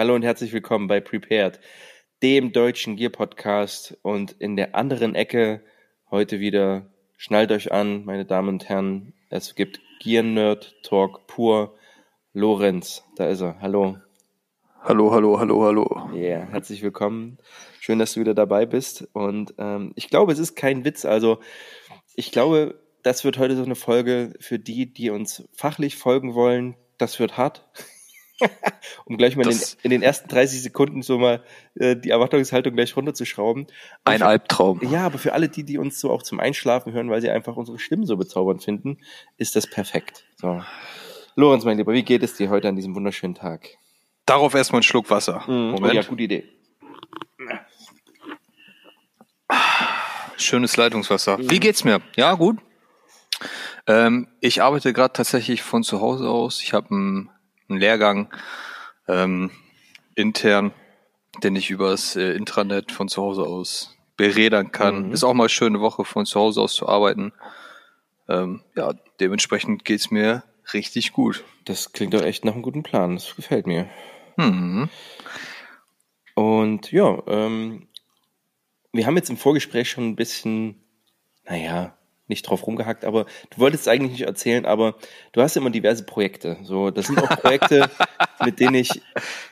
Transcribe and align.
Hallo 0.00 0.14
und 0.14 0.22
herzlich 0.22 0.54
willkommen 0.54 0.86
bei 0.86 0.98
Prepared, 0.98 1.60
dem 2.22 2.52
deutschen 2.52 2.96
Gear 2.96 3.10
Podcast. 3.10 3.98
Und 4.00 4.32
in 4.32 4.56
der 4.56 4.74
anderen 4.74 5.14
Ecke 5.14 5.60
heute 6.10 6.40
wieder, 6.40 6.86
schnallt 7.18 7.52
euch 7.52 7.70
an, 7.70 8.06
meine 8.06 8.24
Damen 8.24 8.48
und 8.48 8.66
Herren, 8.66 9.12
es 9.28 9.54
gibt 9.56 9.78
Gear 10.02 10.22
Nerd 10.22 10.74
Talk 10.84 11.26
pur. 11.26 11.74
Lorenz, 12.32 13.04
da 13.16 13.26
ist 13.26 13.42
er. 13.42 13.60
Hallo. 13.60 13.98
Hallo, 14.80 15.12
hallo, 15.12 15.38
hallo, 15.38 15.64
hallo. 15.64 16.08
Ja, 16.14 16.18
yeah, 16.18 16.48
herzlich 16.50 16.80
willkommen. 16.80 17.36
Schön, 17.78 17.98
dass 17.98 18.14
du 18.14 18.20
wieder 18.20 18.32
dabei 18.32 18.64
bist. 18.64 19.06
Und 19.12 19.52
ähm, 19.58 19.92
ich 19.96 20.08
glaube, 20.08 20.32
es 20.32 20.38
ist 20.38 20.56
kein 20.56 20.86
Witz. 20.86 21.04
Also, 21.04 21.40
ich 22.14 22.32
glaube, 22.32 22.80
das 23.02 23.22
wird 23.22 23.36
heute 23.36 23.54
so 23.54 23.64
eine 23.64 23.74
Folge 23.74 24.32
für 24.40 24.58
die, 24.58 24.90
die 24.90 25.10
uns 25.10 25.46
fachlich 25.52 25.98
folgen 25.98 26.32
wollen. 26.32 26.74
Das 26.96 27.20
wird 27.20 27.36
hart. 27.36 27.68
um 29.04 29.16
gleich 29.16 29.36
mal 29.36 29.42
in 29.42 29.50
den, 29.50 29.68
in 29.82 29.90
den, 29.90 30.02
ersten 30.02 30.28
30 30.28 30.62
Sekunden 30.62 31.02
so 31.02 31.18
mal 31.18 31.42
äh, 31.74 31.96
die 31.96 32.10
Erwartungshaltung 32.10 32.74
gleich 32.74 32.96
runterzuschrauben. 32.96 33.66
Ein 34.04 34.18
für, 34.18 34.26
Albtraum. 34.26 34.80
Ja, 34.90 35.06
aber 35.06 35.18
für 35.18 35.32
alle 35.32 35.48
die, 35.48 35.64
die 35.64 35.78
uns 35.78 36.00
so 36.00 36.10
auch 36.10 36.22
zum 36.22 36.40
Einschlafen 36.40 36.92
hören, 36.92 37.10
weil 37.10 37.20
sie 37.20 37.30
einfach 37.30 37.56
unsere 37.56 37.78
Stimmen 37.78 38.06
so 38.06 38.16
bezaubernd 38.16 38.62
finden, 38.62 38.98
ist 39.36 39.56
das 39.56 39.66
perfekt. 39.66 40.24
So. 40.36 40.62
Lorenz, 41.36 41.64
mein 41.64 41.78
Lieber, 41.78 41.92
wie 41.92 42.02
geht 42.02 42.22
es 42.22 42.34
dir 42.34 42.50
heute 42.50 42.68
an 42.68 42.76
diesem 42.76 42.94
wunderschönen 42.94 43.34
Tag? 43.34 43.78
Darauf 44.26 44.54
erstmal 44.54 44.78
einen 44.78 44.84
Schluck 44.84 45.10
Wasser. 45.10 45.42
Mhm. 45.46 45.70
Moment. 45.72 45.92
Oh 45.92 45.96
ja, 45.96 46.02
gute 46.02 46.22
Idee. 46.22 46.44
Schönes 50.36 50.76
Leitungswasser. 50.76 51.38
Mhm. 51.38 51.50
Wie 51.50 51.60
geht's 51.60 51.84
mir? 51.84 52.00
Ja, 52.16 52.34
gut. 52.34 52.58
Ähm, 53.86 54.28
ich 54.40 54.62
arbeite 54.62 54.92
gerade 54.92 55.12
tatsächlich 55.12 55.62
von 55.62 55.82
zu 55.82 56.00
Hause 56.00 56.28
aus. 56.28 56.62
Ich 56.62 56.72
habe 56.72 56.90
einen, 56.90 57.30
einen 57.70 57.80
Lehrgang 57.80 58.32
ähm, 59.08 59.50
intern, 60.14 60.72
den 61.42 61.56
ich 61.56 61.70
übers 61.70 62.16
äh, 62.16 62.32
Intranet 62.32 62.92
von 62.92 63.08
zu 63.08 63.22
Hause 63.22 63.42
aus 63.42 63.96
berädern 64.16 64.72
kann. 64.72 65.06
Mhm. 65.06 65.12
Ist 65.12 65.24
auch 65.24 65.34
mal 65.34 65.48
schöne 65.48 65.80
Woche 65.80 66.04
von 66.04 66.26
zu 66.26 66.38
Hause 66.38 66.60
aus 66.60 66.74
zu 66.74 66.88
arbeiten. 66.88 67.32
Ähm, 68.28 68.62
ja, 68.76 68.92
dementsprechend 69.18 69.84
geht's 69.84 70.10
mir 70.10 70.44
richtig 70.74 71.12
gut. 71.12 71.44
Das 71.64 71.92
klingt 71.92 72.14
doch 72.14 72.22
echt 72.22 72.44
nach 72.44 72.52
einem 72.52 72.62
guten 72.62 72.82
Plan. 72.82 73.14
Das 73.14 73.34
gefällt 73.34 73.66
mir. 73.66 73.88
Mhm. 74.36 74.88
Und 76.34 76.92
ja, 76.92 77.22
ähm, 77.26 77.88
wir 78.92 79.06
haben 79.06 79.16
jetzt 79.16 79.30
im 79.30 79.36
Vorgespräch 79.36 79.90
schon 79.90 80.08
ein 80.08 80.16
bisschen, 80.16 80.82
naja, 81.44 81.96
nicht 82.30 82.42
drauf 82.42 82.66
rumgehackt, 82.66 83.04
aber 83.04 83.26
du 83.50 83.58
wolltest 83.58 83.82
es 83.82 83.88
eigentlich 83.88 84.12
nicht 84.12 84.26
erzählen, 84.26 84.64
aber 84.64 84.94
du 85.32 85.42
hast 85.42 85.56
immer 85.56 85.68
diverse 85.68 86.04
Projekte. 86.04 86.56
So, 86.62 86.90
das 86.90 87.08
sind 87.08 87.22
auch 87.22 87.28
Projekte, 87.28 87.90
mit 88.44 88.58
denen 88.58 88.76
ich, 88.76 89.02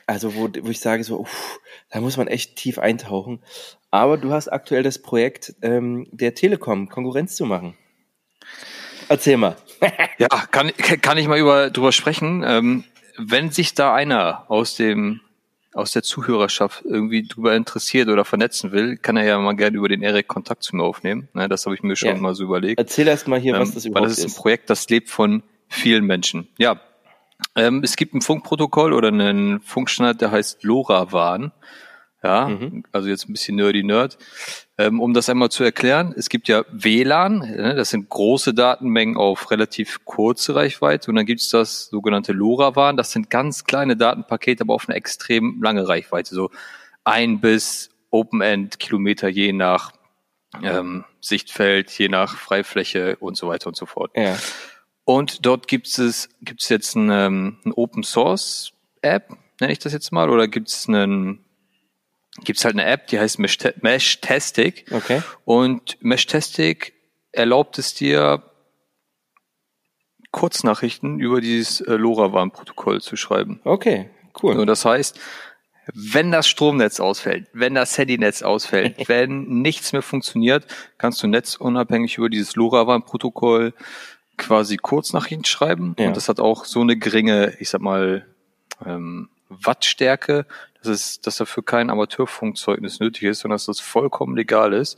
also 0.07 0.33
wo, 0.33 0.49
wo 0.61 0.69
ich 0.69 0.79
sage 0.79 1.03
so, 1.03 1.19
uff, 1.19 1.59
da 1.91 2.01
muss 2.01 2.17
man 2.17 2.27
echt 2.27 2.55
tief 2.55 2.79
eintauchen. 2.79 3.43
Aber 3.91 4.17
du 4.17 4.31
hast 4.31 4.47
aktuell 4.47 4.83
das 4.83 4.99
Projekt 4.99 5.55
ähm, 5.61 6.07
der 6.11 6.33
Telekom 6.33 6.89
Konkurrenz 6.89 7.35
zu 7.35 7.45
machen. 7.45 7.75
Erzähl 9.07 9.37
mal. 9.37 9.55
ja, 10.17 10.27
kann, 10.27 10.71
kann 11.01 11.17
ich 11.17 11.27
mal 11.27 11.39
über 11.39 11.69
drüber 11.69 11.91
sprechen. 11.91 12.43
Ähm, 12.45 12.83
wenn 13.17 13.51
sich 13.51 13.73
da 13.73 13.93
einer 13.93 14.49
aus 14.49 14.75
dem 14.75 15.21
aus 15.73 15.91
der 15.91 16.03
Zuhörerschaft 16.03 16.83
irgendwie 16.85 17.23
drüber 17.23 17.55
interessiert 17.55 18.09
oder 18.09 18.25
vernetzen 18.25 18.71
will, 18.71 18.97
kann 18.97 19.17
er 19.17 19.25
ja 19.25 19.37
mal 19.37 19.55
gerne 19.55 19.77
über 19.77 19.87
den 19.87 20.01
Erik 20.01 20.27
Kontakt 20.27 20.63
zu 20.63 20.75
mir 20.75 20.83
aufnehmen. 20.83 21.29
Ne, 21.33 21.47
das 21.47 21.65
habe 21.65 21.75
ich 21.75 21.83
mir 21.83 21.95
schon 21.95 22.09
ja. 22.09 22.15
mal 22.15 22.33
so 22.33 22.43
überlegt. 22.43 22.79
Erzähl 22.79 23.07
erst 23.07 23.27
mal 23.27 23.39
hier, 23.39 23.53
was 23.53 23.69
ähm, 23.69 23.75
das 23.75 23.85
überhaupt 23.85 24.09
ist. 24.09 24.17
Weil 24.17 24.23
das 24.23 24.31
ist 24.31 24.37
ein 24.37 24.41
Projekt, 24.41 24.69
das 24.69 24.89
lebt 24.89 25.09
von 25.09 25.43
vielen 25.67 26.05
Menschen. 26.05 26.47
Ja, 26.57 26.81
ähm, 27.55 27.81
es 27.83 27.95
gibt 27.95 28.13
ein 28.13 28.21
Funkprotokoll 28.21 28.93
oder 28.93 29.09
einen 29.09 29.61
Funkstandard, 29.61 30.21
der 30.21 30.31
heißt 30.31 30.63
LoRaWAN. 30.63 31.51
Ja, 32.21 32.49
mhm. 32.49 32.83
also 32.91 33.07
jetzt 33.07 33.29
ein 33.29 33.33
bisschen 33.33 33.55
nerdy 33.55 33.83
Nerd. 33.83 34.17
Ähm, 34.77 34.99
um 34.99 35.13
das 35.13 35.29
einmal 35.29 35.49
zu 35.49 35.63
erklären, 35.63 36.13
es 36.17 36.27
gibt 36.27 36.49
ja 36.49 36.65
WLAN, 36.71 37.39
ne, 37.39 37.75
das 37.75 37.91
sind 37.91 38.09
große 38.09 38.53
Datenmengen 38.53 39.15
auf 39.15 39.51
relativ 39.51 40.03
kurze 40.03 40.53
Reichweite 40.53 41.11
und 41.11 41.15
dann 41.15 41.25
gibt 41.25 41.39
es 41.39 41.49
das 41.49 41.85
sogenannte 41.85 42.33
LoRaWAN, 42.33 42.97
das 42.97 43.11
sind 43.11 43.29
ganz 43.29 43.63
kleine 43.63 43.95
Datenpakete, 43.95 44.63
aber 44.63 44.73
auf 44.73 44.89
eine 44.89 44.97
extrem 44.97 45.61
lange 45.63 45.87
Reichweite, 45.87 46.35
so 46.35 46.49
ein 47.05 47.39
bis 47.39 47.89
Open-End 48.11 48.79
Kilometer 48.79 49.29
je 49.29 49.53
nach 49.53 49.93
ähm, 50.61 51.05
Sichtfeld, 51.21 51.89
je 51.91 52.09
nach 52.09 52.35
Freifläche 52.35 53.15
und 53.17 53.37
so 53.37 53.47
weiter 53.47 53.67
und 53.67 53.75
so 53.75 53.85
fort. 53.85 54.11
Ja. 54.15 54.35
Und 55.05 55.45
dort 55.45 55.67
gibt 55.67 55.87
es 55.87 56.29
gibt 56.41 56.63
es 56.63 56.69
jetzt 56.69 56.97
eine, 56.97 57.25
ähm, 57.25 57.57
eine 57.63 57.75
Open 57.75 58.03
Source 58.03 58.73
App, 59.01 59.29
nenne 59.59 59.71
ich 59.71 59.79
das 59.79 59.93
jetzt 59.93 60.11
mal, 60.11 60.29
oder 60.29 60.47
gibt 60.47 60.67
es 60.67 60.87
einen 60.87 61.45
gibt 62.43 62.59
es 62.59 62.65
halt 62.65 62.75
eine 62.75 62.85
App, 62.85 63.07
die 63.07 63.19
heißt 63.19 63.39
Meshtastic. 63.39 64.85
Okay. 64.91 65.21
Und 65.45 65.97
Meshtastic 66.01 66.93
erlaubt 67.31 67.77
es 67.77 67.93
dir, 67.93 68.43
Kurznachrichten 70.31 71.19
über 71.19 71.41
dieses 71.41 71.81
äh, 71.81 71.93
LoRaWAN-Protokoll 71.93 73.01
zu 73.01 73.15
schreiben. 73.15 73.61
Okay, 73.63 74.09
cool. 74.43 74.57
Und 74.57 74.67
das 74.67 74.85
heißt, 74.85 75.19
wenn 75.93 76.31
das 76.31 76.47
Stromnetz 76.47 76.99
ausfällt, 76.99 77.47
wenn 77.53 77.73
das 77.73 77.97
Handynetz 77.97 78.43
ausfällt, 78.43 78.95
wenn 79.07 79.61
nichts 79.61 79.91
mehr 79.91 80.03
funktioniert, 80.03 80.65
kannst 80.97 81.23
du 81.23 81.27
netzunabhängig 81.27 82.17
über 82.17 82.29
dieses 82.29 82.55
LoRaWAN-Protokoll 82.55 83.73
quasi 84.37 84.77
Kurznachrichten 84.77 85.45
schreiben. 85.45 85.95
Ja. 85.97 86.07
Und 86.07 86.17
das 86.17 86.29
hat 86.29 86.39
auch 86.39 86.65
so 86.65 86.81
eine 86.81 86.95
geringe, 86.95 87.55
ich 87.59 87.69
sag 87.69 87.81
mal, 87.81 88.25
ähm, 88.85 89.29
Wattstärke, 89.49 90.45
dass, 90.81 90.89
es, 90.89 91.21
dass 91.21 91.37
dafür 91.37 91.63
kein 91.63 91.89
Amateurfunkzeugnis 91.89 92.99
nötig 92.99 93.23
ist, 93.23 93.39
sondern 93.39 93.55
dass 93.55 93.65
das 93.65 93.79
vollkommen 93.79 94.35
legal 94.35 94.73
ist. 94.73 94.97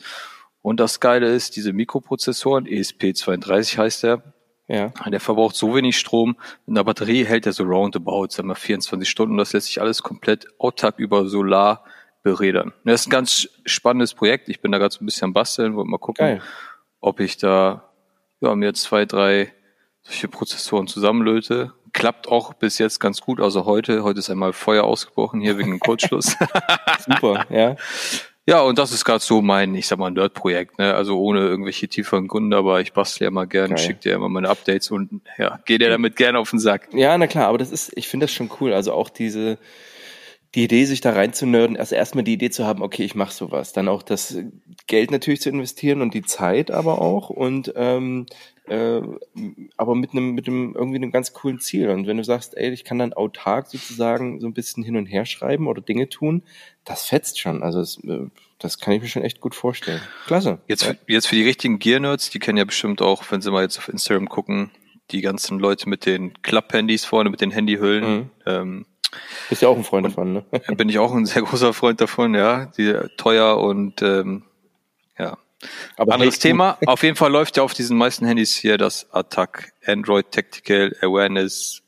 Und 0.62 0.80
das 0.80 1.00
Geile 1.00 1.34
ist, 1.34 1.56
diese 1.56 1.74
Mikroprozessoren, 1.74 2.68
ESP32 2.68 3.78
heißt 3.78 4.04
der, 4.04 4.24
ja. 4.68 4.94
Der 5.10 5.20
verbraucht 5.20 5.58
so 5.58 5.76
wenig 5.76 5.98
Strom. 5.98 6.38
In 6.66 6.76
der 6.76 6.86
Batterie 6.86 7.26
hält 7.26 7.46
er 7.46 7.52
so 7.52 7.66
roundabout, 7.66 8.28
sagen 8.30 8.48
wir 8.48 8.56
24 8.56 9.10
Stunden. 9.10 9.34
Und 9.34 9.40
das 9.40 9.52
lässt 9.52 9.68
sich 9.68 9.82
alles 9.82 10.02
komplett 10.02 10.48
autark 10.60 10.98
über 10.98 11.28
Solar 11.28 11.84
berädern. 12.24 12.72
Das 12.86 13.02
ist 13.02 13.08
ein 13.08 13.12
ganz 13.12 13.50
spannendes 13.66 14.14
Projekt. 14.14 14.48
Ich 14.48 14.62
bin 14.62 14.72
da 14.72 14.78
gerade 14.78 14.94
so 14.94 15.04
ein 15.04 15.06
bisschen 15.06 15.26
am 15.26 15.34
Basteln, 15.34 15.76
wollte 15.76 15.90
mal 15.90 15.98
gucken, 15.98 16.26
Geil. 16.26 16.42
ob 17.02 17.20
ich 17.20 17.36
da 17.36 17.92
ja, 18.40 18.56
mir 18.56 18.74
zwei, 18.74 19.06
drei 19.06 19.54
solche 20.04 20.30
Prozessoren 20.30 20.88
zusammenlöte 20.88 21.74
klappt 21.94 22.28
auch 22.28 22.54
bis 22.54 22.78
jetzt 22.78 23.00
ganz 23.00 23.22
gut. 23.22 23.40
Also 23.40 23.66
heute, 23.66 24.04
heute 24.04 24.20
ist 24.20 24.30
einmal 24.30 24.54
Feuer 24.54 24.84
ausgebrochen 24.84 25.42
hier 25.42 25.58
wegen 25.58 25.72
dem 25.72 25.80
Kurzschluss. 25.80 26.38
Super, 27.06 27.46
ja. 27.50 27.76
Ja, 28.48 28.62
und 28.62 28.80
das 28.80 28.92
ist 28.92 29.06
gerade 29.06 29.24
so 29.24 29.42
mein, 29.42 29.76
ich 29.76 29.88
sag 29.88 30.00
mal, 30.00 30.10
Nerd-Projekt, 30.10 30.80
ne? 30.80 30.96
Also 30.96 31.20
ohne 31.20 31.42
irgendwelche 31.42 31.88
tieferen 31.88 32.28
Gründe, 32.28 32.58
aber 32.58 32.82
ich 32.82 32.92
bastle 32.92 33.26
ja 33.26 33.32
mal 33.32 33.46
gern, 33.46 33.78
schicke 33.78 34.00
dir 34.00 34.14
immer 34.16 34.30
meine 34.30 34.50
Updates 34.50 34.90
und 34.90 35.22
ja, 35.38 35.60
geh 35.66 35.78
dir 35.78 35.90
damit 35.90 36.16
gerne 36.16 36.40
auf 36.40 36.50
den 36.50 36.60
Sack. 36.60 36.90
Ja, 36.92 37.16
na 37.18 37.28
klar, 37.28 37.48
aber 37.48 37.60
das 37.60 37.72
ist, 37.72 37.96
ich 37.96 38.08
finde 38.08 38.26
das 38.26 38.34
schon 38.34 38.50
cool. 38.60 38.74
Also 38.74 38.94
auch 38.94 39.10
diese, 39.10 39.60
die 40.56 40.64
Idee, 40.64 40.86
sich 40.86 41.02
da 41.02 41.12
reinzunörden, 41.12 41.78
also 41.78 41.96
erstmal 41.96 42.24
die 42.24 42.34
Idee 42.34 42.50
zu 42.50 42.66
haben, 42.66 42.82
okay, 42.82 43.04
ich 43.04 43.14
mache 43.14 43.34
sowas, 43.34 43.74
dann 43.74 43.88
auch 43.88 44.02
das 44.02 44.36
Geld 44.88 45.12
natürlich 45.12 45.42
zu 45.42 45.50
investieren 45.50 46.02
und 46.02 46.16
die 46.16 46.24
Zeit 46.24 46.72
aber 46.72 47.00
auch 47.00 47.30
und 47.30 47.72
ähm, 47.76 48.26
äh, 48.72 49.02
aber 49.76 49.96
mit 49.96 50.12
einem 50.12 50.32
mit 50.32 50.48
einem 50.48 50.74
irgendwie 50.76 50.96
einem 50.96 51.12
ganz 51.12 51.34
coolen 51.34 51.60
Ziel. 51.60 51.90
Und 51.90 52.08
wenn 52.08 52.16
du 52.16 52.24
sagst, 52.24 52.56
ey, 52.56 52.72
ich 52.72 52.86
kann 52.86 53.00
dann 53.00 53.12
autark 53.12 53.68
sozusagen 53.68 54.40
so 54.40 54.48
ein 54.48 54.54
bisschen 54.54 54.84
hin 54.84 54.96
und 54.96 55.08
her 55.08 55.26
schreiben 55.26 55.68
oder 55.68 55.82
Dinge 55.82 56.08
tun, 56.08 56.44
das 56.86 57.04
fetzt 57.04 57.40
schon. 57.40 57.64
Also 57.64 57.80
das, 57.80 57.98
äh, 58.06 58.28
das 58.60 58.80
kann 58.80 58.94
ich 58.94 59.02
mir 59.02 59.10
schon 59.10 59.24
echt 59.24 59.42
gut 59.42 59.56
vorstellen. 59.56 60.00
Klasse. 60.26 60.60
Jetzt 60.68 60.86
für, 60.86 60.98
jetzt 61.08 61.28
für 61.28 61.36
die 61.36 61.44
richtigen 61.44 61.80
Gear-Nerds, 61.80 62.30
die 62.30 62.40
kennen 62.40 62.58
ja 62.58 62.64
bestimmt 62.64 63.02
auch, 63.02 63.24
wenn 63.30 63.42
sie 63.42 63.52
mal 63.52 63.64
jetzt 63.64 63.78
auf 63.78 63.90
Instagram 63.90 64.30
gucken, 64.30 64.72
die 65.12 65.22
ganzen 65.22 65.60
Leute 65.60 65.90
mit 65.90 66.06
den 66.06 66.42
Klapp-Handys 66.42 67.04
vorne, 67.04 67.30
mit 67.30 67.42
den 67.42 67.52
Handyhüllen. 67.52 68.20
Mhm. 68.20 68.30
Ähm, 68.46 68.86
bist 69.50 69.62
ja 69.62 69.68
auch 69.68 69.76
ein 69.76 69.84
Freund 69.84 70.06
und 70.06 70.12
davon, 70.12 70.34
ne? 70.34 70.46
Bin 70.78 70.88
ich 70.88 70.98
auch 70.98 71.14
ein 71.14 71.26
sehr 71.26 71.42
großer 71.42 71.74
Freund 71.74 72.00
davon, 72.00 72.34
ja. 72.36 72.68
Die 72.78 72.94
teuer 73.18 73.58
und 73.58 74.02
ähm, 74.02 74.44
ja. 75.20 75.38
Aber 75.98 76.14
Anderes 76.14 76.40
Thema. 76.40 76.78
Auf 76.86 77.04
jeden 77.04 77.16
Fall 77.16 77.32
läuft 77.32 77.58
ja 77.58 77.64
auf 77.64 77.74
diesen 77.74 77.98
meisten 77.98 78.26
Handys 78.26 78.56
hier 78.56 78.78
das 78.78 79.12
Attack 79.12 79.74
Android 79.86 80.32
Tactical 80.32 80.96
Awareness 81.02 81.82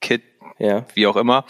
Kit, 0.00 0.22
ja. 0.58 0.86
wie 0.94 1.06
auch 1.06 1.16
immer. 1.16 1.44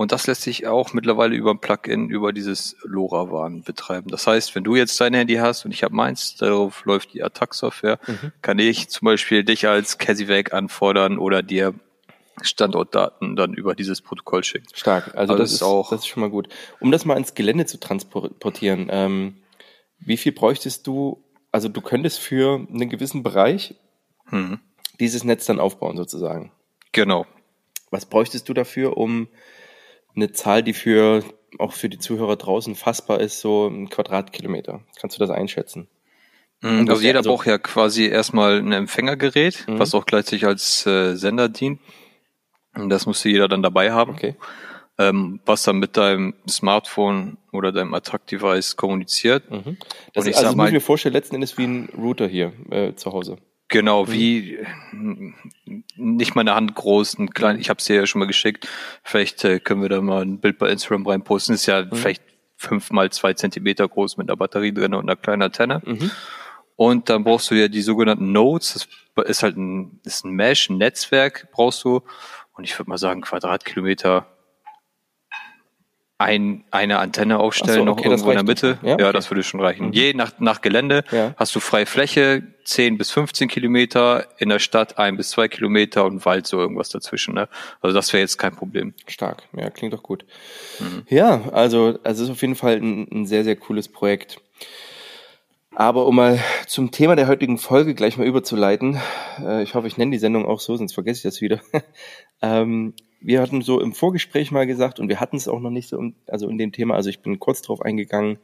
Und 0.00 0.12
das 0.12 0.26
lässt 0.26 0.40
sich 0.40 0.66
auch 0.66 0.94
mittlerweile 0.94 1.36
über 1.36 1.50
ein 1.50 1.58
Plugin 1.58 2.08
über 2.08 2.32
dieses 2.32 2.74
LoRaWAN 2.84 3.64
betreiben. 3.64 4.10
Das 4.10 4.26
heißt, 4.26 4.54
wenn 4.54 4.64
du 4.64 4.74
jetzt 4.74 4.98
dein 4.98 5.12
Handy 5.12 5.34
hast 5.34 5.66
und 5.66 5.72
ich 5.72 5.82
habe 5.82 5.94
meins, 5.94 6.36
darauf 6.36 6.86
läuft 6.86 7.12
die 7.12 7.22
Attack-Software, 7.22 7.98
mhm. 8.06 8.32
kann 8.40 8.58
ich 8.58 8.88
zum 8.88 9.04
Beispiel 9.04 9.44
dich 9.44 9.68
als 9.68 9.98
Casivac 9.98 10.54
anfordern 10.54 11.18
oder 11.18 11.42
dir 11.42 11.74
Standortdaten 12.40 13.36
dann 13.36 13.52
über 13.52 13.74
dieses 13.74 14.00
Protokoll 14.00 14.42
schicken. 14.42 14.68
Stark, 14.72 15.08
also, 15.08 15.34
also 15.34 15.36
das, 15.36 15.52
ist 15.52 15.62
auch. 15.62 15.90
Das 15.90 16.00
ist 16.00 16.06
schon 16.06 16.22
mal 16.22 16.30
gut. 16.30 16.48
Um 16.80 16.90
das 16.90 17.04
mal 17.04 17.18
ins 17.18 17.34
Gelände 17.34 17.66
zu 17.66 17.78
transportieren, 17.78 18.88
ähm, 18.90 19.36
wie 20.00 20.16
viel 20.16 20.32
bräuchtest 20.32 20.86
du? 20.86 21.22
Also 21.52 21.68
du 21.68 21.80
könntest 21.80 22.18
für 22.20 22.66
einen 22.68 22.88
gewissen 22.88 23.22
Bereich 23.22 23.74
hm. 24.26 24.60
dieses 24.98 25.24
Netz 25.24 25.46
dann 25.46 25.60
aufbauen 25.60 25.96
sozusagen. 25.96 26.52
Genau. 26.92 27.26
Was 27.90 28.06
bräuchtest 28.06 28.48
du 28.48 28.54
dafür, 28.54 28.96
um 28.96 29.28
eine 30.14 30.32
Zahl, 30.32 30.62
die 30.62 30.72
für 30.72 31.24
auch 31.58 31.72
für 31.72 31.88
die 31.88 31.98
Zuhörer 31.98 32.36
draußen 32.36 32.74
fassbar 32.74 33.20
ist, 33.20 33.40
so 33.40 33.66
ein 33.66 33.88
Quadratkilometer. 33.88 34.80
Kannst 35.00 35.16
du 35.16 35.20
das 35.20 35.30
einschätzen? 35.30 35.88
Mhm, 36.60 36.88
also 36.88 37.02
jeder 37.02 37.18
also, 37.18 37.30
braucht 37.30 37.46
ja 37.46 37.58
quasi 37.58 38.06
erstmal 38.06 38.58
ein 38.58 38.72
Empfängergerät, 38.72 39.66
mhm. 39.66 39.78
was 39.78 39.94
auch 39.94 40.06
gleichzeitig 40.06 40.46
als 40.46 40.86
äh, 40.86 41.16
Sender 41.16 41.48
dient. 41.48 41.80
Und 42.74 42.88
das 42.90 43.06
musste 43.06 43.28
jeder 43.28 43.48
dann 43.48 43.62
dabei 43.62 43.92
haben. 43.92 44.12
Okay. 44.12 44.36
Ähm, 45.00 45.40
was 45.46 45.62
dann 45.62 45.78
mit 45.78 45.96
deinem 45.96 46.34
Smartphone 46.46 47.38
oder 47.52 47.72
deinem 47.72 47.94
Attract-Device 47.94 48.76
kommuniziert. 48.76 49.50
Mhm. 49.50 49.78
Das 50.12 50.26
ist, 50.26 50.36
also, 50.36 50.50
ich 50.50 50.56
muss 50.56 50.70
mir 50.72 50.80
vorstellen, 50.82 51.14
letzten 51.14 51.36
Endes 51.36 51.56
wie 51.56 51.64
ein 51.64 51.88
Router 51.96 52.28
hier 52.28 52.52
äh, 52.70 52.94
zu 52.94 53.10
Hause. 53.10 53.38
Genau, 53.68 54.04
mhm. 54.04 54.12
wie 54.12 54.58
nicht 55.96 56.34
meine 56.34 56.54
Hand 56.54 56.74
groß, 56.74 57.18
ein 57.18 57.30
klein, 57.30 57.58
ich 57.58 57.70
habe 57.70 57.78
es 57.78 57.86
dir 57.86 57.96
ja 57.96 58.06
schon 58.06 58.18
mal 58.18 58.26
geschickt. 58.26 58.68
Vielleicht 59.02 59.42
äh, 59.44 59.58
können 59.58 59.80
wir 59.80 59.88
da 59.88 60.02
mal 60.02 60.20
ein 60.20 60.38
Bild 60.38 60.58
bei 60.58 60.68
Instagram 60.68 61.06
reinposten. 61.06 61.54
Ist 61.54 61.64
ja 61.64 61.82
mhm. 61.82 61.92
vielleicht 61.92 62.22
fünf 62.56 62.90
mal 62.90 63.10
zwei 63.10 63.32
Zentimeter 63.32 63.88
groß 63.88 64.18
mit 64.18 64.28
einer 64.28 64.36
Batterie 64.36 64.74
drin 64.74 64.92
und 64.92 65.08
einer 65.08 65.16
kleinen 65.16 65.40
Antenne. 65.40 65.80
Mhm. 65.82 66.10
Und 66.76 67.08
dann 67.08 67.24
brauchst 67.24 67.50
du 67.50 67.54
ja 67.54 67.68
die 67.68 67.80
sogenannten 67.80 68.32
Nodes. 68.32 68.86
Das 69.14 69.26
ist 69.26 69.42
halt 69.42 69.56
ein, 69.56 70.00
ist 70.04 70.26
ein 70.26 70.32
Mesh, 70.32 70.68
ein 70.68 70.76
Netzwerk 70.76 71.48
brauchst 71.52 71.84
du. 71.84 72.02
Und 72.52 72.64
ich 72.64 72.78
würde 72.78 72.90
mal 72.90 72.98
sagen, 72.98 73.22
Quadratkilometer 73.22 74.26
ein, 76.20 76.64
eine 76.70 76.98
Antenne 76.98 77.38
aufstellen, 77.38 77.86
so, 77.86 77.92
okay, 77.92 78.02
noch 78.02 78.04
irgendwo 78.04 78.30
in 78.30 78.36
der 78.36 78.44
Mitte. 78.44 78.78
Ja, 78.82 78.98
ja 78.98 79.12
das 79.12 79.30
würde 79.30 79.42
schon 79.42 79.60
reichen. 79.60 79.86
Mhm. 79.86 79.92
Je 79.92 80.12
nach, 80.12 80.32
nach 80.38 80.60
Gelände 80.60 81.02
ja. 81.10 81.34
hast 81.38 81.54
du 81.54 81.60
freie 81.60 81.86
Fläche, 81.86 82.42
10 82.64 82.98
bis 82.98 83.10
15 83.10 83.48
Kilometer, 83.48 84.28
in 84.36 84.50
der 84.50 84.58
Stadt 84.58 84.98
ein 84.98 85.16
bis 85.16 85.30
zwei 85.30 85.48
Kilometer 85.48 86.04
und 86.04 86.26
Wald 86.26 86.46
so 86.46 86.58
irgendwas 86.58 86.90
dazwischen. 86.90 87.34
Ne? 87.34 87.48
Also 87.80 87.96
das 87.96 88.12
wäre 88.12 88.20
jetzt 88.20 88.36
kein 88.36 88.54
Problem. 88.54 88.92
Stark, 89.06 89.44
ja, 89.56 89.70
klingt 89.70 89.94
doch 89.94 90.02
gut. 90.02 90.26
Mhm. 90.78 91.04
Ja, 91.08 91.40
also, 91.52 91.98
also 92.04 92.22
es 92.22 92.28
ist 92.28 92.30
auf 92.30 92.42
jeden 92.42 92.54
Fall 92.54 92.76
ein, 92.76 93.08
ein 93.10 93.26
sehr, 93.26 93.42
sehr 93.42 93.56
cooles 93.56 93.88
Projekt. 93.88 94.42
Aber 95.74 96.06
um 96.06 96.16
mal 96.16 96.38
zum 96.66 96.90
Thema 96.90 97.16
der 97.16 97.28
heutigen 97.28 97.56
Folge 97.56 97.94
gleich 97.94 98.18
mal 98.18 98.26
überzuleiten, 98.26 99.00
äh, 99.42 99.62
ich 99.62 99.74
hoffe, 99.74 99.86
ich 99.86 99.96
nenne 99.96 100.10
die 100.10 100.18
Sendung 100.18 100.44
auch 100.44 100.60
so, 100.60 100.76
sonst 100.76 100.92
vergesse 100.92 101.16
ich 101.18 101.22
das 101.22 101.40
wieder. 101.40 101.60
ähm, 102.42 102.92
wir 103.20 103.40
hatten 103.40 103.62
so 103.62 103.80
im 103.80 103.92
Vorgespräch 103.92 104.50
mal 104.50 104.66
gesagt, 104.66 104.98
und 104.98 105.08
wir 105.08 105.20
hatten 105.20 105.36
es 105.36 105.48
auch 105.48 105.60
noch 105.60 105.70
nicht 105.70 105.88
so, 105.88 106.02
also 106.26 106.48
in 106.48 106.58
dem 106.58 106.72
Thema, 106.72 106.94
also 106.94 107.10
ich 107.10 107.20
bin 107.20 107.38
kurz 107.38 107.62
drauf 107.62 107.82
eingegangen 107.82 108.38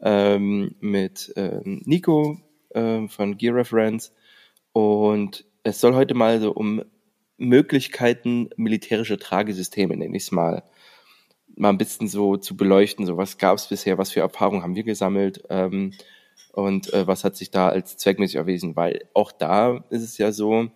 ähm, 0.00 0.74
mit 0.80 1.32
ähm, 1.36 1.82
Nico 1.84 2.38
ähm, 2.74 3.08
von 3.08 3.36
Gear 3.36 3.54
Reference. 3.54 4.12
Und 4.72 5.44
es 5.62 5.80
soll 5.80 5.94
heute 5.94 6.14
mal 6.14 6.40
so 6.40 6.52
um 6.52 6.82
Möglichkeiten 7.38 8.50
militärischer 8.56 9.18
Tragesysteme, 9.18 9.96
nenne 9.96 10.16
ich 10.16 10.24
es 10.24 10.32
mal, 10.32 10.62
mal 11.56 11.70
ein 11.70 11.78
bisschen 11.78 12.06
so 12.06 12.36
zu 12.36 12.56
beleuchten, 12.56 13.06
so 13.06 13.16
was 13.16 13.38
gab 13.38 13.56
es 13.56 13.68
bisher, 13.68 13.98
was 13.98 14.12
für 14.12 14.20
Erfahrungen 14.20 14.62
haben 14.62 14.76
wir 14.76 14.84
gesammelt? 14.84 15.42
Ähm, 15.48 15.92
und 16.52 16.92
äh, 16.92 17.06
was 17.06 17.24
hat 17.24 17.36
sich 17.36 17.50
da 17.50 17.68
als 17.68 17.96
zweckmäßig 17.96 18.36
erwiesen, 18.36 18.76
weil 18.76 19.08
auch 19.14 19.32
da 19.32 19.84
ist 19.90 20.02
es 20.02 20.18
ja 20.18 20.32
so, 20.32 20.70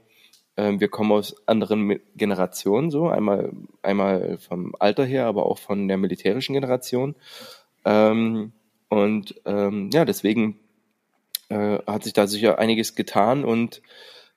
wir 0.56 0.89
kommen 0.89 1.11
aus 1.11 1.35
anderen 1.49 1.99
Generationen, 2.15 2.91
so 2.91 3.09
einmal 3.09 3.53
einmal 3.83 4.39
vom 4.39 4.75
Alter 4.79 5.05
her, 5.05 5.27
aber 5.27 5.47
auch 5.47 5.59
von 5.59 5.89
der 5.89 5.97
militärischen 5.97 6.53
Generation. 6.53 7.17
Ähm, 7.85 8.53
und 8.89 9.35
ähm, 9.45 9.91
ja, 9.93 10.05
deswegen 10.05 10.61
äh, 11.49 11.79
hat 11.87 12.05
sich 12.05 12.12
da 12.12 12.27
sicher 12.27 12.59
einiges 12.59 12.95
getan 12.95 13.45
und 13.45 13.83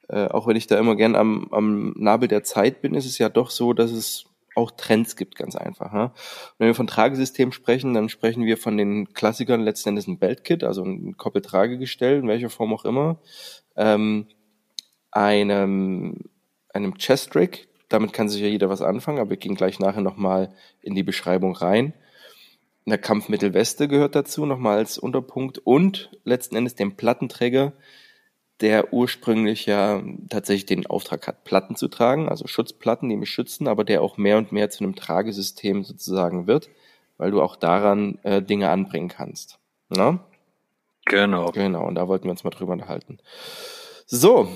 äh, 0.09 0.27
auch 0.27 0.47
wenn 0.47 0.55
ich 0.55 0.67
da 0.67 0.79
immer 0.79 0.95
gern 0.95 1.15
am, 1.15 1.47
am 1.51 1.93
Nabel 1.97 2.27
der 2.27 2.43
Zeit 2.43 2.81
bin, 2.81 2.95
ist 2.95 3.05
es 3.05 3.17
ja 3.17 3.29
doch 3.29 3.49
so, 3.49 3.73
dass 3.73 3.91
es 3.91 4.25
auch 4.55 4.71
Trends 4.71 5.15
gibt, 5.15 5.35
ganz 5.35 5.55
einfach. 5.55 5.93
Ne? 5.93 6.11
wenn 6.57 6.67
wir 6.67 6.75
von 6.75 6.87
Tragesystem 6.87 7.51
sprechen, 7.51 7.93
dann 7.93 8.09
sprechen 8.09 8.45
wir 8.45 8.57
von 8.57 8.75
den 8.75 9.13
Klassikern 9.13 9.61
letzten 9.61 9.89
Endes 9.89 10.07
ein 10.07 10.17
Beltkit, 10.17 10.63
also 10.63 10.83
ein 10.83 11.15
Koppeltragegestell, 11.15 12.19
in 12.19 12.27
welcher 12.27 12.49
Form 12.49 12.73
auch 12.73 12.83
immer. 12.83 13.19
Ähm, 13.75 14.27
einem, 15.17 16.29
einem 16.73 16.97
Chest 16.97 17.35
Rig. 17.35 17.67
Damit 17.89 18.13
kann 18.13 18.29
sich 18.29 18.41
ja 18.41 18.47
jeder 18.47 18.69
was 18.69 18.81
anfangen, 18.81 19.19
aber 19.19 19.31
wir 19.31 19.37
gehen 19.37 19.55
gleich 19.55 19.79
nachher 19.79 20.01
nochmal 20.01 20.53
in 20.81 20.93
die 20.93 21.03
Beschreibung 21.03 21.55
rein. 21.55 21.93
Eine 22.85 22.97
Kampfmittelweste 22.97 23.87
gehört 23.87 24.15
dazu, 24.15 24.45
nochmal 24.45 24.77
als 24.77 24.97
Unterpunkt. 24.97 25.57
Und 25.59 26.11
letzten 26.23 26.55
Endes 26.55 26.75
den 26.75 26.95
Plattenträger, 26.95 27.73
der 28.61 28.93
ursprünglich 28.93 29.65
ja 29.65 30.01
tatsächlich 30.29 30.65
den 30.65 30.85
Auftrag 30.87 31.27
hat, 31.27 31.43
Platten 31.43 31.75
zu 31.75 31.87
tragen, 31.87 32.29
also 32.29 32.47
Schutzplatten, 32.47 33.09
die 33.09 33.15
mich 33.15 33.29
schützen, 33.29 33.67
aber 33.67 33.83
der 33.83 34.01
auch 34.01 34.17
mehr 34.17 34.37
und 34.37 34.51
mehr 34.51 34.69
zu 34.69 34.83
einem 34.83 34.95
Tragesystem 34.95 35.83
sozusagen 35.83 36.47
wird, 36.47 36.69
weil 37.17 37.31
du 37.31 37.41
auch 37.41 37.55
daran 37.55 38.19
äh, 38.23 38.41
Dinge 38.41 38.69
anbringen 38.69 39.09
kannst. 39.09 39.59
Na? 39.89 40.19
Genau. 41.05 41.51
Genau, 41.51 41.87
und 41.87 41.95
da 41.95 42.07
wollten 42.07 42.25
wir 42.25 42.31
uns 42.31 42.43
mal 42.43 42.49
drüber 42.49 42.73
unterhalten. 42.73 43.19
So, 44.05 44.49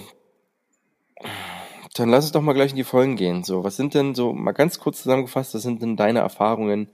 dann 1.94 2.10
lass 2.10 2.26
uns 2.26 2.32
doch 2.32 2.42
mal 2.42 2.54
gleich 2.54 2.72
in 2.72 2.78
die 2.78 2.84
Folgen 2.84 3.16
gehen. 3.16 3.44
So, 3.44 3.64
was 3.64 3.76
sind 3.76 3.94
denn 3.94 4.16
so, 4.16 4.34
mal 4.34 4.54
ganz 4.54 4.80
kurz 4.80 5.04
zusammengefasst, 5.04 5.54
was 5.54 5.62
sind 5.62 5.82
denn 5.82 5.98
deine 5.98 6.20
Erfahrungen, 6.20 6.90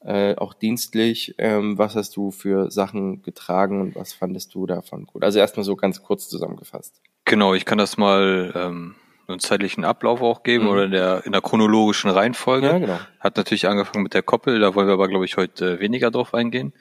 äh, 0.00 0.34
auch 0.36 0.54
dienstlich? 0.54 1.34
Ähm, 1.38 1.78
was 1.78 1.94
hast 1.94 2.16
du 2.16 2.30
für 2.30 2.70
Sachen 2.70 3.22
getragen 3.22 3.80
und 3.80 3.94
was 3.94 4.12
fandest 4.12 4.54
du 4.54 4.66
davon 4.66 5.06
gut? 5.06 5.22
Also 5.22 5.38
erstmal 5.38 5.64
so 5.64 5.76
ganz 5.76 6.02
kurz 6.02 6.28
zusammengefasst. 6.28 7.00
Genau, 7.24 7.54
ich 7.54 7.64
kann 7.64 7.78
das 7.78 7.96
mal 7.96 8.52
ähm, 8.56 8.96
einen 9.28 9.38
zeitlichen 9.38 9.84
Ablauf 9.84 10.20
auch 10.22 10.42
geben 10.42 10.64
mhm. 10.64 10.70
oder 10.70 10.84
in 10.84 10.90
der, 10.90 11.22
in 11.24 11.32
der 11.32 11.40
chronologischen 11.40 12.10
Reihenfolge. 12.10 12.66
Ja, 12.66 12.78
genau. 12.78 12.98
Hat 13.20 13.36
natürlich 13.36 13.68
angefangen 13.68 14.02
mit 14.02 14.14
der 14.14 14.22
Koppel, 14.22 14.58
da 14.58 14.74
wollen 14.74 14.88
wir 14.88 14.94
aber, 14.94 15.08
glaube 15.08 15.24
ich, 15.24 15.36
heute 15.36 15.78
weniger 15.78 16.10
drauf 16.10 16.34
eingehen. 16.34 16.72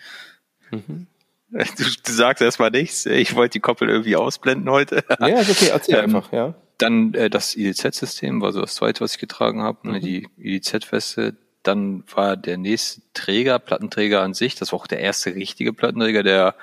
Mhm. 0.71 1.07
Du, 1.51 1.83
du 1.83 2.11
sagst 2.13 2.41
erstmal 2.41 2.71
nichts. 2.71 3.05
Ich 3.05 3.35
wollte 3.35 3.51
die 3.51 3.59
Koppel 3.59 3.89
irgendwie 3.89 4.15
ausblenden 4.15 4.69
heute. 4.69 5.03
Ja, 5.19 5.39
ist 5.39 5.49
okay, 5.49 5.67
erzähl 5.67 5.95
ähm, 5.97 6.15
einfach, 6.15 6.31
ja. 6.31 6.55
Dann 6.81 7.13
äh, 7.13 7.29
das 7.29 7.55
IDZ-System 7.55 8.41
war 8.41 8.51
so 8.51 8.61
das 8.61 8.75
zweite, 8.75 9.01
was 9.01 9.13
ich 9.13 9.19
getragen 9.19 9.61
habe, 9.61 9.87
ne, 9.87 9.97
mhm. 9.97 10.01
die 10.01 10.27
IDZ-Weste. 10.37 11.35
Dann 11.63 12.03
war 12.13 12.37
der 12.37 12.57
nächste 12.57 13.01
Träger, 13.13 13.59
Plattenträger 13.59 14.21
an 14.21 14.33
sich, 14.33 14.55
das 14.55 14.71
war 14.71 14.79
auch 14.79 14.87
der 14.87 14.99
erste 14.99 15.35
richtige 15.35 15.73
Plattenträger, 15.73 16.23
der 16.23 16.55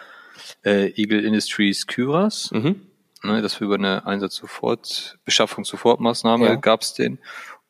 äh, 0.65 0.91
Eagle 1.01 1.25
Industries 1.25 1.87
Kyras. 1.87 2.51
Mhm. 2.51 2.83
Ne, 3.23 3.43
das 3.43 3.61
war 3.61 3.67
über 3.67 3.75
eine 3.77 4.07
Einsatz 4.07 4.37
sofort, 4.37 5.19
Beschaffung 5.25 5.65
Sofortmaßnahme 5.65 6.47
ja. 6.47 6.55
gab's 6.57 6.95
den. 6.95 7.19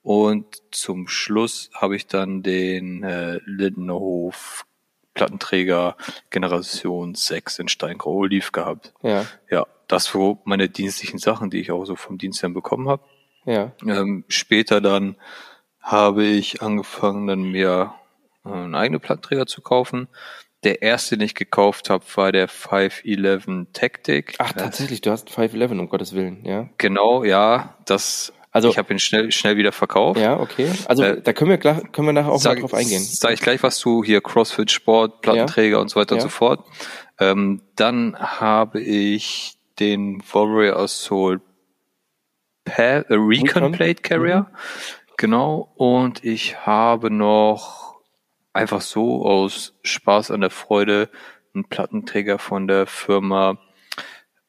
Und 0.02 0.47
zum 0.71 1.09
Schluss 1.09 1.71
habe 1.75 1.97
ich 1.97 2.07
dann 2.07 2.43
den 2.43 3.02
äh, 3.02 3.40
Lindenhof 3.45 4.64
Plattenträger 5.19 5.97
Generation 6.31 7.15
6 7.15 7.59
in 7.59 7.69
Steingrau 7.69 8.15
Oliv 8.15 8.53
gehabt. 8.53 8.93
Ja. 9.03 9.27
Ja, 9.51 9.67
das 9.89 10.15
wo 10.15 10.39
meine 10.45 10.69
dienstlichen 10.69 11.19
Sachen, 11.19 11.51
die 11.51 11.61
ich 11.61 11.73
auch 11.73 11.85
so 11.85 11.97
vom 11.97 12.19
Dienstherrn 12.19 12.55
bekommen 12.55 12.89
habe. 12.89 13.03
Ja. 13.45 13.73
Ähm, 13.85 14.25
später 14.29 14.81
dann 14.81 15.17
habe 15.81 16.25
ich 16.25 16.63
angefangen, 16.63 17.27
dann 17.27 17.43
mir 17.43 17.95
äh, 18.45 18.51
einen 18.51 18.75
eigenen 18.75 19.01
Plattenträger 19.01 19.47
zu 19.47 19.61
kaufen. 19.61 20.09
Der 20.65 20.83
erste, 20.83 21.17
den 21.17 21.25
ich 21.25 21.35
gekauft 21.35 21.89
habe, 21.89 22.05
war 22.15 22.33
der 22.33 22.49
511 22.49 23.69
Tactic. 23.73 24.35
Ach, 24.39 24.53
tatsächlich, 24.53 25.01
du 25.01 25.11
hast 25.11 25.31
511, 25.31 25.81
um 25.81 25.89
Gottes 25.89 26.15
Willen, 26.15 26.45
ja. 26.45 26.69
Genau, 26.79 27.25
ja. 27.25 27.77
Das, 27.87 28.33
also, 28.59 28.71
ich 28.71 28.79
habe 28.79 28.93
ihn 28.93 28.99
schnell, 28.99 29.33
schnell 29.33 29.57
wieder 29.57 29.73
verkauft. 29.73 30.21
Ja, 30.21 30.38
okay. 30.38 30.71
Also 30.87 31.03
äh, 31.03 31.21
da 31.21 31.33
können 31.33 31.50
wir, 31.50 31.59
können 31.59 32.07
wir 32.07 32.12
nachher 32.12 32.33
auch 32.33 32.41
sag, 32.41 32.57
mal 32.57 32.61
drauf 32.62 32.75
eingehen. 32.75 33.03
Sag 33.03 33.33
ich 33.33 33.41
gleich 33.41 33.62
was 33.62 33.79
zu, 33.79 34.05
hier 34.05 34.21
CrossFit, 34.21 34.71
Sport, 34.71 35.23
Plattenträger 35.23 35.77
ja. 35.77 35.83
und 35.83 35.88
so 35.88 36.00
weiter 36.00 36.17
ja. 36.17 36.23
und 36.23 36.29
so 36.29 36.29
fort. 36.29 36.65
Ähm, 37.19 37.62
dann 37.77 38.17
habe 38.19 38.81
ich 38.81 39.55
den 39.79 40.23
Warrior 40.33 40.77
Assault 40.77 41.41
pa 42.65 42.83
äh, 42.83 43.05
Recon 43.11 43.73
Plate 43.73 44.03
Carrier. 44.03 44.41
Mhm. 44.41 44.57
Genau. 45.17 45.73
Und 45.77 46.25
ich 46.25 46.65
habe 46.67 47.11
noch 47.11 47.97
einfach 48.53 48.81
so 48.81 49.25
aus 49.25 49.75
Spaß 49.83 50.31
an 50.31 50.41
der 50.41 50.50
Freude 50.50 51.11
einen 51.55 51.65
Plattenträger 51.65 52.38
von 52.38 52.69
der 52.69 52.87
Firma 52.87 53.59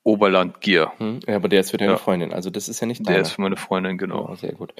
Oberland 0.03 0.61
Gear. 0.61 0.93
Hm, 0.97 1.19
ja, 1.27 1.35
aber 1.35 1.49
der 1.49 1.59
ist 1.59 1.71
für 1.71 1.77
deine 1.77 1.93
ja. 1.93 1.97
Freundin, 1.97 2.33
also 2.33 2.49
das 2.49 2.69
ist 2.69 2.79
ja 2.79 2.87
nicht 2.87 3.05
deiner. 3.05 3.17
Der 3.17 3.21
ist 3.23 3.31
für 3.31 3.41
meine 3.41 3.57
Freundin, 3.57 3.97
genau. 3.97 4.29
Oh, 4.31 4.35
sehr 4.35 4.53
gut. 4.53 4.73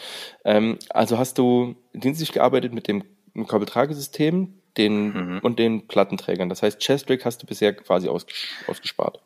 Ähm, 0.46 0.78
also 0.90 1.18
hast 1.18 1.38
du 1.38 1.76
dienstlich 1.94 2.32
gearbeitet 2.32 2.74
mit 2.74 2.88
dem 2.88 3.04
Kabeltragesystem 3.48 4.54
den, 4.78 5.14
mhm. 5.14 5.40
und 5.42 5.60
den 5.60 5.88
Plattenträgern. 5.88 6.50
Das 6.50 6.64
heißt, 6.64 6.80
Chestrick 6.80 7.26
hast 7.26 7.44
du 7.44 7.48
bisher 7.48 7.74
quasi 7.74 8.08
ausges 8.08 8.36
ausgespart. 8.68 9.20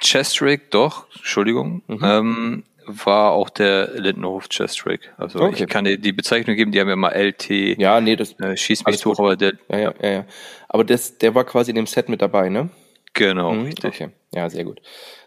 Chestrick, 0.00 0.70
doch, 0.70 1.06
Entschuldigung. 1.16 1.82
Mhm. 1.86 2.00
Ähm, 2.02 2.64
war 2.86 3.32
auch 3.32 3.48
der 3.48 3.92
Lindenhof 3.94 4.48
Chestrick. 4.48 5.12
Also 5.16 5.40
okay. 5.40 5.64
ich 5.64 5.68
kann 5.68 5.84
dir 5.84 5.96
die 5.96 6.12
Bezeichnung 6.12 6.56
geben, 6.56 6.72
die 6.72 6.80
haben 6.80 6.88
ja 6.88 6.96
mal 6.96 7.12
LT. 7.14 7.78
Ja, 7.78 8.00
nee, 8.00 8.16
das 8.16 8.38
äh, 8.40 8.56
schießt 8.56 8.86
mich 8.86 9.04
hoch, 9.06 9.18
aber 9.18 9.36
der. 9.36 9.54
Ja, 9.68 9.78
ja, 9.78 9.94
ja, 10.02 10.10
ja. 10.10 10.24
Aber 10.68 10.84
das, 10.84 11.18
der 11.18 11.34
war 11.34 11.44
quasi 11.44 11.70
in 11.70 11.76
dem 11.76 11.86
Set 11.86 12.08
mit 12.08 12.20
dabei, 12.20 12.48
ne? 12.48 12.68
Genau, 13.14 13.52
mhm, 13.52 13.64
richtig. 13.66 13.94
Okay. 13.94 14.10
Ja, 14.34 14.50
sehr 14.50 14.64
gut. 14.64 14.82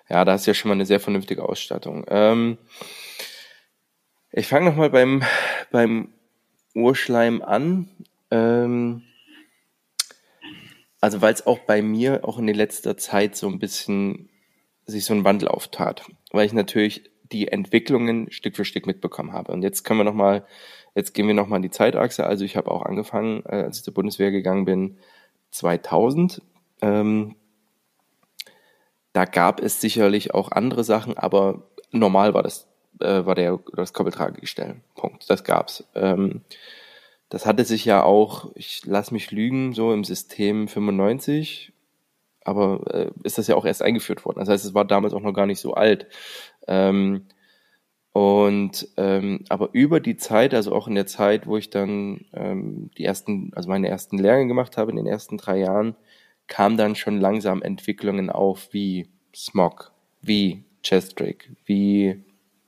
Ja, 0.10 0.26
da 0.26 0.34
hast 0.34 0.46
du 0.46 0.52
ja 0.52 0.56
schon 0.56 0.70
mal 0.70 0.76
eine 0.76 0.86
sehr 0.86 1.00
vernünftige 1.00 1.44
Ausstattung. 1.44 2.06
Ähm, 2.10 2.58
ich 4.32 4.48
fange 4.48 4.66
nochmal 4.70 4.90
beim, 4.90 5.24
beim 5.72 6.14
Urschleim 6.76 7.42
an? 7.42 7.90
Ähm, 8.32 9.04
also 11.00 11.22
weil 11.22 11.34
es 11.34 11.48
auch 11.48 11.60
bei 11.60 11.82
mir 11.82 12.26
auch 12.28 12.38
in 12.38 12.48
letzter 12.48 12.98
Zeit 12.98 13.36
so 13.36 13.48
ein 13.48 13.60
bisschen 13.60 14.30
sich 14.86 15.06
so 15.06 15.14
ein 15.14 15.24
Wandel 15.24 15.48
auftat, 15.48 16.06
weil 16.32 16.46
ich 16.46 16.54
natürlich 16.54 17.10
die 17.32 17.48
Entwicklungen 17.48 18.32
Stück 18.32 18.56
für 18.56 18.66
Stück 18.66 18.88
mitbekommen 18.88 19.34
habe. 19.34 19.52
Und 19.52 19.62
jetzt 19.62 19.84
können 19.84 20.00
wir 20.00 20.04
noch 20.04 20.14
jetzt 20.96 21.14
gehen 21.14 21.28
wir 21.28 21.34
noch 21.34 21.48
mal 21.48 21.58
in 21.58 21.62
die 21.62 21.70
Zeitachse. 21.70 22.26
Also 22.26 22.46
ich 22.46 22.58
habe 22.58 22.72
auch 22.72 22.84
angefangen, 22.84 23.44
äh, 23.46 23.64
als 23.64 23.78
ich 23.78 23.84
zur 23.84 23.94
Bundeswehr 23.94 24.32
gegangen 24.32 24.66
bin, 24.66 24.98
2000. 25.52 26.42
Ähm, 26.82 27.36
da 29.18 29.26
gab 29.26 29.64
es 29.64 29.82
sicherlich 29.82 30.36
auch 30.36 30.52
andere 30.52 30.84
Sachen, 30.84 31.18
aber 31.18 31.64
normal 31.90 32.36
war 32.36 32.44
das, 32.44 32.68
äh, 33.00 33.26
war 33.26 33.34
der, 33.34 33.58
das 33.76 33.92
Koppeltragegestell. 33.92 34.76
Punkt. 34.94 35.28
Das 35.28 35.44
gab's. 35.44 35.84
Ähm, 35.96 36.42
das 37.30 37.48
hatte 37.48 37.66
sich 37.66 37.84
ja 37.84 38.04
auch, 38.04 38.52
ich 38.54 38.84
lass 38.86 39.10
mich 39.10 39.32
lügen, 39.32 39.74
so 39.74 39.92
im 39.92 40.04
System 40.04 40.68
95, 40.68 41.74
aber 42.44 42.82
äh, 42.94 43.10
ist 43.24 43.40
das 43.40 43.48
ja 43.48 43.56
auch 43.56 43.66
erst 43.66 43.82
eingeführt 43.82 44.24
worden. 44.24 44.38
Das 44.38 44.50
heißt, 44.50 44.66
es 44.66 44.76
war 44.76 44.86
damals 44.86 45.16
auch 45.16 45.22
noch 45.22 45.34
gar 45.34 45.48
nicht 45.48 45.62
so 45.62 45.74
alt. 45.74 46.06
Ähm, 46.68 47.26
und 48.12 48.88
ähm, 48.98 49.46
aber 49.50 49.70
über 49.72 50.00
die 50.00 50.18
Zeit, 50.18 50.54
also 50.54 50.76
auch 50.76 50.88
in 50.88 50.94
der 50.94 51.08
Zeit, 51.08 51.48
wo 51.48 51.58
ich 51.58 51.72
dann 51.72 52.26
ähm, 52.34 52.92
die 53.00 53.06
ersten, 53.06 53.52
also 53.56 53.68
meine 53.68 53.90
ersten 53.90 54.20
Lehrgänge 54.20 54.50
gemacht 54.50 54.78
habe 54.78 54.92
in 54.92 54.98
den 54.98 55.08
ersten 55.08 55.40
drei 55.40 55.58
Jahren, 55.58 55.96
kam 56.48 56.78
dann 56.78 56.96
schon 56.96 57.20
langsam 57.20 57.62
Entwicklungen 57.62 58.30
auf 58.30 58.70
wie 58.72 59.10
Smog, 59.36 59.92
wie 60.22 60.64
Chestrick, 60.84 61.52
wie 61.66 62.24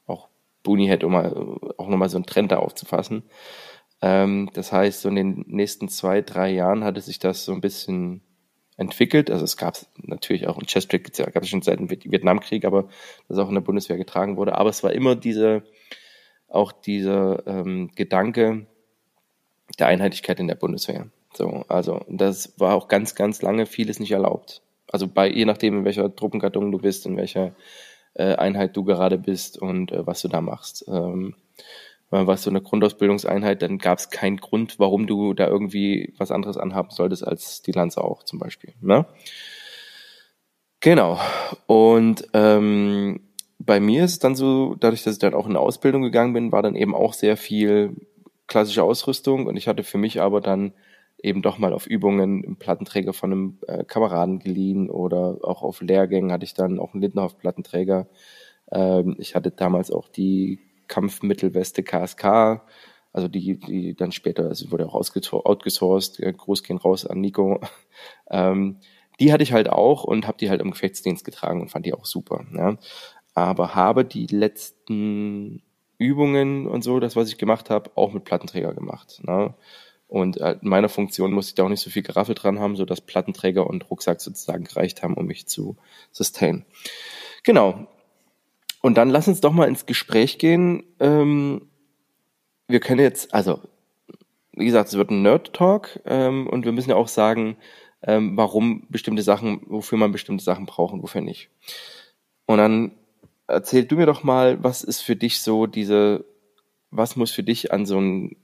auch 0.06 0.30
Booneyhead, 0.64 1.04
um 1.04 1.14
mal, 1.14 1.34
auch 1.78 1.88
nochmal 1.88 2.10
so 2.10 2.18
einen 2.18 2.26
Trend 2.26 2.52
da 2.52 2.58
aufzufassen. 2.58 3.24
Ähm, 4.02 4.50
das 4.54 4.72
heißt, 4.72 5.02
so 5.02 5.10
in 5.10 5.16
den 5.16 5.46
nächsten 5.48 5.90
zwei, 5.90 6.22
drei 6.22 6.52
Jahren 6.52 6.84
hatte 6.84 7.02
sich 7.02 7.20
das 7.20 7.46
so 7.46 7.54
ein 7.54 7.62
bisschen 7.62 8.22
entwickelt. 8.78 9.30
Also 9.30 9.44
es 9.44 9.58
gab 9.58 9.78
natürlich 9.98 10.48
auch 10.48 10.58
in 10.58 10.66
Chestrick, 10.66 11.12
gab 11.14 11.44
es 11.44 11.50
schon 11.50 11.62
seit 11.62 11.80
dem 11.80 11.90
Vietnamkrieg, 11.90 12.66
aber 12.66 12.88
das 13.28 13.38
auch 13.38 13.50
in 13.50 13.56
der 13.56 13.62
Bundeswehr 13.62 13.98
getragen 13.98 14.38
wurde. 14.38 14.56
Aber 14.56 14.70
es 14.70 14.84
war 14.84 14.94
immer 14.94 15.16
diese, 15.16 15.64
auch 16.48 16.72
dieser 16.72 17.46
ähm, 17.46 17.92
Gedanke 17.96 18.68
der 19.78 19.88
Einheitlichkeit 19.88 20.40
in 20.40 20.48
der 20.48 20.56
Bundeswehr. 20.56 21.10
So, 21.34 21.64
also 21.68 22.02
das 22.08 22.60
war 22.60 22.76
auch 22.76 22.88
ganz, 22.88 23.16
ganz 23.16 23.42
lange 23.42 23.66
vieles 23.66 24.00
nicht 24.00 24.12
erlaubt. 24.12 24.62
Also 24.92 25.08
bei 25.08 25.30
je 25.30 25.46
nachdem, 25.46 25.80
in 25.80 25.86
welcher 25.86 26.16
Truppengattung 26.16 26.72
du 26.72 26.80
bist, 26.80 27.06
in 27.06 27.18
welcher 27.18 27.54
äh, 28.16 28.36
Einheit 28.36 28.76
du 28.76 28.84
gerade 28.84 29.18
bist 29.18 29.58
und 29.60 29.92
äh, 29.92 30.06
was 30.06 30.22
du 30.22 30.28
da 30.28 30.42
machst. 30.42 30.86
Ähm, 30.88 31.36
was 32.12 32.42
so 32.42 32.50
eine 32.50 32.62
Grundausbildungseinheit, 32.62 33.62
dann 33.62 33.78
gab 33.78 34.00
es 34.00 34.10
keinen 34.10 34.38
Grund, 34.38 34.80
warum 34.80 35.06
du 35.06 35.36
da 35.36 35.48
irgendwie 35.48 36.14
was 36.18 36.32
anderes 36.32 36.58
anhaben 36.58 36.90
solltest 36.90 37.28
als 37.28 37.62
die 37.62 37.72
Lanze 37.72 38.04
auch 38.04 38.24
zum 38.24 38.40
Beispiel. 38.40 38.74
Ne? 38.82 39.06
Genau. 40.80 41.20
Und 41.68 42.28
ähm, 42.34 43.20
bei 43.60 43.80
mir 43.80 44.06
ist 44.06 44.14
es 44.14 44.20
dann 44.20 44.36
so, 44.36 44.76
dadurch, 44.80 45.04
dass 45.04 45.14
ich 45.14 45.20
dann 45.20 45.36
auch 45.36 45.46
in 45.46 45.52
eine 45.52 45.60
Ausbildung 45.60 46.02
gegangen 46.02 46.34
bin, 46.34 46.52
war 46.52 46.64
dann 46.64 46.76
eben 46.76 46.96
auch 46.96 47.14
sehr 47.14 47.38
viel 47.38 47.96
klassische 48.48 48.84
Ausrüstung 48.84 49.46
und 49.46 49.58
ich 49.58 49.68
hatte 49.68 49.84
für 49.84 50.00
mich 50.00 50.22
aber 50.22 50.42
dann 50.42 50.74
eben 51.22 51.42
doch 51.42 51.58
mal 51.58 51.74
auf 51.74 51.88
Übungen 51.88 52.44
im 52.44 52.58
Plattenträger 52.58 53.14
von 53.14 53.32
einem 53.32 53.60
äh, 53.68 53.84
Kameraden 53.84 54.40
geliehen 54.40 54.90
oder 54.90 55.40
auch 55.42 55.62
auf 55.62 55.82
Lehrgängen 55.82 56.32
hatte 56.32 56.46
ich 56.46 56.54
dann 56.54 56.80
auch 56.80 56.94
einen 56.94 57.02
Lindenhof-Plattenträger. 57.02 58.08
Ähm, 58.72 59.16
ich 59.20 59.36
hatte 59.36 59.52
damals 59.52 59.92
auch 59.92 60.08
die 60.08 60.60
Kampfmittelweste 60.88 61.84
KSK, 61.84 62.62
also 63.12 63.28
die, 63.28 63.60
die 63.60 63.96
dann 63.96 64.12
später, 64.12 64.48
also 64.48 64.72
wurde 64.72 64.88
auch 64.88 64.96
outgesourced, 64.96 66.20
äh, 66.20 66.34
Gruß 66.34 66.64
gehen 66.64 66.78
raus 66.78 67.06
an 67.06 67.22
Nico. 67.22 67.60
Ähm, 68.32 68.78
die 69.20 69.34
hatte 69.34 69.44
ich 69.44 69.52
halt 69.52 69.70
auch 69.70 70.06
und 70.06 70.26
habe 70.26 70.38
die 70.38 70.50
halt 70.50 70.62
im 70.62 70.72
Gefechtsdienst 70.72 71.26
getragen 71.26 71.60
und 71.60 71.70
fand 71.70 71.86
die 71.86 71.94
auch 71.94 72.06
super. 72.06 72.46
Ja. 72.56 72.78
Aber 73.34 73.76
habe 73.76 74.06
die 74.06 74.28
letzten 74.28 75.64
Übungen 75.98 76.68
und 76.68 76.84
so, 76.84 77.00
das, 77.00 77.16
was 77.16 77.28
ich 77.28 77.38
gemacht 77.38 77.70
habe, 77.70 77.92
auch 77.96 78.14
mit 78.14 78.24
Plattenträger 78.24 78.74
gemacht. 78.74 79.20
Ne? 79.24 79.54
Und 80.10 80.38
äh, 80.38 80.58
in 80.60 80.68
meiner 80.68 80.90
Funktion 80.90 81.32
musste 81.32 81.52
ich 81.52 81.56
da 81.56 81.64
auch 81.64 81.70
nicht 81.70 81.82
so 81.82 81.92
viel 81.92 82.02
Geraffel 82.02 82.34
dran 82.34 82.60
haben, 82.60 82.76
so 82.76 82.84
dass 82.84 83.00
Plattenträger 83.00 83.68
und 83.68 83.90
Rucksack 83.92 84.20
sozusagen 84.20 84.64
gereicht 84.64 85.04
haben, 85.04 85.14
um 85.14 85.28
mich 85.28 85.48
zu 85.48 85.78
sustain. 86.12 86.66
Genau. 87.44 87.88
Und 88.82 88.98
dann 88.98 89.10
lass 89.10 89.28
uns 89.28 89.40
doch 89.40 89.54
mal 89.54 89.68
ins 89.68 89.86
Gespräch 89.86 90.40
gehen. 90.40 90.84
Ähm, 91.00 91.70
wir 92.68 92.80
können 92.80 93.02
jetzt, 93.02 93.36
also, 93.36 93.60
wie 94.54 94.66
gesagt, 94.66 94.90
es 94.90 94.98
wird 94.98 95.12
ein 95.12 95.22
Nerd-Talk 95.22 96.00
ähm, 96.06 96.48
und 96.48 96.66
wir 96.66 96.72
müssen 96.72 96.90
ja 96.90 96.96
auch 96.96 97.08
sagen, 97.08 97.58
ähm, 98.02 98.36
warum 98.36 98.88
bestimmte 98.90 99.22
Sachen, 99.22 99.62
wofür 99.68 100.00
man 100.00 100.12
bestimmte 100.12 100.44
Sachen 100.44 100.66
braucht 100.66 100.94
und 100.94 101.04
wofür 101.04 101.22
nicht. 101.22 101.50
Und 102.48 102.58
dann 102.58 102.94
erzähl 103.46 103.86
du 103.86 103.96
mir 103.96 104.08
doch 104.08 104.24
mal, 104.24 104.64
was 104.64 104.84
ist 104.84 105.02
für 105.02 105.16
dich 105.16 105.42
so 105.42 105.68
diese, 105.68 106.26
was 106.90 107.16
muss 107.16 107.30
für 107.30 107.44
dich 107.44 107.72
an 107.72 107.86
so 107.86 108.00
ein 108.00 108.38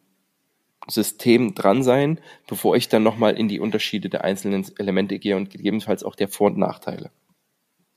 System 0.87 1.55
dran 1.55 1.83
sein, 1.83 2.19
bevor 2.47 2.75
ich 2.75 2.89
dann 2.89 3.03
nochmal 3.03 3.37
in 3.37 3.47
die 3.47 3.59
Unterschiede 3.59 4.09
der 4.09 4.23
einzelnen 4.23 4.65
Elemente 4.77 5.19
gehe 5.19 5.35
und 5.35 5.49
gegebenenfalls 5.49 6.03
auch 6.03 6.15
der 6.15 6.27
Vor- 6.27 6.47
und 6.47 6.57
Nachteile. 6.57 7.11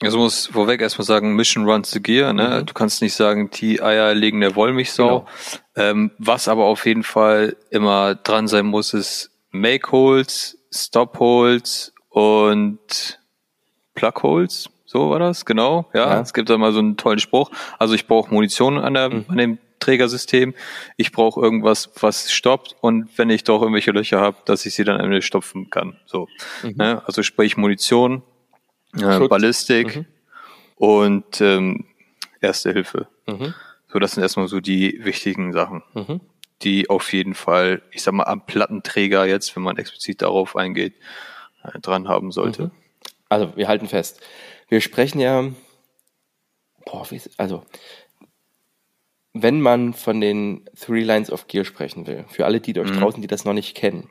Also 0.01 0.19
muss 0.19 0.47
vorweg 0.47 0.81
erstmal 0.81 1.05
sagen, 1.05 1.35
Mission 1.35 1.69
runs 1.69 1.91
the 1.91 2.01
gear, 2.01 2.33
ne? 2.33 2.61
Mhm. 2.61 2.67
Du 2.67 2.75
kannst 2.75 3.03
nicht 3.03 3.15
sagen, 3.15 3.51
die 3.51 3.83
Eier 3.83 4.15
legen 4.15 4.41
der 4.41 4.55
Wollmilchsau. 4.55 5.27
Genau. 5.75 5.91
Ähm, 5.91 6.13
was 6.19 6.47
aber 6.47 6.67
auf 6.67 6.87
jeden 6.87 7.03
Fall 7.03 7.57
immer 7.71 8.15
dran 8.15 8.47
sein 8.47 8.67
muss, 8.67 8.95
ist 8.95 9.31
Make 9.51 9.91
Holes, 9.91 10.57
Stop 10.73 11.19
Holes 11.19 11.93
und 12.11 13.19
Plug 13.95 14.23
Holes. 14.23 14.71
So 14.85 15.11
war 15.11 15.19
das, 15.19 15.45
genau. 15.45 15.87
Ja, 15.93 16.15
ja. 16.15 16.21
es 16.21 16.33
gibt 16.33 16.49
da 16.49 16.57
mal 16.57 16.73
so 16.73 16.79
einen 16.79 16.97
tollen 16.97 17.19
Spruch. 17.19 17.51
Also 17.79 17.95
ich 17.95 18.07
brauche 18.07 18.33
Munition 18.33 18.79
an, 18.79 18.95
der, 18.95 19.11
mhm. 19.11 19.25
an 19.29 19.37
dem 19.37 19.59
Trägersystem. 19.89 20.55
Ich 20.97 21.13
brauche 21.13 21.41
irgendwas, 21.41 21.91
was 22.01 22.31
stoppt 22.31 22.77
und 22.81 23.09
wenn 23.17 23.31
ich 23.31 23.45
doch 23.45 23.63
irgendwelche 23.63 23.91
Löcher 23.91 24.21
habe, 24.21 24.39
dass 24.45 24.67
ich 24.67 24.75
sie 24.75 24.85
dann 24.85 25.01
am 25.01 25.21
stopfen 25.23 25.71
kann. 25.71 25.99
So, 26.07 26.29
mhm. 26.63 26.75
ne? 26.77 27.03
also 27.07 27.23
sprich 27.23 27.57
Munition, 27.57 28.23
äh, 28.97 29.27
Ballistik 29.29 29.97
mhm. 29.97 30.07
und 30.77 31.41
ähm, 31.41 31.87
Erste 32.41 32.73
Hilfe. 32.73 33.09
Mhm. 33.27 33.55
So, 33.93 33.99
das 33.99 34.13
sind 34.13 34.23
erstmal 34.23 34.49
so 34.49 34.61
die 34.61 35.05
wichtigen 35.05 35.53
Sachen, 35.53 35.83
mhm. 35.95 36.21
die 36.63 36.89
auf 36.89 37.13
jeden 37.13 37.35
Fall, 37.35 37.83
ich 37.91 38.03
sag 38.03 38.15
mal, 38.15 38.25
am 38.25 38.45
Plattenträger 38.47 39.27
jetzt, 39.27 39.55
wenn 39.57 39.63
man 39.63 39.77
explizit 39.77 40.23
darauf 40.23 40.57
eingeht, 40.57 40.95
äh, 41.65 41.79
dran 41.81 42.09
haben 42.09 42.31
sollte. 42.31 42.65
Mhm. 42.65 42.71
Also, 43.29 43.57
wir 43.57 43.69
halten 43.69 43.89
fest. 43.89 44.21
Wir 44.69 44.81
sprechen 44.81 45.21
ja, 45.21 45.45
boah, 46.85 47.07
also, 47.39 47.65
wenn 49.43 49.61
man 49.61 49.95
von 49.95 50.21
den 50.21 50.69
Three 50.79 51.03
Lines 51.03 51.31
of 51.31 51.47
Gear 51.47 51.65
sprechen 51.65 52.07
will, 52.07 52.25
für 52.29 52.47
alle 52.47 52.61
die 52.61 52.79
euch 52.79 52.91
mhm. 52.91 53.01
draußen, 53.01 53.23
die 53.23 53.29
das 53.29 53.45
noch 53.45 53.55
nicht 53.55 53.75
kennen, 53.75 54.11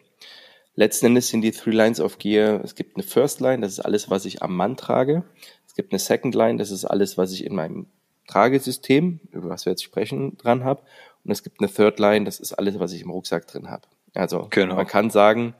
Letzten 0.78 1.08
Endes 1.08 1.30
sind 1.30 1.42
die 1.42 1.52
Three 1.52 1.74
Lines 1.74 2.00
of 2.00 2.20
Gear, 2.20 2.62
es 2.64 2.76
gibt 2.76 2.96
eine 2.96 3.04
First 3.04 3.42
Line, 3.42 3.64
das 3.64 3.72
ist 3.72 3.80
alles, 3.80 4.12
was 4.12 4.26
ich 4.26 4.44
am 4.44 4.56
Mann 4.56 4.78
trage. 4.78 5.24
Es 5.66 5.74
gibt 5.74 5.92
eine 5.92 5.98
Second 5.98 6.36
Line, 6.36 6.60
das 6.60 6.70
ist 6.70 6.86
alles, 6.86 7.18
was 7.18 7.34
ich 7.34 7.44
in 7.44 7.56
meinem 7.56 7.88
Tragesystem, 8.28 9.20
über 9.32 9.50
was 9.50 9.66
wir 9.66 9.72
jetzt 9.72 9.84
sprechen, 9.84 10.38
dran 10.38 10.64
habe. 10.64 10.84
Und 11.26 11.32
es 11.32 11.42
gibt 11.42 11.60
eine 11.60 11.74
Third 11.74 11.98
Line, 11.98 12.26
das 12.26 12.40
ist 12.40 12.54
alles, 12.54 12.78
was 12.78 12.94
ich 12.94 13.02
im 13.02 13.10
Rucksack 13.10 13.48
drin 13.48 13.72
habe. 13.72 13.88
Also 14.14 14.50
genau. 14.52 14.76
man 14.76 14.86
kann 14.86 15.10
sagen, 15.10 15.56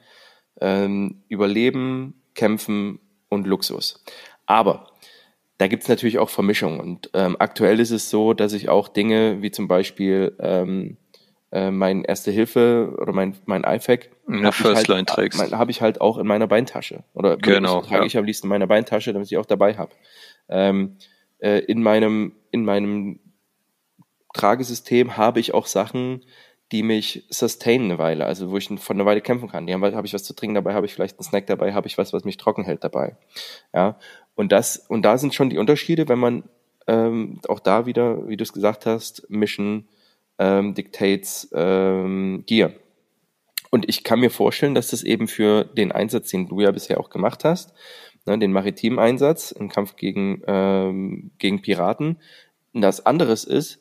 ähm, 0.62 1.24
Überleben, 1.30 2.22
Kämpfen 2.36 3.00
und 3.28 3.48
Luxus. 3.48 4.04
Aber 4.46 4.92
da 5.58 5.68
gibt's 5.68 5.88
natürlich 5.88 6.20
auch 6.20 6.30
Vermischungen. 6.30 6.80
Und 6.80 7.10
ähm, 7.14 7.36
aktuell 7.40 7.80
ist 7.80 7.92
es 7.92 8.10
so, 8.10 8.34
dass 8.34 8.54
ich 8.54 8.70
auch 8.70 8.88
Dinge 8.88 9.42
wie 9.42 9.52
zum 9.52 9.68
Beispiel 9.68 10.36
ähm, 10.40 10.98
äh, 11.52 11.72
mein 11.72 12.04
Erste 12.04 12.32
Hilfe 12.32 12.96
oder 13.00 13.14
mein, 13.14 13.36
mein 13.46 13.64
IFAC 13.64 14.10
ja, 14.28 14.52
First 14.52 14.90
halt, 14.90 15.08
trägst. 15.08 15.52
Habe 15.52 15.72
ich 15.72 15.82
halt 15.82 16.02
auch 16.02 16.18
in 16.18 16.28
meiner 16.28 16.48
Beintasche. 16.48 17.04
Oder 17.14 17.38
genau, 17.38 17.82
trage 17.82 18.02
ja. 18.02 18.06
ich 18.06 18.18
am 18.18 18.26
liebsten 18.26 18.48
in 18.48 18.50
meiner 18.50 18.68
Beintasche, 18.68 19.14
damit 19.14 19.32
ich 19.32 19.38
auch 19.38 19.46
dabei 19.46 19.76
habe. 19.76 19.92
Ähm, 20.50 20.98
äh, 21.40 21.60
in 21.60 21.82
meinem, 21.82 22.34
in 22.52 22.64
meinem 22.64 23.20
Tragesystem 24.34 25.18
habe 25.18 25.40
ich 25.40 25.54
auch 25.54 25.66
Sachen, 25.66 26.24
die 26.72 26.84
mich 26.84 27.26
sustainen 27.30 27.86
eine 27.86 27.98
Weile, 27.98 28.26
also 28.26 28.52
wo 28.52 28.58
ich 28.58 28.68
von 28.68 28.98
einer 28.98 29.06
Weile 29.06 29.22
kämpfen 29.22 29.48
kann. 29.48 29.66
Die 29.66 29.74
haben, 29.74 29.84
habe 29.84 30.06
ich 30.06 30.14
was 30.14 30.26
zu 30.26 30.36
trinken 30.36 30.56
dabei, 30.56 30.74
habe 30.74 30.86
ich 30.86 30.94
vielleicht 30.94 31.18
einen 31.18 31.24
Snack 31.24 31.48
dabei, 31.48 31.74
habe 31.74 31.88
ich 31.88 31.98
was, 31.98 32.12
was 32.12 32.26
mich 32.26 32.36
trocken 32.36 32.66
hält 32.66 32.84
dabei. 32.84 33.16
Ja, 33.74 33.98
und 34.38 34.52
das 34.52 34.78
und 34.78 35.02
da 35.02 35.18
sind 35.18 35.34
schon 35.34 35.50
die 35.50 35.58
Unterschiede, 35.58 36.08
wenn 36.08 36.20
man 36.20 36.44
ähm, 36.86 37.40
auch 37.48 37.60
da 37.60 37.86
wieder, 37.86 38.30
wie 38.30 38.38
du 38.38 38.44
es 38.44 38.54
gesagt 38.54 38.86
hast, 38.86 39.30
Mission 39.30 39.88
ähm, 40.38 40.76
Dictates 40.76 41.50
ähm, 41.54 42.44
Gear. 42.46 42.72
Und 43.72 43.90
ich 43.90 44.04
kann 44.04 44.20
mir 44.20 44.30
vorstellen, 44.30 44.76
dass 44.76 44.92
das 44.92 45.04
eben 45.04 45.28
für 45.28 45.66
den 45.66 45.92
Einsatz, 45.92 46.30
den 46.30 46.48
du 46.48 46.62
ja 46.62 46.72
bisher 46.72 47.00
auch 47.00 47.10
gemacht 47.10 47.44
hast, 47.44 47.74
ne, 48.26 48.38
den 48.38 48.54
maritimen 48.54 49.00
Einsatz 49.00 49.52
im 49.52 49.70
Kampf 49.70 49.96
gegen, 49.96 50.44
ähm, 50.46 51.32
gegen 51.40 51.62
Piraten, 51.62 52.18
das 52.74 53.06
anderes 53.06 53.44
ist, 53.44 53.80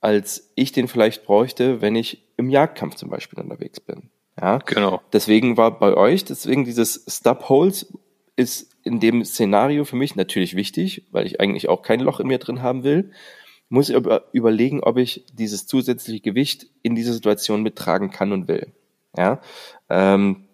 als 0.00 0.52
ich 0.54 0.70
den 0.70 0.86
vielleicht 0.86 1.24
bräuchte, 1.24 1.80
wenn 1.80 1.96
ich 1.96 2.28
im 2.36 2.50
Jagdkampf 2.50 2.94
zum 2.94 3.08
Beispiel 3.08 3.40
unterwegs 3.40 3.80
bin. 3.80 4.10
Ja, 4.38 4.58
Genau. 4.58 5.00
Deswegen 5.14 5.56
war 5.56 5.78
bei 5.78 5.94
euch, 5.94 6.26
deswegen 6.26 6.64
dieses 6.64 7.04
Stub 7.08 7.48
Holes 7.48 7.92
ist 8.36 8.77
in 8.88 9.00
dem 9.00 9.24
Szenario 9.24 9.84
für 9.84 9.96
mich 9.96 10.16
natürlich 10.16 10.56
wichtig, 10.56 11.04
weil 11.12 11.26
ich 11.26 11.40
eigentlich 11.40 11.68
auch 11.68 11.82
kein 11.82 12.00
Loch 12.00 12.18
in 12.20 12.26
mir 12.26 12.38
drin 12.38 12.62
haben 12.62 12.82
will. 12.82 13.12
Muss 13.68 13.90
ich 13.90 13.96
überlegen, 14.32 14.82
ob 14.82 14.96
ich 14.96 15.26
dieses 15.32 15.66
zusätzliche 15.66 16.20
Gewicht 16.22 16.66
in 16.82 16.94
dieser 16.94 17.12
Situation 17.12 17.62
mittragen 17.62 18.10
kann 18.10 18.32
und 18.32 18.48
will. 18.48 18.72
Ja, 19.16 19.40
ähm, 19.90 20.48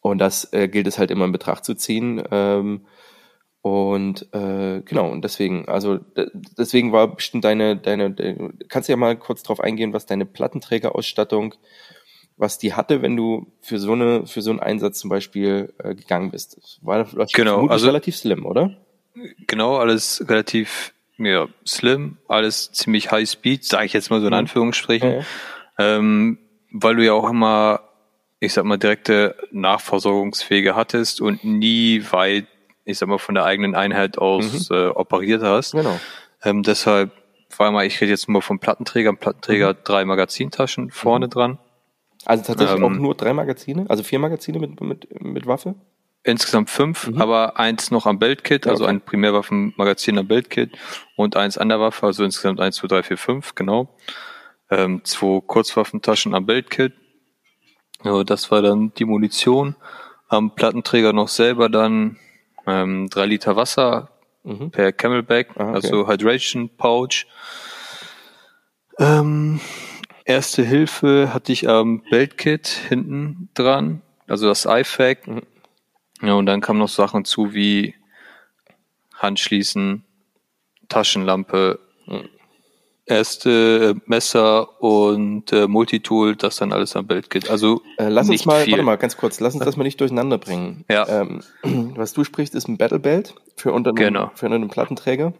und 0.00 0.18
das 0.18 0.52
äh, 0.52 0.68
gilt 0.68 0.86
es 0.86 0.98
halt 0.98 1.10
immer 1.10 1.24
in 1.24 1.32
Betracht 1.32 1.64
zu 1.64 1.74
ziehen. 1.74 2.22
Ähm, 2.30 2.86
und 3.62 4.32
äh, 4.32 4.80
genau, 4.82 5.10
und 5.10 5.22
deswegen, 5.22 5.68
also 5.68 5.98
deswegen 6.56 6.92
war 6.92 7.14
bestimmt 7.14 7.44
deine, 7.44 7.76
deine, 7.76 8.10
deine, 8.10 8.54
kannst 8.68 8.88
du 8.88 8.92
ja 8.92 8.96
mal 8.96 9.18
kurz 9.18 9.42
drauf 9.42 9.60
eingehen, 9.60 9.92
was 9.92 10.06
deine 10.06 10.24
Plattenträgerausstattung, 10.24 11.54
was 12.40 12.58
die 12.58 12.74
hatte, 12.74 13.02
wenn 13.02 13.16
du 13.16 13.46
für 13.60 13.78
so 13.78 13.92
eine, 13.92 14.26
für 14.26 14.40
so 14.42 14.50
einen 14.50 14.60
Einsatz 14.60 14.98
zum 14.98 15.10
Beispiel 15.10 15.72
äh, 15.78 15.94
gegangen 15.94 16.30
bist. 16.30 16.56
Das 16.56 16.78
war 16.82 16.98
wahrscheinlich 17.00 17.32
Genau, 17.34 17.66
also- 17.68 17.86
relativ 17.86 18.16
slim, 18.16 18.46
oder? 18.46 18.76
Genau, 19.46 19.76
alles 19.76 20.24
relativ 20.28 20.94
ja, 21.18 21.48
slim, 21.66 22.16
alles 22.28 22.72
ziemlich 22.72 23.10
high 23.10 23.28
speed, 23.28 23.64
sage 23.64 23.84
ich 23.84 23.92
jetzt 23.92 24.10
mal 24.10 24.20
so 24.20 24.26
in 24.26 24.32
Mhm. 24.32 24.38
Anführungsstrichen. 24.38 25.12
Ja. 25.12 25.22
Ähm, 25.78 26.38
weil 26.72 26.96
du 26.96 27.04
ja 27.04 27.12
auch 27.12 27.28
immer, 27.28 27.80
ich 28.38 28.54
sag 28.54 28.64
mal, 28.64 28.78
direkte 28.78 29.36
Nachversorgungswege 29.50 30.74
hattest 30.76 31.20
und 31.20 31.44
nie 31.44 32.02
weit, 32.10 32.46
ich 32.84 32.96
sag 32.98 33.08
mal, 33.08 33.18
von 33.18 33.34
der 33.34 33.44
eigenen 33.44 33.74
Einheit 33.74 34.16
aus 34.18 34.70
äh, 34.70 34.86
operiert 34.86 35.42
hast. 35.42 35.72
Genau. 35.72 35.98
Ähm, 36.42 36.62
deshalb 36.62 37.10
war 37.58 37.70
mal, 37.72 37.84
ich 37.84 38.00
rede 38.00 38.12
jetzt 38.12 38.28
nur 38.28 38.40
vom 38.40 38.58
Plattenträger. 38.60 39.12
Plattenträger, 39.14 39.72
Mhm. 39.74 39.78
drei 39.84 40.04
Magazintaschen 40.04 40.90
vorne 40.90 41.28
dran. 41.28 41.58
Also 42.26 42.44
tatsächlich 42.44 42.76
Ähm, 42.76 42.84
auch 42.84 42.90
nur 42.90 43.14
drei 43.14 43.32
Magazine, 43.32 43.86
also 43.88 44.02
vier 44.02 44.18
Magazine 44.18 44.58
mit, 44.58 44.80
mit, 44.80 45.22
mit 45.22 45.46
Waffe? 45.46 45.74
Insgesamt 46.22 46.68
fünf, 46.68 47.06
Mhm. 47.08 47.20
aber 47.20 47.58
eins 47.58 47.90
noch 47.90 48.04
am 48.06 48.18
Beltkit, 48.18 48.66
also 48.66 48.84
Okay. 48.84 48.90
ein 48.92 49.00
Primärwaffenmagazin 49.00 50.18
am 50.18 50.28
Beltkit 50.28 50.76
und 51.16 51.34
eins 51.36 51.56
an 51.56 51.70
der 51.70 51.80
Waffe, 51.80 52.04
also 52.06 52.24
insgesamt 52.24 52.60
eins, 52.60 52.76
zwei, 52.76 52.88
drei, 52.88 53.02
vier, 53.02 53.16
fünf, 53.16 53.54
genau. 53.54 53.96
Ähm, 54.70 55.00
zwei 55.04 55.40
Kurzwaffentaschen 55.40 56.34
am 56.34 56.44
Beltkit. 56.44 56.92
Ja, 58.04 58.22
das 58.22 58.50
war 58.50 58.60
dann 58.62 58.92
die 58.98 59.04
Munition. 59.06 59.76
Am 60.28 60.54
Plattenträger 60.54 61.12
noch 61.14 61.28
selber 61.28 61.68
dann 61.70 62.18
ähm, 62.66 63.08
drei 63.08 63.26
Liter 63.26 63.56
Wasser 63.56 64.10
Mhm. 64.44 64.70
per 64.70 64.92
Camelback, 64.92 65.48
Ah, 65.56 65.64
okay. 65.68 65.74
also 65.74 66.06
Hydration 66.08 66.68
Pouch. 66.76 67.26
Ähm, 68.98 69.60
erste 70.30 70.62
Hilfe 70.62 71.32
hatte 71.34 71.52
ich 71.52 71.68
am 71.68 72.02
Beltkit 72.10 72.68
hinten 72.68 73.48
dran, 73.54 74.02
also 74.28 74.46
das 74.48 74.64
IFAC. 74.66 75.26
Mhm. 75.26 75.42
Ja, 76.22 76.34
und 76.34 76.46
dann 76.46 76.60
kamen 76.60 76.78
noch 76.78 76.88
Sachen 76.88 77.24
zu 77.24 77.54
wie 77.54 77.94
Handschließen, 79.16 80.04
Taschenlampe, 80.88 81.78
Mhm. 82.06 82.28
erste 83.06 83.94
äh, 83.96 84.00
Messer 84.06 84.80
und 84.82 85.52
äh, 85.52 85.66
Multitool, 85.66 86.36
das 86.36 86.56
dann 86.56 86.72
alles 86.72 86.94
am 86.96 87.06
Beltkit. 87.06 87.50
Also 87.50 87.82
Äh, 87.98 88.08
lass 88.08 88.28
uns 88.28 88.44
mal, 88.46 88.62
viel. 88.64 88.72
warte 88.72 88.84
mal, 88.84 88.96
ganz 88.96 89.16
kurz, 89.16 89.40
lass 89.40 89.54
uns 89.54 89.64
das 89.64 89.76
mal 89.76 89.84
nicht 89.84 90.00
durcheinander 90.00 90.38
bringen. 90.38 90.84
Ja. 90.90 91.06
Ähm, 91.08 91.40
was 91.96 92.12
du 92.12 92.24
sprichst, 92.24 92.54
ist 92.54 92.68
ein 92.68 92.78
Battle 92.78 92.98
Belt 92.98 93.34
für 93.56 93.72
unter 93.72 93.90
einem, 93.90 93.96
Genau. 93.96 94.30
für 94.34 94.46
unter 94.46 94.56
einem 94.56 94.68
Plattenträger. 94.68 95.32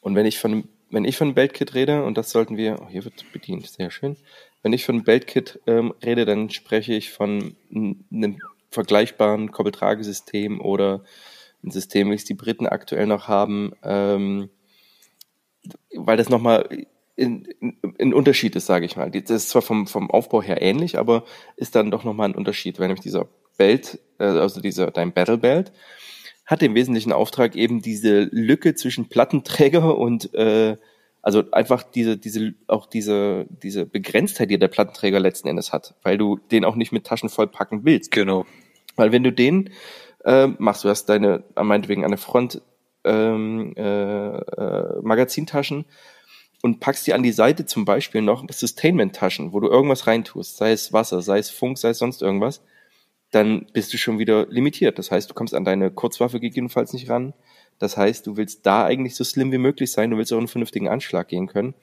Und 0.00 0.14
wenn 0.14 0.26
ich 0.26 0.38
von 0.38 0.52
einem, 0.52 0.68
wenn 0.94 1.04
ich 1.04 1.16
von 1.16 1.34
Beltkit 1.34 1.74
rede, 1.74 2.04
und 2.04 2.16
das 2.16 2.30
sollten 2.30 2.56
wir, 2.56 2.78
oh, 2.80 2.88
hier 2.88 3.04
wird 3.04 3.32
bedient, 3.32 3.66
sehr 3.66 3.90
schön. 3.90 4.16
Wenn 4.62 4.72
ich 4.72 4.84
von 4.84 5.02
Beltkit 5.02 5.60
ähm, 5.66 5.92
rede, 6.04 6.24
dann 6.24 6.50
spreche 6.50 6.94
ich 6.94 7.10
von 7.10 7.56
einem 7.74 8.38
vergleichbaren 8.70 9.50
Koppeltragesystem 9.50 10.60
oder 10.60 11.02
ein 11.64 11.72
System, 11.72 12.10
wie 12.10 12.14
es 12.14 12.24
die 12.24 12.34
Briten 12.34 12.68
aktuell 12.68 13.06
noch 13.06 13.26
haben, 13.26 13.72
ähm, 13.82 14.50
weil 15.96 16.16
das 16.16 16.28
nochmal 16.28 16.86
in, 17.16 17.44
in, 17.60 17.76
ein 17.98 18.14
Unterschied 18.14 18.54
ist, 18.54 18.66
sage 18.66 18.86
ich 18.86 18.96
mal. 18.96 19.10
Das 19.10 19.30
ist 19.30 19.48
zwar 19.48 19.62
vom, 19.62 19.88
vom 19.88 20.12
Aufbau 20.12 20.42
her 20.42 20.62
ähnlich, 20.62 20.96
aber 20.96 21.24
ist 21.56 21.74
dann 21.74 21.90
doch 21.90 22.04
nochmal 22.04 22.28
ein 22.28 22.36
Unterschied, 22.36 22.78
weil 22.78 22.86
nämlich 22.86 23.02
dieser 23.02 23.26
Belt, 23.56 23.98
äh, 24.20 24.26
also 24.26 24.60
dieser 24.60 24.92
dein 24.92 25.12
Battle 25.12 25.38
Belt, 25.38 25.72
hat 26.46 26.62
im 26.62 26.74
wesentlichen 26.74 27.12
Auftrag 27.12 27.56
eben 27.56 27.80
diese 27.80 28.28
Lücke 28.30 28.74
zwischen 28.74 29.08
Plattenträger 29.08 29.96
und 29.96 30.34
äh, 30.34 30.76
also 31.22 31.42
einfach 31.52 31.82
diese, 31.82 32.18
diese, 32.18 32.52
auch 32.66 32.84
diese, 32.84 33.46
diese 33.48 33.86
Begrenztheit, 33.86 34.50
die 34.50 34.58
der 34.58 34.68
Plattenträger 34.68 35.18
letzten 35.18 35.48
Endes 35.48 35.72
hat, 35.72 35.94
weil 36.02 36.18
du 36.18 36.38
den 36.50 36.66
auch 36.66 36.76
nicht 36.76 36.92
mit 36.92 37.06
Taschen 37.06 37.30
vollpacken 37.30 37.84
willst. 37.84 38.10
Genau. 38.10 38.44
Weil 38.96 39.10
wenn 39.10 39.24
du 39.24 39.32
den 39.32 39.70
äh, 40.24 40.48
machst, 40.58 40.84
du 40.84 40.90
hast 40.90 41.06
deine, 41.06 41.44
äh, 41.56 41.62
meinetwegen 41.62 42.04
eine 42.04 42.18
Front 42.18 42.60
ähm, 43.04 43.72
äh, 43.76 44.36
äh, 44.36 45.00
Magazintaschen 45.02 45.86
und 46.62 46.80
packst 46.80 47.06
die 47.06 47.14
an 47.14 47.22
die 47.22 47.32
Seite 47.32 47.64
zum 47.64 47.86
Beispiel 47.86 48.20
noch 48.20 48.44
Sustainment-Taschen, 48.50 49.54
wo 49.54 49.60
du 49.60 49.68
irgendwas 49.68 50.06
reintust, 50.06 50.58
sei 50.58 50.72
es 50.72 50.92
Wasser, 50.92 51.22
sei 51.22 51.38
es 51.38 51.48
Funk, 51.48 51.78
sei 51.78 51.90
es 51.90 51.98
sonst 51.98 52.20
irgendwas, 52.20 52.62
dann 53.34 53.66
bist 53.72 53.92
du 53.92 53.98
schon 53.98 54.18
wieder 54.18 54.46
limitiert. 54.46 54.98
Das 54.98 55.10
heißt, 55.10 55.28
du 55.28 55.34
kommst 55.34 55.54
an 55.54 55.64
deine 55.64 55.90
Kurzwaffe 55.90 56.40
gegebenenfalls 56.40 56.92
nicht 56.92 57.08
ran. 57.10 57.34
Das 57.78 57.96
heißt, 57.96 58.26
du 58.26 58.36
willst 58.36 58.64
da 58.66 58.84
eigentlich 58.84 59.16
so 59.16 59.24
slim 59.24 59.50
wie 59.50 59.58
möglich 59.58 59.90
sein, 59.90 60.10
du 60.10 60.16
willst 60.16 60.32
auch 60.32 60.38
einen 60.38 60.48
vernünftigen 60.48 60.88
Anschlag 60.88 61.28
gehen 61.28 61.48
können, 61.48 61.74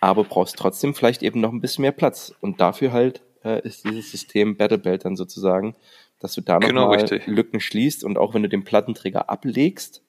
aber 0.00 0.24
brauchst 0.24 0.56
trotzdem 0.56 0.94
vielleicht 0.94 1.22
eben 1.22 1.40
noch 1.40 1.52
ein 1.52 1.60
bisschen 1.60 1.82
mehr 1.82 1.92
Platz. 1.92 2.34
Und 2.40 2.60
dafür 2.60 2.92
halt 2.92 3.22
äh, 3.44 3.62
ist 3.62 3.84
dieses 3.84 4.10
System 4.10 4.56
Battle 4.56 4.78
Belt 4.78 5.04
dann 5.04 5.16
sozusagen, 5.16 5.76
dass 6.18 6.34
du 6.34 6.40
da 6.40 6.58
Genau, 6.58 6.82
nochmal 6.82 6.98
richtig. 6.98 7.26
Lücken 7.26 7.60
schließt 7.60 8.02
und 8.02 8.18
auch 8.18 8.34
wenn 8.34 8.42
du 8.42 8.48
den 8.48 8.64
Plattenträger 8.64 9.30
ablegst, 9.30 10.02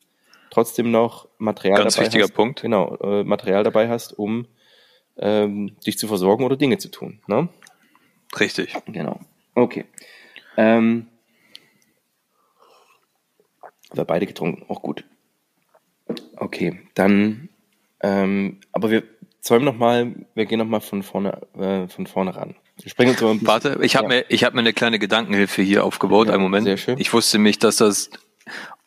trotzdem 0.49 0.89
noch 0.89 1.27
Material 1.37 1.83
Ganz 1.83 1.95
dabei 1.95 2.05
wichtiger 2.05 2.23
hast. 2.23 2.33
Punkt. 2.33 2.61
Genau, 2.61 2.95
äh, 2.97 3.23
Material 3.23 3.63
dabei 3.63 3.87
hast, 3.89 4.17
um 4.17 4.47
ähm, 5.17 5.75
dich 5.85 5.99
zu 5.99 6.07
versorgen 6.07 6.43
oder 6.43 6.57
Dinge 6.57 6.79
zu 6.79 6.89
tun. 6.89 7.21
Ne? 7.27 7.49
Richtig. 8.39 8.73
Genau. 8.87 9.19
Okay. 9.53 9.85
Ähm, 10.59 11.07
wir 13.93 14.03
beide 14.05 14.25
getrunken, 14.27 14.65
auch 14.67 14.81
gut. 14.81 15.03
Okay, 16.35 16.79
dann, 16.95 17.49
ähm, 18.01 18.59
aber 18.71 18.91
wir 18.91 19.03
zäumen 19.41 19.63
noch 19.65 19.75
mal, 19.77 20.13
wir 20.35 20.45
gehen 20.45 20.59
noch 20.59 20.65
mal 20.65 20.79
von 20.81 21.01
vorne, 21.03 21.41
äh, 21.57 21.87
von 21.87 22.07
vorne 22.07 22.35
ran. 22.35 22.55
Wir 22.81 22.89
springen 22.89 23.15
so 23.15 23.29
ein. 23.29 23.39
Warte, 23.45 23.79
ich 23.81 23.95
habe 23.95 24.05
Ja. 24.13 24.19
mir, 24.19 24.25
ich 24.29 24.43
habe 24.43 24.55
mir 24.55 24.61
eine 24.61 24.73
kleine 24.73 24.99
Gedankenhilfe 24.99 25.61
hier 25.61 25.85
aufgebaut. 25.85 26.27
Ja, 26.27 26.33
einen 26.33 26.43
Moment. 26.43 26.65
sehr 26.65 26.77
schön. 26.77 26.97
Ich 26.99 27.13
wusste 27.13 27.37
mich, 27.39 27.57
dass 27.59 27.77
das 27.77 28.09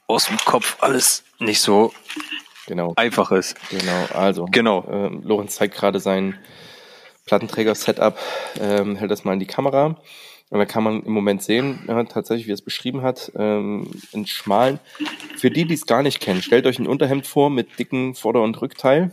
aus 0.08 0.26
dem 0.26 0.36
Kopf 0.38 0.76
alles 0.80 1.24
nicht 1.38 1.60
so 1.60 1.92
Genau, 2.66 2.92
einfach 2.96 3.32
ist. 3.32 3.56
genau. 3.70 4.06
Also, 4.12 4.44
Genau. 4.50 4.86
ähm, 4.90 5.22
Lorenz 5.24 5.54
zeigt 5.56 5.74
gerade 5.74 6.00
sein 6.00 6.38
Plattenträger-Setup, 7.26 8.18
ähm, 8.60 8.96
hält 8.96 9.10
das 9.10 9.24
mal 9.24 9.32
in 9.32 9.40
die 9.40 9.46
Kamera. 9.46 9.96
Und 10.52 10.58
da 10.58 10.66
kann 10.66 10.84
man 10.84 11.02
im 11.02 11.12
Moment 11.12 11.42
sehen, 11.42 11.78
ja, 11.88 12.04
tatsächlich, 12.04 12.46
wie 12.46 12.50
er 12.50 12.56
es 12.56 12.60
beschrieben 12.60 13.00
hat, 13.00 13.32
ähm, 13.36 13.86
in 14.12 14.26
schmalen. 14.26 14.80
Für 15.38 15.50
die, 15.50 15.64
die 15.64 15.72
es 15.72 15.86
gar 15.86 16.02
nicht 16.02 16.20
kennen, 16.20 16.42
stellt 16.42 16.66
euch 16.66 16.78
ein 16.78 16.86
Unterhemd 16.86 17.26
vor 17.26 17.48
mit 17.48 17.78
dicken 17.78 18.14
Vorder- 18.14 18.42
und 18.42 18.60
Rückteil. 18.60 19.12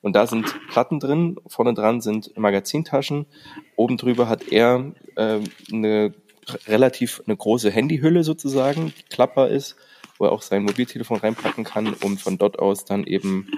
Und 0.00 0.16
da 0.16 0.26
sind 0.26 0.46
Platten 0.70 0.98
drin. 0.98 1.36
Vorne 1.46 1.74
dran 1.74 2.00
sind 2.00 2.34
Magazintaschen. 2.38 3.26
Oben 3.76 3.98
drüber 3.98 4.26
hat 4.30 4.50
er 4.50 4.94
ähm, 5.18 5.44
eine 5.70 6.14
relativ 6.66 7.20
eine 7.26 7.36
große 7.36 7.70
Handyhülle 7.70 8.24
sozusagen, 8.24 8.94
die 8.98 9.02
klappbar 9.02 9.48
ist, 9.50 9.76
wo 10.16 10.24
er 10.24 10.32
auch 10.32 10.40
sein 10.40 10.62
Mobiltelefon 10.62 11.18
reinpacken 11.18 11.64
kann, 11.64 11.92
um 12.02 12.16
von 12.16 12.38
dort 12.38 12.58
aus 12.58 12.86
dann 12.86 13.04
eben 13.04 13.50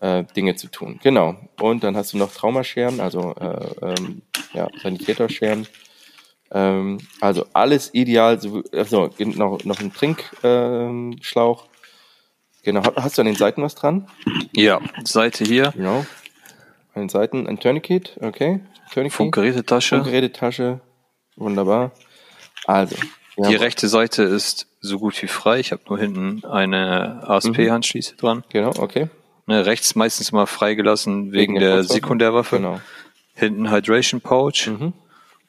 äh, 0.00 0.22
Dinge 0.36 0.54
zu 0.54 0.68
tun. 0.68 1.00
Genau. 1.02 1.34
Und 1.60 1.82
dann 1.82 1.96
hast 1.96 2.12
du 2.12 2.18
noch 2.18 2.32
Traumascheren, 2.32 3.00
also 3.00 3.34
äh, 3.34 3.94
ähm, 3.98 4.22
ja, 4.54 4.68
Sanitäterscheren. 4.80 5.66
Ähm, 6.50 6.98
also 7.20 7.44
alles 7.52 7.92
ideal. 7.94 8.40
So, 8.40 8.62
also 8.72 9.10
noch, 9.18 9.64
noch 9.64 9.80
ein 9.80 9.92
Trinkschlauch. 9.92 11.64
Ähm, 11.64 11.68
genau. 12.62 12.84
Ha- 12.84 12.92
Hast 13.02 13.18
du 13.18 13.22
an 13.22 13.26
den 13.26 13.36
Seiten 13.36 13.62
was 13.62 13.74
dran? 13.74 14.08
Ja, 14.52 14.80
Seite 15.04 15.44
hier, 15.44 15.72
Genau. 15.76 16.06
An 16.94 17.02
den 17.02 17.08
Seiten 17.10 17.46
ein 17.46 17.60
Tourniquet. 17.60 18.16
Okay. 18.20 18.60
Tourniquet. 18.92 19.16
Funkgerätetasche. 19.16 19.96
Funkgerätetasche. 19.96 20.80
Wunderbar. 21.36 21.92
Also. 22.66 22.96
Die 23.36 23.44
haben- 23.44 23.54
rechte 23.56 23.86
Seite 23.88 24.24
ist 24.24 24.66
so 24.80 24.98
gut 24.98 25.20
wie 25.22 25.28
frei. 25.28 25.60
Ich 25.60 25.70
habe 25.70 25.82
nur 25.88 25.98
hinten 25.98 26.44
eine 26.44 27.22
ASP-Handschließe 27.28 28.16
dran. 28.16 28.42
Genau, 28.48 28.72
okay. 28.78 29.08
Ne, 29.46 29.64
rechts 29.64 29.94
meistens 29.94 30.30
immer 30.30 30.46
freigelassen 30.46 31.30
wegen, 31.32 31.54
der 31.54 31.76
der? 31.76 31.84
Sekundärwaffe. 31.84 32.56
Genau. 32.56 32.80
Hinten 33.34 33.70
Hydration 33.70 34.20
Pouch 34.20 34.66
Mhm. 34.66 34.92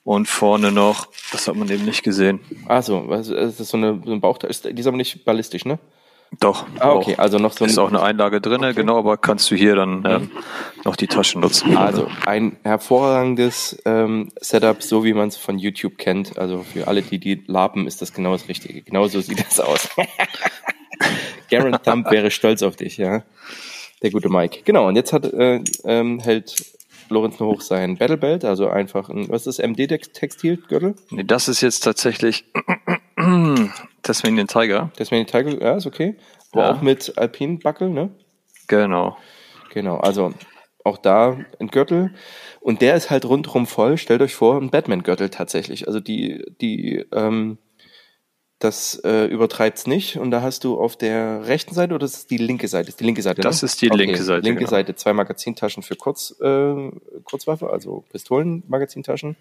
Und 0.10 0.28
vorne 0.28 0.72
noch, 0.72 1.08
das 1.32 1.48
hat 1.48 1.56
man 1.56 1.70
eben 1.70 1.86
nicht 1.86 2.02
gesehen. 2.02 2.40
Also, 2.68 3.02
ist 3.14 3.60
das 3.60 3.70
so 3.70 3.78
eine, 3.78 4.02
so 4.04 4.12
ein 4.12 4.20
Bauchteil? 4.22 4.50
Ist, 4.50 4.66
die 4.66 4.80
ist 4.80 4.88
aber 4.88 4.98
nicht 4.98 5.24
ballistisch, 5.24 5.66
ne? 5.66 5.78
Doch. 6.40 6.66
Ah, 6.80 6.94
okay, 6.94 7.14
auch. 7.16 7.20
also 7.20 7.38
noch 7.38 7.52
so 7.54 7.64
ist 7.66 7.78
ein- 7.78 7.84
auch 7.86 7.90
eine 7.90 8.02
Einlage 8.02 8.42
drin, 8.42 8.64
Okay. 8.64 8.74
genau, 8.74 8.98
aber 8.98 9.18
kannst 9.18 9.52
du 9.52 9.56
hier 9.56 9.76
dann 9.76 10.04
ähm, 10.08 10.32
noch 10.84 10.96
die 10.96 11.06
Taschen 11.06 11.42
nutzen. 11.42 11.78
Also 11.78 12.08
ein 12.26 12.58
hervorragendes 12.64 13.80
ähm, 13.86 14.32
Setup, 14.42 14.82
so 14.82 15.04
wie 15.04 15.14
man 15.14 15.28
es 15.28 15.38
von 15.38 15.60
YouTube 15.60 16.00
kennt. 16.00 16.40
Also 16.40 16.64
für 16.64 16.88
alle, 16.88 17.04
die 17.04 17.20
die 17.20 17.44
laben, 17.46 17.86
ist 17.86 18.02
das 18.02 18.12
genau 18.12 18.32
das 18.32 18.48
Richtige. 18.48 18.82
Genau 18.82 19.08
so 19.08 19.22
sieht 19.22 19.46
das 19.48 19.60
aus. 19.60 19.90
Garen 21.52 21.78
Thumb 21.84 22.10
wäre 22.10 22.32
stolz 22.32 22.64
auf 22.64 22.76
dich, 22.76 22.98
ja. 22.98 23.24
Der 24.02 24.10
gute 24.12 24.30
Mike. 24.30 24.62
Genau, 24.66 24.88
und 24.88 24.96
jetzt 24.96 25.14
hat 25.14 25.26
äh, 25.34 25.62
ähm, 25.84 26.20
hält 26.20 26.56
Lorenz 27.10 27.40
nur 27.40 27.50
hoch 27.50 27.62
sein 27.62 27.98
Battle 27.98 28.18
Belt, 28.18 28.46
also 28.46 28.68
einfach 28.68 29.10
ein, 29.10 29.30
was 29.30 29.48
ist 29.48 29.60
das, 29.60 29.68
MD-Textilgürtel? 29.68 30.96
Nee, 31.12 31.24
das 31.24 31.48
ist 31.48 31.62
jetzt 31.62 31.82
tatsächlich 31.82 32.46
Tasmanian 34.04 34.48
Tiger. 34.48 34.92
Das 34.98 35.12
Mini 35.12 35.26
Tiger, 35.26 35.62
ja, 35.62 35.76
ist 35.76 35.86
okay. 35.88 36.16
Aber 36.52 36.64
Ja. 36.64 36.72
auch 36.72 36.82
mit 36.82 37.14
Alpin-Buckel, 37.18 37.90
ne? 37.90 38.10
Genau. 38.68 39.18
Genau, 39.74 39.98
also 39.98 40.34
auch 40.84 40.98
da 40.98 41.38
ein 41.60 41.68
Gürtel. 41.68 42.14
Und 42.62 42.82
der 42.82 42.96
ist 42.96 43.10
halt 43.10 43.26
rundherum 43.26 43.68
voll. 43.68 43.98
Stellt 43.98 44.22
euch 44.22 44.36
vor, 44.36 44.58
ein 44.60 44.70
Batman-Gürtel 44.70 45.30
tatsächlich. 45.30 45.88
Also 45.88 46.00
die, 46.00 46.44
die, 46.62 47.06
ähm, 47.14 47.58
das 48.60 49.00
äh, 49.06 49.26
übertreibt's 49.26 49.88
nicht. 49.88 50.18
Und 50.18 50.32
da 50.32 50.42
hast 50.42 50.66
du 50.66 50.80
auf 50.80 50.98
der 50.98 51.48
rechten 51.48 51.74
Seite 51.74 51.96
oder 51.96 52.06
ist 52.06 52.16
es 52.18 52.28
die 52.28 52.38
linke 52.38 52.68
Seite? 52.68 52.88
Das 52.88 52.94
ist 52.94 53.00
die 53.00 53.06
linke 53.06 53.22
Seite. 53.22 53.42
Das 53.42 53.62
ne? 53.62 53.66
ist 53.66 53.82
die 53.82 53.88
linke 53.88 54.22
Seite, 54.22 54.42
Linke 54.42 54.60
genau. 54.60 54.70
Seite 54.70 54.96
zwei 54.96 55.14
Magazintaschen 55.14 55.82
für 55.82 55.96
Kurz, 55.96 56.36
äh, 56.42 56.92
Kurzwaffe, 57.24 57.70
also 57.70 58.04
Pistolenmagazintaschen. 58.12 59.38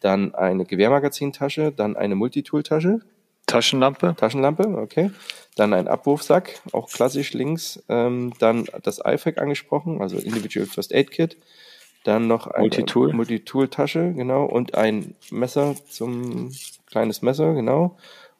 Dann 0.00 0.34
eine 0.34 0.64
Gewehrmagazintasche, 0.64 1.72
dann 1.72 1.96
eine 1.96 2.16
Multitool-Tasche, 2.16 3.00
Taschenlampe. 3.46 4.16
Taschenlampe, 4.16 4.66
okay. 4.66 5.12
Dann 5.54 5.72
ein 5.72 5.86
Abwurfsack, 5.86 6.60
auch 6.72 6.90
klassisch 6.90 7.32
links. 7.32 7.82
Ähm, 7.88 8.32
dann 8.40 8.66
das 8.82 8.98
IFAC 8.98 9.38
angesprochen, 9.38 10.02
also 10.02 10.18
Individual 10.18 10.66
First 10.66 10.92
Aid 10.92 11.12
Kit. 11.12 11.36
Dann 12.02 12.26
noch 12.26 12.48
eine 12.48 12.62
Multitool. 12.62 13.12
Multitool-Tasche, 13.12 14.12
genau. 14.14 14.44
Und 14.44 14.74
ein 14.74 15.14
Messer 15.30 15.76
zum, 15.88 16.50
kleines 16.86 17.22
Messer, 17.22 17.54
genau. 17.54 17.96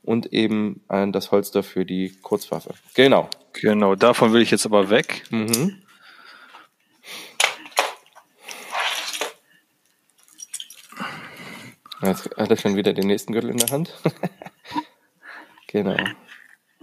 Und 0.06 0.32
eben 0.32 0.82
ein, 0.88 1.12
das 1.12 1.32
Holster 1.32 1.62
für 1.62 1.84
die 1.84 2.16
Kurzwaffe. 2.22 2.72
Genau. 2.94 3.28
Genau, 3.52 3.94
davon 3.94 4.32
will 4.32 4.40
ich 4.40 4.50
jetzt 4.50 4.64
aber 4.64 4.88
weg. 4.88 5.24
Mhm. 5.30 5.82
Jetzt 12.02 12.30
hat 12.36 12.50
er 12.50 12.56
schon 12.56 12.76
wieder 12.76 12.92
den 12.92 13.08
nächsten 13.08 13.32
Gürtel 13.32 13.50
in 13.50 13.56
der 13.56 13.70
Hand. 13.70 13.94
genau. 15.66 15.96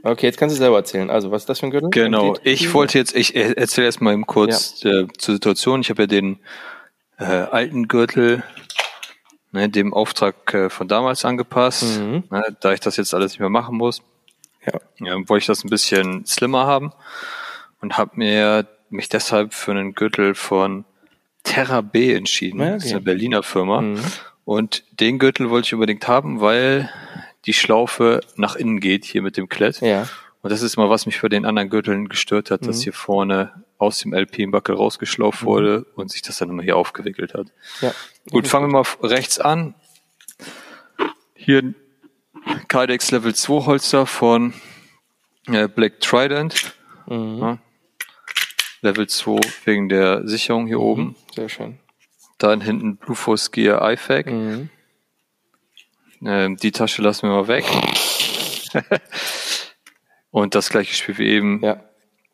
Okay, 0.04 0.26
jetzt 0.26 0.38
kannst 0.38 0.56
du 0.56 0.60
selber 0.60 0.78
erzählen. 0.78 1.10
Also, 1.10 1.32
was 1.32 1.44
ist 1.44 1.50
das 1.50 1.60
für 1.60 1.68
ein 1.68 1.72
Gürtel? 1.72 1.90
Genau, 1.92 2.36
ich 2.44 2.74
wollte 2.74 2.98
jetzt, 2.98 3.16
ich 3.16 3.36
erzähle 3.36 3.86
erst 3.86 4.02
mal 4.02 4.14
eben 4.14 4.28
kurz 4.28 4.84
äh, 4.84 5.08
zur 5.18 5.36
Situation. 5.36 5.80
Ich 5.82 5.90
habe 5.90 6.04
ja 6.04 6.08
den 6.08 6.40
äh, 7.18 7.24
alten 7.24 7.88
Gürtel 7.88 8.44
ne, 9.54 9.70
dem 9.70 9.94
Auftrag 9.94 10.54
äh, 10.54 10.70
von 10.70 10.88
damals 10.89 11.24
angepasst. 11.24 12.00
Mhm. 12.00 12.24
Ne, 12.30 12.44
da 12.60 12.74
ich 12.74 12.82
das 12.82 12.98
jetzt 12.98 13.13
alles 13.13 13.32
nicht 13.32 13.39
mehr 13.39 13.50
machen 13.50 13.78
muss, 13.78 14.02
Ja. 14.66 14.80
ja, 15.00 15.16
wollte 15.30 15.44
ich 15.44 15.46
das 15.48 15.63
ein 15.63 15.70
bisschen 15.70 16.26
slimmer 16.26 16.66
haben 16.68 16.92
und 17.82 17.98
habe 17.98 18.12
mir 18.16 18.68
mich 18.89 19.08
deshalb 19.10 19.54
für 19.54 19.72
einen 19.72 19.94
Gürtel 19.96 20.36
von 20.36 20.84
Terra 21.44 21.82
B 21.82 22.13
entschieden. 22.13 22.60
Ja, 22.60 22.74
Das 22.74 22.84
ist 22.84 22.89
okay. 22.89 22.96
eine 22.98 23.02
Berliner 23.06 23.44
Firma. 23.44 23.82
Mhm. 23.82 24.00
Und 24.46 24.84
den 25.00 25.20
Gürtel 25.20 25.50
wollte 25.50 25.68
ich 25.68 25.74
unbedingt 25.74 26.08
haben, 26.08 26.42
weil 26.42 26.89
die 27.46 27.54
Schlaufe 27.54 28.22
nach 28.36 28.56
innen 28.56 28.80
geht 28.80 29.06
hier 29.06 29.22
mit 29.22 29.36
dem 29.38 29.50
Klett. 29.50 29.82
Ja. 29.82 30.08
Und 30.42 30.52
das 30.52 30.62
ist 30.62 30.76
mal, 30.78 30.89
was 30.89 31.06
mich 31.06 31.22
bei 31.22 31.30
den 31.30 31.46
anderen 31.46 31.70
Gürteln 31.70 32.10
gestört 32.10 32.52
hat, 32.52 32.62
Mhm. 32.62 32.68
dass 32.68 32.82
hier 32.82 32.94
vorne 32.94 33.62
aus 33.84 34.00
dem 34.00 34.13
LP-Buckel 34.13 34.76
rausgeschlauft 34.76 35.43
wurde 35.43 35.86
und 35.96 36.12
sich 36.12 36.22
das 36.22 36.38
dann 36.38 36.50
immer 36.50 36.63
hier 36.63 36.78
aufgewickelt 36.78 37.34
hat. 37.34 37.48
ja. 37.82 37.93
Gut, 38.32 38.48
fangen 38.48 38.72
wir 38.72 38.80
mal 38.80 38.86
rechts 39.02 39.39
an. 39.39 39.76
Hier 41.36 41.60
ein 41.62 41.76
Kydex 42.67 43.12
Level 43.12 43.36
2 43.36 43.65
Holster 43.65 44.06
von 44.06 44.54
äh, 45.48 45.67
Black 45.67 46.00
Trident. 46.00 46.74
Mhm. 47.08 47.38
Ja. 47.39 47.58
Level 48.82 49.08
2 49.08 49.39
wegen 49.65 49.89
der 49.89 50.28
Sicherung 50.28 50.67
hier 50.67 50.80
oben. 50.80 51.15
Sehr 51.36 51.50
schön. 51.50 51.80
Dann 52.38 52.62
hinten 52.62 52.98
Blue 52.98 53.15
Force 53.15 53.52
Gear 53.52 53.82
IFAC. 53.91 54.28
Mhm. 54.28 54.69
Ähm, 56.26 56.58
die 56.58 56.72
Tasche 56.72 57.02
lassen 57.02 57.30
wir 57.30 57.36
mal 57.36 57.48
weg. 57.48 57.65
und 60.32 60.56
das 60.56 60.69
gleiche 60.69 60.93
Spiel 60.93 61.17
wie 61.17 61.28
eben. 61.28 61.63
Ja. 61.63 61.84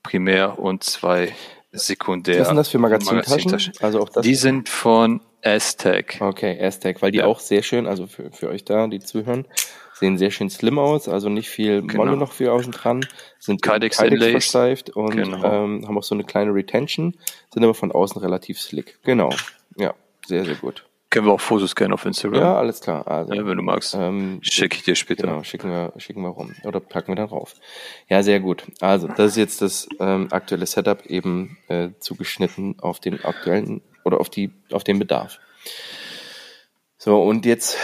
Primär 0.10 0.58
und 0.58 0.84
zwei 0.84 1.34
Sekundär. 1.72 2.40
Was 2.40 2.48
sind 2.48 2.58
das 2.58 2.70
für 2.70 2.80
Magazintaschen? 2.80 3.18
Magazintaschen. 3.52 3.74
Also 3.80 4.02
auch 4.02 4.10
das. 4.10 4.26
Die 4.26 4.34
sind 4.34 4.68
von 4.70 5.22
Aztec. 5.44 6.18
Okay, 6.20 6.60
Aztec, 6.60 7.02
weil 7.04 7.12
die 7.12 7.20
Ja. 7.20 7.26
auch 7.26 7.40
sehr 7.40 7.62
schön, 7.62 7.86
also 7.86 8.08
für, 8.08 8.32
für 8.32 8.50
euch 8.50 8.66
da, 8.66 8.88
die 8.88 9.00
zuhören, 9.00 9.46
sehen 9.94 10.18
sehr 10.18 10.32
schön 10.32 10.50
slim 10.50 10.80
aus, 10.80 11.08
also 11.08 11.30
nicht 11.30 11.48
viel 11.50 11.82
Genau. 11.84 12.06
Mono 12.06 12.16
noch 12.16 12.32
viel 12.32 12.50
außen 12.50 12.72
dran, 12.72 13.06
sind 13.38 13.62
Kydex 13.62 13.98
Kydex 14.00 14.26
versteift 14.26 14.90
und 14.90 15.12
Genau. 15.16 15.44
ähm, 15.44 15.88
haben 15.88 15.98
auch 15.98 16.04
so 16.04 16.16
eine 16.16 16.24
kleine 16.24 16.56
Retention, 16.56 17.16
sind 17.54 17.64
aber 17.64 17.76
von 17.76 17.92
außen 17.92 18.20
relativ 18.20 18.60
slick. 18.60 18.98
Genau, 19.04 19.30
ja, 19.78 19.94
sehr, 20.26 20.44
sehr 20.44 20.56
gut. 20.56 20.86
Können 21.10 21.26
wir 21.26 21.34
auch 21.34 21.42
Fotos 21.42 21.76
gerne 21.76 21.96
auf 21.96 22.06
Instagram. 22.06 22.40
Ja, 22.40 22.58
alles 22.58 22.82
klar. 22.82 23.08
Also, 23.08 23.34
Ja, 23.34 23.44
wenn 23.46 23.58
du 23.58 23.64
magst. 23.64 23.96
ähm, 23.96 24.40
Schicke 24.44 24.78
ich 24.78 24.84
dir 24.84 24.96
später. 24.96 25.24
Genau, 25.24 25.44
schicken 25.44 25.70
wir, 25.72 25.92
schicken 25.98 26.22
wir 26.22 26.30
rum. 26.30 26.54
Oder 26.64 26.80
packen 26.80 27.08
wir 27.10 27.16
dann 27.16 27.30
rauf. 27.30 27.56
Ja, 28.10 28.22
sehr 28.22 28.40
gut. 28.40 28.64
Also, 28.80 29.08
das 29.08 29.32
ist 29.32 29.38
jetzt 29.38 29.62
das 29.64 29.90
ähm, 30.00 30.28
aktuelle 30.32 30.68
Setup 30.68 31.04
eben 31.08 31.58
äh, 31.68 31.90
zugeschnitten 32.00 32.80
auf 32.80 33.00
den 33.00 33.24
aktuellen 33.26 33.82
oder 34.04 34.20
auf 34.20 34.30
die, 34.30 34.52
auf 34.72 34.84
den 34.84 35.00
Bedarf. 35.00 35.40
So, 36.98 37.22
und 37.24 37.46
jetzt, 37.46 37.78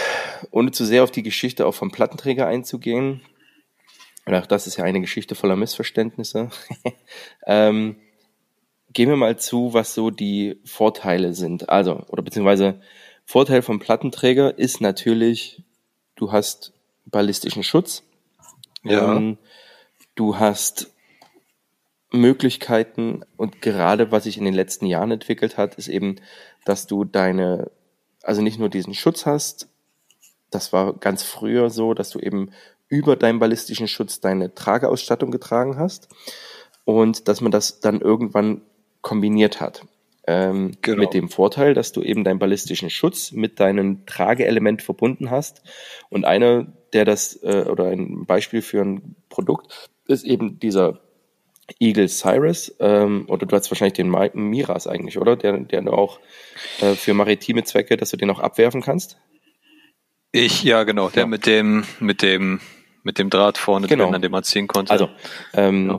ohne 0.50 0.70
zu 0.70 0.84
sehr 0.84 1.02
auf 1.02 1.10
die 1.10 1.22
Geschichte 1.24 1.66
auch 1.66 1.74
vom 1.74 1.90
Plattenträger 1.90 2.46
einzugehen, 2.46 3.22
und 4.24 4.34
auch 4.34 4.46
das 4.46 4.66
ist 4.66 4.76
ja 4.76 4.84
eine 4.84 5.00
Geschichte 5.00 5.34
voller 5.34 5.56
Missverständnisse, 5.56 6.50
ähm, 7.46 7.96
gehen 8.92 9.08
wir 9.08 9.16
mal 9.16 9.36
zu, 9.38 9.72
was 9.72 9.94
so 9.94 10.10
die 10.10 10.60
Vorteile 10.64 11.34
sind. 11.34 11.68
Also, 11.68 12.04
oder 12.08 12.22
beziehungsweise 12.22 12.80
Vorteil 13.26 13.60
vom 13.60 13.80
Plattenträger 13.80 14.56
ist 14.56 14.80
natürlich, 14.80 15.62
du 16.14 16.30
hast 16.30 16.72
ballistischen 17.06 17.64
Schutz. 17.64 18.04
Ja. 18.84 19.16
Ähm, 19.16 19.36
du 20.14 20.38
hast 20.38 20.92
Möglichkeiten 22.12 23.24
und 23.36 23.60
gerade 23.60 24.12
was 24.12 24.24
sich 24.24 24.38
in 24.38 24.44
den 24.44 24.54
letzten 24.54 24.86
Jahren 24.86 25.10
entwickelt 25.10 25.58
hat, 25.58 25.74
ist 25.74 25.88
eben, 25.88 26.20
dass 26.64 26.86
du 26.86 27.04
deine, 27.04 27.70
also 28.22 28.42
nicht 28.42 28.60
nur 28.60 28.68
diesen 28.68 28.94
Schutz 28.94 29.26
hast, 29.26 29.68
das 30.50 30.72
war 30.72 30.92
ganz 30.92 31.24
früher 31.24 31.68
so, 31.68 31.94
dass 31.94 32.10
du 32.10 32.20
eben 32.20 32.52
über 32.88 33.16
deinen 33.16 33.40
ballistischen 33.40 33.88
Schutz 33.88 34.20
deine 34.20 34.54
Trageausstattung 34.54 35.32
getragen 35.32 35.76
hast 35.76 36.08
und 36.84 37.26
dass 37.26 37.40
man 37.40 37.50
das 37.50 37.80
dann 37.80 38.00
irgendwann 38.00 38.62
kombiniert 39.00 39.60
hat. 39.60 39.84
Ähm, 40.26 40.72
Genau. 40.82 41.02
Mit 41.02 41.14
dem 41.14 41.28
Vorteil, 41.28 41.72
dass 41.74 41.92
du 41.92 42.02
eben 42.02 42.24
deinen 42.24 42.38
ballistischen 42.38 42.90
Schutz 42.90 43.32
mit 43.32 43.60
deinem 43.60 44.06
Trageelement 44.06 44.82
verbunden 44.82 45.30
hast. 45.30 45.62
Und 46.08 46.24
einer, 46.24 46.66
der 46.92 47.04
das, 47.04 47.40
äh, 47.42 47.66
oder 47.70 47.86
ein 47.86 48.26
Beispiel 48.26 48.62
für 48.62 48.80
ein 48.82 49.16
Produkt, 49.28 49.88
ist 50.06 50.24
eben 50.24 50.58
dieser 50.58 51.00
Eagle 51.80 52.08
Cyrus, 52.08 52.74
ähm, 52.78 53.24
oder 53.28 53.44
du 53.46 53.56
hast 53.56 53.70
wahrscheinlich 53.70 53.94
den 53.94 54.08
Mi- 54.08 54.30
Miras 54.36 54.86
eigentlich, 54.86 55.18
oder? 55.18 55.34
Der, 55.36 55.58
der 55.58 55.82
du 55.82 55.92
auch 55.92 56.20
äh, 56.80 56.94
für 56.94 57.12
maritime 57.12 57.64
Zwecke, 57.64 57.96
dass 57.96 58.10
du 58.10 58.16
den 58.16 58.30
auch 58.30 58.38
abwerfen 58.38 58.82
kannst. 58.82 59.18
Ich, 60.32 60.62
ja, 60.62 60.84
genau. 60.84 61.08
Der 61.08 61.22
Ja. 61.22 61.26
mit 61.26 61.46
dem, 61.46 61.84
mit 61.98 62.22
dem, 62.22 62.60
mit 63.02 63.18
dem 63.18 63.30
Draht 63.30 63.58
vorne 63.58 63.86
Genau. 63.88 64.04
drin, 64.04 64.14
an 64.16 64.22
dem 64.22 64.32
man 64.32 64.44
ziehen 64.44 64.66
konnte. 64.66 64.92
Also, 64.92 65.08
ähm, 65.54 65.88
Ja. 65.90 65.98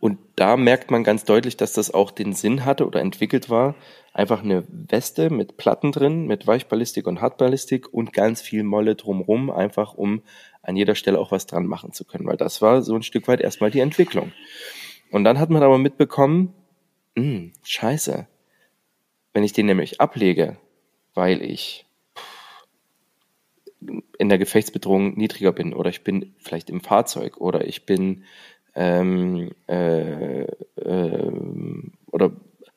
Und 0.00 0.18
da 0.36 0.56
merkt 0.56 0.90
man 0.90 1.02
ganz 1.02 1.24
deutlich, 1.24 1.56
dass 1.56 1.72
das 1.72 1.92
auch 1.92 2.10
den 2.10 2.32
Sinn 2.32 2.64
hatte 2.64 2.86
oder 2.86 3.00
entwickelt 3.00 3.50
war, 3.50 3.74
einfach 4.12 4.42
eine 4.42 4.64
Weste 4.68 5.28
mit 5.30 5.56
Platten 5.56 5.90
drin, 5.90 6.26
mit 6.26 6.46
Weichballistik 6.46 7.06
und 7.06 7.20
Hartballistik 7.20 7.92
und 7.92 8.12
ganz 8.12 8.40
viel 8.40 8.62
Molle 8.62 8.94
drumrum, 8.94 9.50
einfach 9.50 9.94
um 9.94 10.22
an 10.62 10.76
jeder 10.76 10.94
Stelle 10.94 11.18
auch 11.18 11.32
was 11.32 11.46
dran 11.46 11.66
machen 11.66 11.92
zu 11.92 12.04
können, 12.04 12.26
weil 12.26 12.36
das 12.36 12.62
war 12.62 12.82
so 12.82 12.94
ein 12.94 13.02
Stück 13.02 13.26
weit 13.26 13.40
erstmal 13.40 13.70
die 13.70 13.80
Entwicklung. 13.80 14.32
Und 15.10 15.24
dann 15.24 15.38
hat 15.38 15.50
man 15.50 15.62
aber 15.62 15.78
mitbekommen, 15.78 16.54
hm, 17.16 17.52
scheiße, 17.62 18.28
wenn 19.32 19.44
ich 19.44 19.52
den 19.52 19.66
nämlich 19.66 20.00
ablege, 20.00 20.58
weil 21.14 21.42
ich 21.42 21.86
in 24.18 24.28
der 24.28 24.38
Gefechtsbedrohung 24.38 25.16
niedriger 25.16 25.52
bin 25.52 25.72
oder 25.72 25.90
ich 25.90 26.02
bin 26.02 26.34
vielleicht 26.38 26.70
im 26.70 26.80
Fahrzeug 26.80 27.38
oder 27.38 27.66
ich 27.66 27.86
bin 27.86 28.24
ähm, 28.78 29.50
äh, 29.66 30.42
äh, 30.44 31.32
oder 32.12 32.30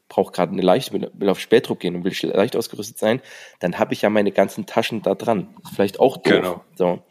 brauche 0.09 0.33
gerade 0.33 0.51
eine 0.51 0.63
leichte, 0.63 0.93
will, 1.13 1.29
auf 1.29 1.39
Spätdruck 1.39 1.79
gehen 1.79 1.95
und 1.95 2.03
will 2.03 2.13
leicht 2.33 2.55
ausgerüstet 2.55 2.97
sein, 2.97 3.21
dann 3.59 3.77
habe 3.77 3.93
ich 3.93 4.01
ja 4.01 4.09
meine 4.09 4.31
ganzen 4.31 4.65
Taschen 4.65 5.03
da 5.03 5.13
dran. 5.15 5.47
Vielleicht 5.73 5.99
auch 5.99 6.17
doof. 6.17 6.23
Genau. 6.23 6.61
So. 6.75 7.03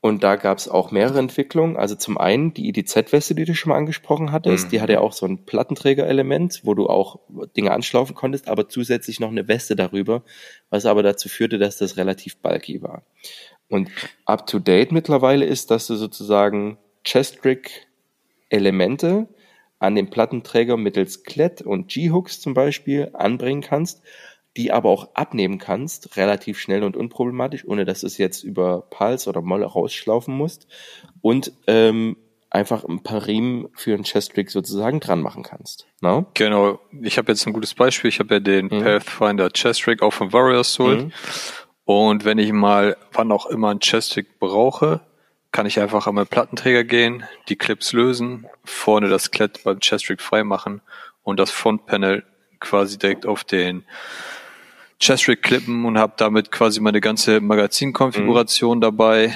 Und 0.00 0.24
da 0.24 0.34
gab 0.34 0.58
es 0.58 0.68
auch 0.68 0.90
mehrere 0.90 1.20
Entwicklungen. 1.20 1.76
Also 1.76 1.94
zum 1.94 2.18
einen 2.18 2.54
die 2.54 2.68
IDZ-Weste, 2.68 3.36
die 3.36 3.44
du 3.44 3.54
schon 3.54 3.70
mal 3.70 3.76
angesprochen 3.76 4.32
hattest. 4.32 4.66
Mhm. 4.66 4.70
Die 4.70 4.80
hatte 4.80 4.94
ja 4.94 5.00
auch 5.00 5.12
so 5.12 5.26
ein 5.26 5.44
Plattenträger-Element, 5.44 6.62
wo 6.64 6.74
du 6.74 6.88
auch 6.88 7.20
Dinge 7.56 7.70
anschlaufen 7.70 8.16
konntest, 8.16 8.48
aber 8.48 8.68
zusätzlich 8.68 9.20
noch 9.20 9.30
eine 9.30 9.46
Weste 9.46 9.76
darüber, 9.76 10.24
was 10.70 10.86
aber 10.86 11.04
dazu 11.04 11.28
führte, 11.28 11.58
dass 11.58 11.76
das 11.76 11.98
relativ 11.98 12.38
bulky 12.38 12.82
war. 12.82 13.04
Und 13.68 13.90
up 14.24 14.46
to 14.48 14.58
date 14.58 14.90
mittlerweile 14.90 15.44
ist, 15.44 15.70
dass 15.70 15.86
du 15.86 15.94
sozusagen 15.94 16.78
Chest-Rig-Elemente 17.04 19.28
an 19.78 19.94
den 19.94 20.10
Plattenträger 20.10 20.76
mittels 20.76 21.24
Klett 21.24 21.62
und 21.62 21.88
G-Hooks 21.88 22.40
zum 22.40 22.54
Beispiel 22.54 23.10
anbringen 23.14 23.62
kannst, 23.62 24.02
die 24.56 24.70
aber 24.70 24.90
auch 24.90 25.14
abnehmen 25.14 25.58
kannst, 25.58 26.16
relativ 26.16 26.58
schnell 26.58 26.84
und 26.84 26.96
unproblematisch, 26.96 27.64
ohne 27.66 27.84
dass 27.84 28.02
du 28.02 28.06
es 28.06 28.18
jetzt 28.18 28.44
über 28.44 28.82
Pals 28.90 29.26
oder 29.26 29.40
Molle 29.40 29.66
rausschlaufen 29.66 30.34
musst 30.34 30.68
und 31.20 31.52
ähm, 31.66 32.16
einfach 32.50 32.84
ein 32.84 33.02
paar 33.02 33.26
Riemen 33.26 33.68
für 33.74 33.94
einen 33.94 34.04
Chest-Rig 34.04 34.50
sozusagen 34.50 35.00
dran 35.00 35.22
machen 35.22 35.42
kannst. 35.42 35.86
No? 36.02 36.26
Genau. 36.34 36.78
Ich 37.00 37.16
habe 37.16 37.32
jetzt 37.32 37.46
ein 37.46 37.54
gutes 37.54 37.74
Beispiel. 37.74 38.10
Ich 38.10 38.18
habe 38.18 38.34
ja 38.34 38.40
den 38.40 38.66
Mhm. 38.66 38.82
Pathfinder 38.82 39.48
Chest 39.50 39.88
Rig 39.88 40.02
auch 40.02 40.12
von 40.12 40.32
Warriors 40.34 40.74
Soul. 40.74 41.04
Mhm. 41.04 41.12
Und 41.84 42.24
wenn 42.26 42.38
ich 42.38 42.52
mal, 42.52 42.96
wann 43.12 43.32
auch 43.32 43.46
immer 43.46 43.70
ein 43.70 43.80
Chest 43.80 44.16
Rig 44.16 44.38
brauche, 44.38 45.00
kann 45.52 45.66
ich 45.66 45.78
einfach 45.78 46.06
an 46.06 46.14
meinen 46.14 46.26
Plattenträger 46.26 46.82
gehen, 46.84 47.24
die 47.48 47.56
Clips 47.56 47.92
lösen, 47.92 48.46
vorne 48.64 49.08
das 49.08 49.30
Klett 49.30 49.62
beim 49.64 49.80
Chest 49.80 50.08
Rig 50.08 50.20
freimachen 50.22 50.80
und 51.22 51.38
das 51.38 51.50
Frontpanel 51.50 52.24
quasi 52.58 52.98
direkt 52.98 53.26
auf 53.26 53.44
den 53.44 53.84
Chest 54.98 55.28
Rig 55.28 55.42
klippen 55.42 55.84
und 55.84 55.98
habe 55.98 56.14
damit 56.16 56.50
quasi 56.50 56.80
meine 56.80 57.00
ganze 57.00 57.40
Magazinkonfiguration 57.40 58.78
Mhm. 58.78 58.80
dabei 58.80 59.34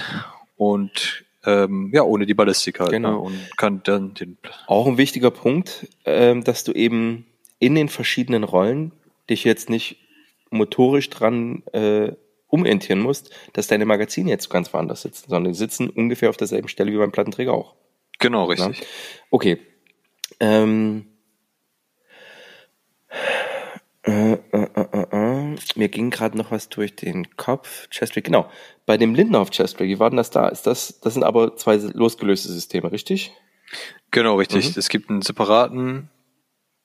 und 0.57 1.25
ähm, 1.45 1.91
ja, 1.93 2.03
ohne 2.03 2.27
die 2.27 2.35
Ballistik 2.35 2.81
halt. 2.81 2.91
Genau. 2.91 3.11
Ne? 3.11 3.19
Und 3.19 3.57
kann 3.57 3.81
dann 3.85 4.15
den 4.15 4.39
Auch 4.67 4.87
ein 4.87 4.97
wichtiger 4.99 5.31
Punkt, 5.31 5.87
ähm, 6.05 6.43
dass 6.43 6.65
du 6.65 6.73
eben 6.73 7.27
in 7.59 7.75
den 7.75 7.89
verschiedenen 7.89 8.43
Rollen 8.43 8.93
dich 9.31 9.45
jetzt 9.45 9.71
nicht 9.71 9.99
motorisch 10.51 11.11
dran 11.11 11.63
äh, 11.73 12.13
umenttieren 12.61 13.01
musst, 13.01 13.31
dass 13.53 13.67
deine 13.67 13.87
Magazine 13.87 14.31
jetzt 14.31 14.51
ganz 14.51 14.73
woanders 14.73 15.03
sitzen, 15.03 15.31
sondern 15.31 15.53
die 15.53 15.59
sitzen 15.59 15.89
ungefähr 15.91 16.31
auf 16.31 16.37
derselben 16.37 16.69
Stelle 16.69 16.93
wie 16.93 16.97
beim 16.97 17.13
Plattenträger 17.13 17.53
auch. 17.53 17.75
Genau, 18.19 18.45
richtig. 18.45 18.83
Okay. 19.31 19.59
Ähm, 20.41 21.07
äh, 24.03 24.33
äh, 24.33 24.39
äh, 24.53 25.07
äh, 25.11 25.57
mir 25.75 25.89
ging 25.89 26.11
gerade 26.11 26.37
noch 26.39 26.51
was 26.51 26.69
durch 26.69 26.95
den 26.95 27.37
Kopf. 27.37 27.89
Chestrig, 27.91 28.25
genau. 28.25 28.49
Bei 28.87 28.97
dem 28.97 29.15
Lindenhof 29.15 29.51
Chestrig, 29.51 29.89
wie 29.89 29.99
war 29.99 30.11
denn 30.11 30.17
das 30.17 30.31
da? 30.31 30.49
Ist 30.49 30.67
das, 30.67 31.01
das 31.01 31.15
sind 31.15 31.25
aber 31.25 31.57
zwei 31.57 31.77
losgelöste 31.77 32.49
Systeme, 32.49 32.93
richtig? 32.93 33.33
Genau, 34.13 34.37
richtig. 34.37 34.77
Es 34.77 34.89
gibt 34.89 35.11
einen 35.11 35.23
separaten 35.23 36.09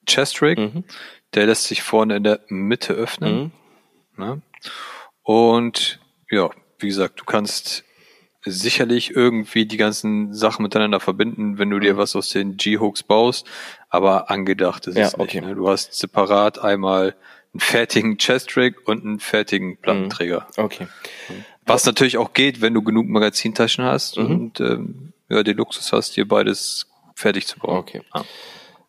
Chest 0.07 0.41
Rig, 0.41 0.57
Mhm. 0.57 0.84
der 1.36 1.45
lässt 1.45 1.65
sich 1.65 1.84
vorne 1.84 2.15
in 2.15 2.23
der 2.23 2.39
Mitte 2.47 2.93
öffnen. 2.93 3.51
Mhm. 4.15 4.23
Ne? 4.23 4.41
Und 5.23 5.99
ja, 6.29 6.49
wie 6.79 6.88
gesagt, 6.88 7.19
du 7.19 7.25
kannst 7.25 7.84
sicherlich 8.43 9.12
irgendwie 9.15 9.65
die 9.67 9.77
ganzen 9.77 10.34
Sachen 10.34 10.63
miteinander 10.63 10.99
verbinden, 10.99 11.60
wenn 11.60 11.69
du 11.69 11.79
dir 11.79 11.95
was 11.97 12.15
aus 12.15 12.29
den 12.29 12.57
G-Hooks 12.57 13.03
baust, 13.03 13.45
aber 13.89 14.31
angedacht 14.31 14.88
ist 14.88 14.95
Mhm. 14.95 14.99
Ja, 15.01 15.07
es 15.07 15.17
nicht. 15.17 15.21
okay. 15.29 15.41
Ne? 15.41 15.53
Du 15.55 15.69
hast 15.69 15.93
separat 15.93 16.57
einmal 16.60 17.15
einen 17.53 17.60
fertigen 17.60 18.17
Chest 18.17 18.57
Rig 18.57 18.88
und 18.88 19.03
einen 19.05 19.19
fertigen 19.19 19.77
Plattenträger. 19.77 20.47
Okay. 20.57 20.88
Was 21.65 21.86
natürlich 21.86 22.17
auch 22.17 22.34
geht, 22.34 22.62
wenn 22.62 22.73
du 22.73 22.81
genug 22.81 23.07
Magazintaschen 23.07 23.86
hast 23.86 24.17
Mhm. 24.17 24.25
und 24.25 24.60
ähm, 24.60 25.13
ja, 25.29 25.43
den 25.43 25.57
Luxus 25.57 25.91
hast, 25.93 26.17
dir 26.17 26.27
beides 26.27 26.88
fertig 27.15 27.45
zu 27.45 27.60
bauen. 27.60 27.77
Okay. 27.77 28.01
Ah. 28.12 28.23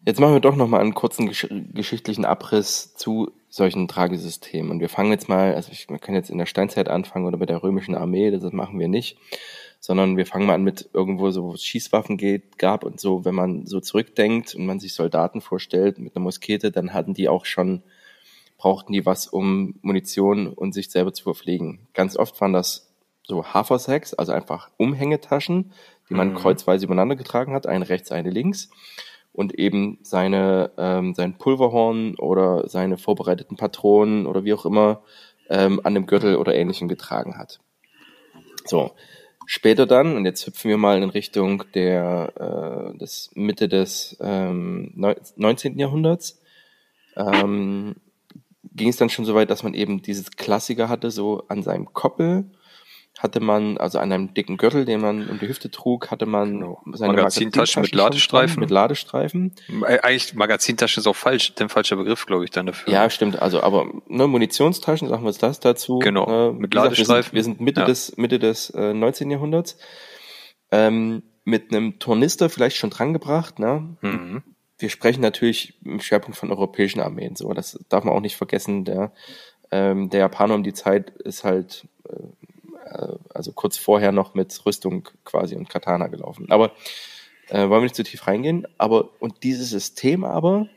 Jetzt 0.06 0.18
machen 0.18 0.32
wir 0.32 0.40
doch 0.40 0.56
noch 0.56 0.66
mal 0.66 0.80
einen 0.80 0.94
kurzen 0.94 1.26
gesch 1.28 1.46
geschichtlichen 1.74 2.24
Abriss 2.24 2.94
zu 2.94 3.30
solchen 3.52 3.86
Tragesystemen. 3.86 4.70
Und 4.70 4.80
wir 4.80 4.88
fangen 4.88 5.10
jetzt 5.12 5.28
mal, 5.28 5.54
also 5.54 5.70
ich, 5.72 5.86
wir 5.90 5.98
können 5.98 6.16
jetzt 6.16 6.30
in 6.30 6.38
der 6.38 6.46
Steinzeit 6.46 6.88
anfangen 6.88 7.26
oder 7.26 7.36
mit 7.36 7.50
der 7.50 7.62
römischen 7.62 7.94
Armee, 7.94 8.30
das 8.30 8.50
machen 8.50 8.78
wir 8.80 8.88
nicht, 8.88 9.18
sondern 9.78 10.16
wir 10.16 10.24
fangen 10.24 10.46
mal 10.46 10.54
an 10.54 10.64
mit 10.64 10.88
irgendwo 10.94 11.30
so, 11.30 11.44
wo 11.44 11.52
es 11.52 11.62
Schießwaffen 11.62 12.16
geht, 12.16 12.56
gab 12.58 12.82
und 12.82 12.98
so, 12.98 13.26
wenn 13.26 13.34
man 13.34 13.66
so 13.66 13.78
zurückdenkt 13.80 14.54
und 14.54 14.64
man 14.64 14.80
sich 14.80 14.94
Soldaten 14.94 15.42
vorstellt 15.42 15.98
mit 15.98 16.16
einer 16.16 16.22
Muskete, 16.22 16.70
dann 16.70 16.94
hatten 16.94 17.12
die 17.12 17.28
auch 17.28 17.44
schon, 17.44 17.82
brauchten 18.56 18.94
die 18.94 19.04
was, 19.04 19.26
um 19.26 19.74
Munition 19.82 20.46
und 20.46 20.72
sich 20.72 20.90
selber 20.90 21.12
zu 21.12 21.24
verpflegen. 21.24 21.80
Ganz 21.92 22.16
oft 22.16 22.40
waren 22.40 22.54
das 22.54 22.90
so 23.22 23.44
Hafersacks, 23.44 24.14
also 24.14 24.32
einfach 24.32 24.70
Umhängetaschen, 24.78 25.72
die 26.08 26.14
man 26.14 26.30
Mhm. 26.30 26.36
kreuzweise 26.36 26.86
übereinander 26.86 27.16
getragen 27.16 27.52
hat, 27.52 27.66
eine 27.66 27.86
rechts, 27.90 28.12
eine 28.12 28.30
links 28.30 28.70
und 29.32 29.58
eben 29.58 29.98
seine 30.02 30.72
ähm, 30.76 31.14
sein 31.14 31.38
Pulverhorn 31.38 32.16
oder 32.16 32.68
seine 32.68 32.98
vorbereiteten 32.98 33.56
Patronen 33.56 34.26
oder 34.26 34.44
wie 34.44 34.52
auch 34.52 34.66
immer 34.66 35.02
ähm, 35.48 35.80
an 35.84 35.94
dem 35.94 36.06
Gürtel 36.06 36.36
oder 36.36 36.54
ähnlichem 36.54 36.88
getragen 36.88 37.38
hat. 37.38 37.60
So, 38.64 38.92
später 39.46 39.86
dann, 39.86 40.16
und 40.16 40.24
jetzt 40.24 40.46
hüpfen 40.46 40.68
wir 40.68 40.76
mal 40.76 41.02
in 41.02 41.10
Richtung 41.10 41.64
der 41.74 42.92
äh, 42.94 42.98
des 42.98 43.30
Mitte 43.34 43.68
des 43.68 44.16
ähm, 44.20 44.92
neu- 44.94 45.16
19. 45.36 45.78
Jahrhunderts, 45.78 46.40
ähm, 47.16 47.96
ging 48.74 48.88
es 48.88 48.96
dann 48.96 49.10
schon 49.10 49.24
so 49.24 49.34
weit, 49.34 49.50
dass 49.50 49.62
man 49.62 49.74
eben 49.74 50.02
dieses 50.02 50.30
Klassiker 50.30 50.88
hatte, 50.88 51.10
so 51.10 51.44
an 51.48 51.62
seinem 51.62 51.92
Koppel 51.92 52.50
hatte 53.22 53.38
man, 53.40 53.78
also 53.78 53.98
an 54.00 54.10
einem 54.10 54.34
dicken 54.34 54.56
Gürtel, 54.56 54.84
den 54.84 55.00
man 55.00 55.28
um 55.28 55.38
die 55.38 55.46
Hüfte 55.46 55.70
trug, 55.70 56.10
hatte 56.10 56.26
man 56.26 56.52
Genau. 56.58 56.82
seine 56.92 57.12
Magazintaschen 57.12 57.82
mit 57.82 57.94
Ladestreifen. 57.94 58.58
Mit 58.60 58.70
Ladestreifen. 58.70 59.54
Äh, 59.86 60.00
Eigentlich 60.00 60.34
Magazintasche 60.34 60.98
ist 61.00 61.06
auch 61.06 61.14
falsch, 61.14 61.54
der 61.54 61.68
falsche 61.68 61.94
Begriff, 61.96 62.26
glaube 62.26 62.44
ich, 62.44 62.50
dann 62.50 62.66
dafür. 62.66 62.92
Ja, 62.92 63.08
stimmt. 63.10 63.40
Also, 63.40 63.62
aber 63.62 63.86
ne, 64.08 64.26
Munitionstaschen, 64.26 65.08
sagen 65.08 65.22
wir 65.22 65.30
jetzt 65.30 65.42
das 65.42 65.60
dazu. 65.60 66.00
Genau, 66.00 66.50
Äh, 66.50 66.52
mit 66.52 66.72
gesagt, 66.72 66.90
Ladestreifen. 66.90 67.32
Wir 67.34 67.44
sind, 67.44 67.52
wir 67.52 67.58
sind 67.58 67.60
Mitte 67.64 67.80
Ja. 67.82 67.86
des 67.86 68.16
Mitte 68.16 68.38
des 68.40 68.70
äh, 68.70 68.92
19. 68.92 69.30
Jahrhunderts. 69.30 69.76
Ähm, 70.70 71.22
mit 71.44 71.72
einem 71.72 71.98
Tornister 71.98 72.48
vielleicht 72.48 72.76
schon 72.76 72.90
drangebracht. 72.90 73.58
Ne? 73.58 73.96
Mhm. 74.00 74.42
Wir 74.78 74.90
sprechen 74.90 75.20
natürlich 75.20 75.74
im 75.84 76.00
Schwerpunkt 76.00 76.36
von 76.36 76.50
europäischen 76.50 77.00
Armeen. 77.00 77.36
So, 77.36 77.52
das 77.52 77.78
darf 77.88 78.04
man 78.04 78.14
auch 78.14 78.20
nicht 78.20 78.36
vergessen. 78.36 78.84
Der 78.84 79.12
ähm, 79.70 80.10
der 80.10 80.20
Japaner 80.20 80.54
um 80.54 80.62
die 80.62 80.74
Zeit 80.74 81.10
ist 81.10 81.44
halt 81.44 81.86
äh, 82.08 82.14
also 83.30 83.52
kurz 83.52 83.76
vorher 83.76 84.12
noch 84.12 84.34
mit 84.34 84.64
Rüstung 84.66 85.08
quasi 85.24 85.56
und 85.56 85.68
Katana 85.68 86.08
gelaufen. 86.08 86.46
Aber 86.50 86.72
äh, 87.48 87.68
wollen 87.68 87.70
wir 87.70 87.82
nicht 87.82 87.96
zu 87.96 88.04
tief 88.04 88.26
reingehen. 88.26 88.66
Aber 88.78 89.10
und 89.20 89.42
dieses 89.42 89.70
System 89.70 90.24
aber 90.24 90.68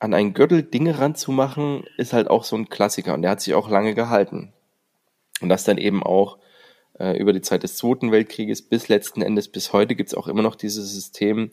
an 0.00 0.14
einen 0.14 0.34
Gürtel 0.34 0.62
Dinge 0.62 0.98
ranzumachen, 0.98 1.84
ist 1.96 2.12
halt 2.12 2.28
auch 2.28 2.44
so 2.44 2.56
ein 2.56 2.68
Klassiker 2.68 3.14
und 3.14 3.22
der 3.22 3.30
hat 3.30 3.40
sich 3.40 3.54
auch 3.54 3.70
lange 3.70 3.94
gehalten. 3.94 4.52
Und 5.40 5.48
das 5.48 5.64
dann 5.64 5.78
eben 5.78 6.02
auch 6.02 6.38
äh, 6.98 7.16
über 7.18 7.32
die 7.32 7.40
Zeit 7.40 7.62
des 7.62 7.76
Zweiten 7.76 8.12
Weltkrieges 8.12 8.62
bis 8.62 8.88
letzten 8.88 9.22
Endes 9.22 9.48
bis 9.48 9.72
heute 9.72 9.94
gibt 9.94 10.08
es 10.08 10.14
auch 10.14 10.28
immer 10.28 10.42
noch 10.42 10.56
dieses 10.56 10.92
System, 10.92 11.50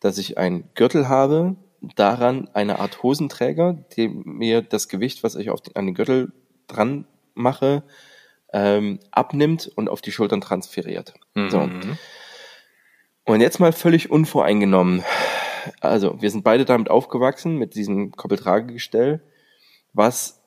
dass 0.00 0.18
ich 0.18 0.36
einen 0.36 0.68
Gürtel 0.74 1.08
habe, 1.08 1.56
daran 1.80 2.48
eine 2.54 2.78
Art 2.80 3.02
Hosenträger, 3.02 3.72
dem 3.96 4.22
mir 4.24 4.62
das 4.62 4.88
Gewicht, 4.88 5.22
was 5.22 5.34
ich 5.34 5.50
auf 5.50 5.60
den, 5.60 5.76
an 5.76 5.86
den 5.86 5.94
Gürtel 5.94 6.32
dran 6.66 7.06
mache, 7.34 7.82
ähm, 8.52 9.00
abnimmt 9.10 9.70
und 9.74 9.88
auf 9.88 10.00
die 10.00 10.12
Schultern 10.12 10.40
transferiert. 10.40 11.14
So. 11.34 11.60
Mhm. 11.60 11.98
Und 13.24 13.40
jetzt 13.40 13.58
mal 13.58 13.72
völlig 13.72 14.10
unvoreingenommen. 14.10 15.04
Also, 15.80 16.22
wir 16.22 16.30
sind 16.30 16.44
beide 16.44 16.64
damit 16.64 16.90
aufgewachsen, 16.90 17.56
mit 17.56 17.74
diesem 17.74 18.12
Koppeltragegestell, 18.12 19.20
was 19.92 20.40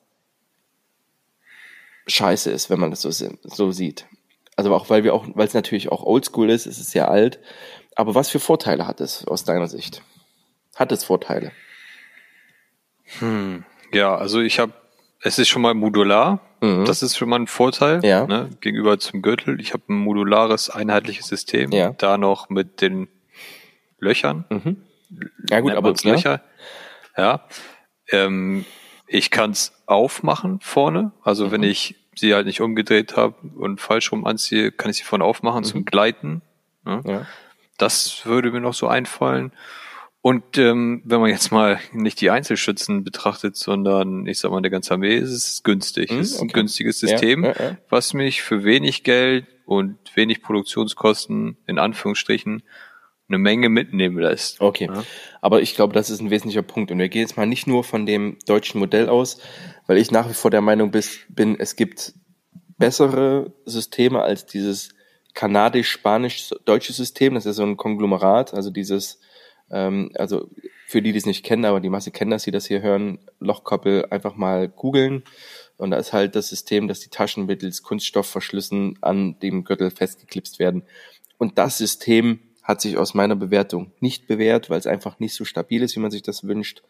scheiße 2.07 2.49
ist, 2.51 2.69
wenn 2.69 2.79
man 2.79 2.89
das 2.89 3.01
so, 3.01 3.11
so 3.11 3.71
sieht. 3.71 4.05
Also 4.55 4.73
auch, 4.73 4.89
weil 4.89 5.03
wir 5.03 5.13
auch, 5.13 5.25
weil 5.35 5.47
es 5.47 5.53
natürlich 5.53 5.91
auch 5.91 6.03
oldschool 6.03 6.49
ist, 6.49 6.65
es 6.65 6.79
ist 6.79 6.91
sehr 6.91 7.09
alt. 7.09 7.39
Aber 7.95 8.15
was 8.15 8.29
für 8.29 8.39
Vorteile 8.39 8.87
hat 8.87 8.99
es 9.01 9.25
aus 9.25 9.43
deiner 9.43 9.67
Sicht? 9.67 10.03
Hat 10.75 10.91
es 10.91 11.03
Vorteile? 11.03 11.51
Hm. 13.19 13.63
Ja, 13.93 14.15
also 14.15 14.41
ich 14.41 14.59
habe, 14.59 14.73
es 15.21 15.39
ist 15.39 15.49
schon 15.49 15.61
mal 15.61 15.73
modular. 15.73 16.41
Mhm. 16.61 16.85
Das 16.85 17.01
ist 17.03 17.17
schon 17.17 17.29
mal 17.29 17.39
ein 17.39 17.47
Vorteil 17.47 18.03
Ja. 18.03 18.25
ne, 18.27 18.49
gegenüber 18.61 18.99
zum 18.99 19.21
Gürtel. 19.21 19.59
Ich 19.61 19.73
habe 19.73 19.83
ein 19.89 19.95
modulares, 19.95 20.69
einheitliches 20.69 21.27
System. 21.27 21.71
Ja. 21.71 21.91
Da 21.91 22.17
noch 22.17 22.49
mit 22.49 22.81
den 22.81 23.07
Löchern. 23.99 24.45
Mhm. 24.49 24.77
Ja 25.49 25.59
gut, 25.61 25.73
aber 25.73 25.93
Löcher. 26.03 26.41
Ja. 27.17 27.41
Ähm, 28.09 28.65
ich 29.07 29.31
kann 29.31 29.51
es 29.51 29.73
aufmachen 29.85 30.59
vorne. 30.61 31.11
Also 31.23 31.47
Mhm. 31.47 31.51
wenn 31.51 31.63
ich 31.63 31.95
sie 32.15 32.33
halt 32.33 32.45
nicht 32.45 32.61
umgedreht 32.61 33.15
habe 33.15 33.35
und 33.57 33.79
falsch 33.81 34.11
rum 34.11 34.25
anziehe, 34.25 34.71
kann 34.71 34.91
ich 34.91 34.97
sie 34.97 35.03
vorne 35.03 35.23
aufmachen 35.23 35.63
zum 35.63 35.85
Gleiten. 35.85 36.41
Ne? 36.85 37.01
ja. 37.05 37.25
Das 37.77 38.25
würde 38.25 38.51
mir 38.51 38.59
noch 38.59 38.73
so 38.73 38.87
einfallen. 38.87 39.53
Und 40.21 40.57
ähm, 40.57 41.01
wenn 41.05 41.21
man 41.21 41.29
jetzt 41.29 41.51
mal 41.51 41.79
nicht 41.93 42.19
die 42.19 42.29
Einzelschützen 42.29 43.05
betrachtet, 43.05 43.55
sondern 43.55 44.27
ich 44.27 44.39
sag 44.39 44.51
mal 44.51 44.57
eine 44.57 44.69
ganze 44.69 44.93
Armee, 44.93 45.15
ist 45.15 45.31
es 45.31 45.63
günstig. 45.63 46.11
Mhm, 46.11 46.19
es 46.19 46.31
ist 46.31 46.39
ein 46.39 46.45
okay. 46.45 46.53
günstiges 46.53 47.01
Ja, 47.01 47.07
System, 47.07 47.45
ja, 47.45 47.53
ja. 47.57 47.77
was 47.89 48.13
mich 48.13 48.41
für 48.41 48.65
wenig 48.65 49.03
Geld 49.03 49.45
und 49.65 49.97
wenig 50.15 50.41
Produktionskosten, 50.41 51.57
in 51.67 51.79
Anführungsstrichen, 51.79 52.63
eine 53.29 53.37
Menge 53.37 53.69
mitnehmen 53.69 54.17
lässt. 54.17 54.59
Okay. 54.59 54.89
Ja. 54.91 55.03
Aber 55.39 55.61
ich 55.61 55.75
glaube, 55.75 55.93
das 55.93 56.09
ist 56.09 56.19
ein 56.19 56.31
wesentlicher 56.31 56.63
Punkt. 56.63 56.91
Und 56.91 56.99
wir 56.99 57.07
gehen 57.09 57.21
jetzt 57.21 57.37
mal 57.37 57.45
nicht 57.45 57.67
nur 57.67 57.83
von 57.83 58.05
dem 58.05 58.37
deutschen 58.45 58.79
Modell 58.79 59.07
aus, 59.07 59.39
weil 59.87 59.97
ich 59.97 60.11
nach 60.11 60.27
wie 60.27 60.33
vor 60.33 60.51
der 60.51 60.61
Meinung 60.61 60.91
bin, 61.29 61.59
es 61.59 61.75
gibt 61.75 62.13
bessere 62.77 63.53
Systeme 63.65 64.21
als 64.21 64.45
dieses 64.47 64.89
kanadisch-spanisch-deutsche 65.35 66.91
System. 66.91 67.35
Das 67.35 67.45
ist 67.45 67.57
so 67.57 67.63
ein 67.63 67.77
Konglomerat, 67.77 68.53
also 68.53 68.71
dieses, 68.71 69.19
ähm, 69.71 70.11
also 70.15 70.49
für 70.87 71.01
die, 71.01 71.11
die 71.11 71.17
es 71.17 71.25
nicht 71.25 71.45
kennen, 71.45 71.65
aber 71.65 71.79
die 71.79 71.89
Masse 71.89 72.11
kennen 72.11 72.31
das, 72.31 72.43
die 72.43 72.51
das 72.51 72.65
hier 72.65 72.81
hören, 72.81 73.19
Lochkoppel 73.39 74.07
einfach 74.09 74.35
mal 74.35 74.67
googeln. 74.67 75.23
Und 75.77 75.91
da 75.91 75.97
ist 75.97 76.13
halt 76.13 76.35
das 76.35 76.49
System, 76.49 76.87
dass 76.87 76.99
die 76.99 77.09
Taschen 77.09 77.45
mittels 77.45 77.83
Kunststoffverschlüssen 77.83 78.97
an 79.01 79.39
dem 79.39 79.63
Gürtel 79.63 79.91
festgeklipst 79.91 80.59
werden. 80.59 80.83
Und 81.37 81.57
das 81.57 81.77
System 81.77 82.39
hat 82.63 82.81
sich 82.81 82.97
aus 82.97 83.13
meiner 83.13 83.35
Bewertung 83.35 83.91
nicht 83.99 84.27
bewährt, 84.27 84.69
weil 84.69 84.79
es 84.79 84.87
einfach 84.87 85.19
nicht 85.19 85.33
so 85.33 85.45
stabil 85.45 85.81
ist, 85.81 85.95
wie 85.95 86.01
man 86.01 86.11
sich 86.11 86.21
das 86.21 86.43
wünscht. 86.43 86.83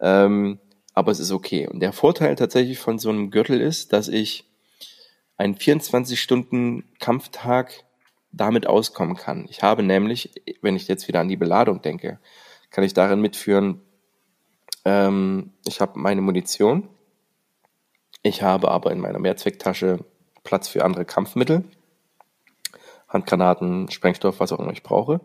Ähm, 0.00 0.58
aber 0.94 1.12
es 1.12 1.20
ist 1.20 1.32
okay. 1.32 1.68
Und 1.68 1.80
der 1.80 1.92
Vorteil 1.92 2.34
tatsächlich 2.36 2.78
von 2.78 2.98
so 2.98 3.10
einem 3.10 3.30
Gürtel 3.30 3.60
ist, 3.60 3.92
dass 3.92 4.08
ich 4.08 4.46
einen 5.36 5.54
24-Stunden-Kampftag 5.54 7.84
damit 8.38 8.66
auskommen 8.66 9.16
kann. 9.16 9.46
Ich 9.50 9.62
habe 9.62 9.82
nämlich, 9.82 10.30
wenn 10.62 10.76
ich 10.76 10.88
jetzt 10.88 11.08
wieder 11.08 11.20
an 11.20 11.28
die 11.28 11.36
Beladung 11.36 11.82
denke, 11.82 12.18
kann 12.70 12.84
ich 12.84 12.94
darin 12.94 13.20
mitführen, 13.20 13.82
ähm, 14.84 15.52
ich 15.66 15.80
habe 15.80 15.98
meine 15.98 16.20
Munition, 16.22 16.88
ich 18.22 18.42
habe 18.42 18.70
aber 18.70 18.90
in 18.92 19.00
meiner 19.00 19.18
Mehrzwecktasche 19.18 20.04
Platz 20.44 20.68
für 20.68 20.84
andere 20.84 21.04
Kampfmittel. 21.04 21.64
Handgranaten, 23.08 23.90
Sprengstoff, 23.90 24.40
was 24.40 24.52
auch 24.52 24.58
immer 24.58 24.72
ich 24.72 24.82
brauche. 24.82 25.20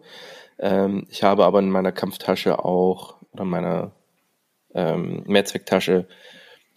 Ähm, 0.59 1.05
ich 1.09 1.23
habe 1.23 1.45
aber 1.45 1.59
in 1.59 1.69
meiner 1.69 1.91
Kampftasche 1.91 2.63
auch, 2.63 3.17
oder 3.33 3.45
meiner 3.45 3.91
ähm, 4.73 5.23
Mehrzwecktasche, 5.25 6.07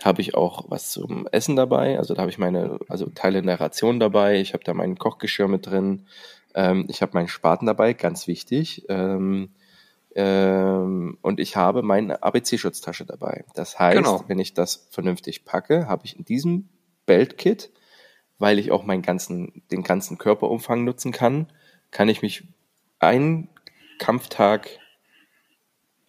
habe 0.02 0.20
ich 0.20 0.34
auch 0.34 0.64
was 0.68 0.90
zum 0.90 1.26
Essen 1.32 1.56
dabei. 1.56 1.98
Also 1.98 2.14
da 2.14 2.22
habe 2.22 2.30
ich 2.30 2.38
meine, 2.38 2.78
also 2.88 3.06
Teile 3.06 3.38
in 3.38 3.46
der 3.46 3.60
Ration 3.60 3.98
dabei. 3.98 4.40
Ich 4.40 4.52
habe 4.52 4.64
da 4.64 4.74
mein 4.74 4.98
Kochgeschirr 4.98 5.48
mit 5.48 5.66
drin. 5.66 6.06
Ähm, 6.54 6.86
ich 6.88 7.02
habe 7.02 7.12
meinen 7.14 7.28
Spaten 7.28 7.66
dabei, 7.66 7.92
ganz 7.92 8.26
wichtig. 8.26 8.84
Ähm, 8.88 9.50
ähm, 10.14 11.18
und 11.22 11.40
ich 11.40 11.56
habe 11.56 11.82
meine 11.82 12.22
ABC-Schutztasche 12.22 13.06
dabei. 13.06 13.44
Das 13.54 13.78
heißt, 13.78 13.96
genau. 13.96 14.24
wenn 14.28 14.38
ich 14.38 14.54
das 14.54 14.88
vernünftig 14.90 15.44
packe, 15.44 15.88
habe 15.88 16.04
ich 16.04 16.18
in 16.18 16.24
diesem 16.24 16.68
Belt-Kit 17.06 17.70
weil 18.38 18.58
ich 18.58 18.70
auch 18.70 18.84
meinen 18.84 19.02
ganzen, 19.02 19.62
den 19.70 19.82
ganzen 19.82 20.18
Körperumfang 20.18 20.84
nutzen 20.84 21.12
kann, 21.12 21.46
kann 21.90 22.08
ich 22.08 22.22
mich 22.22 22.44
einen 22.98 23.48
Kampftag 23.98 24.68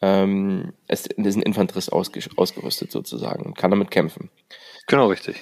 ähm, 0.01 0.73
es 0.87 1.05
in 1.05 1.23
diesen 1.23 1.41
Infanterist 1.41 1.91
ausge, 1.91 2.21
ausgerüstet 2.35 2.91
sozusagen 2.91 3.45
und 3.45 3.57
kann 3.57 3.71
damit 3.71 3.91
kämpfen. 3.91 4.29
Genau, 4.87 5.07
richtig. 5.07 5.41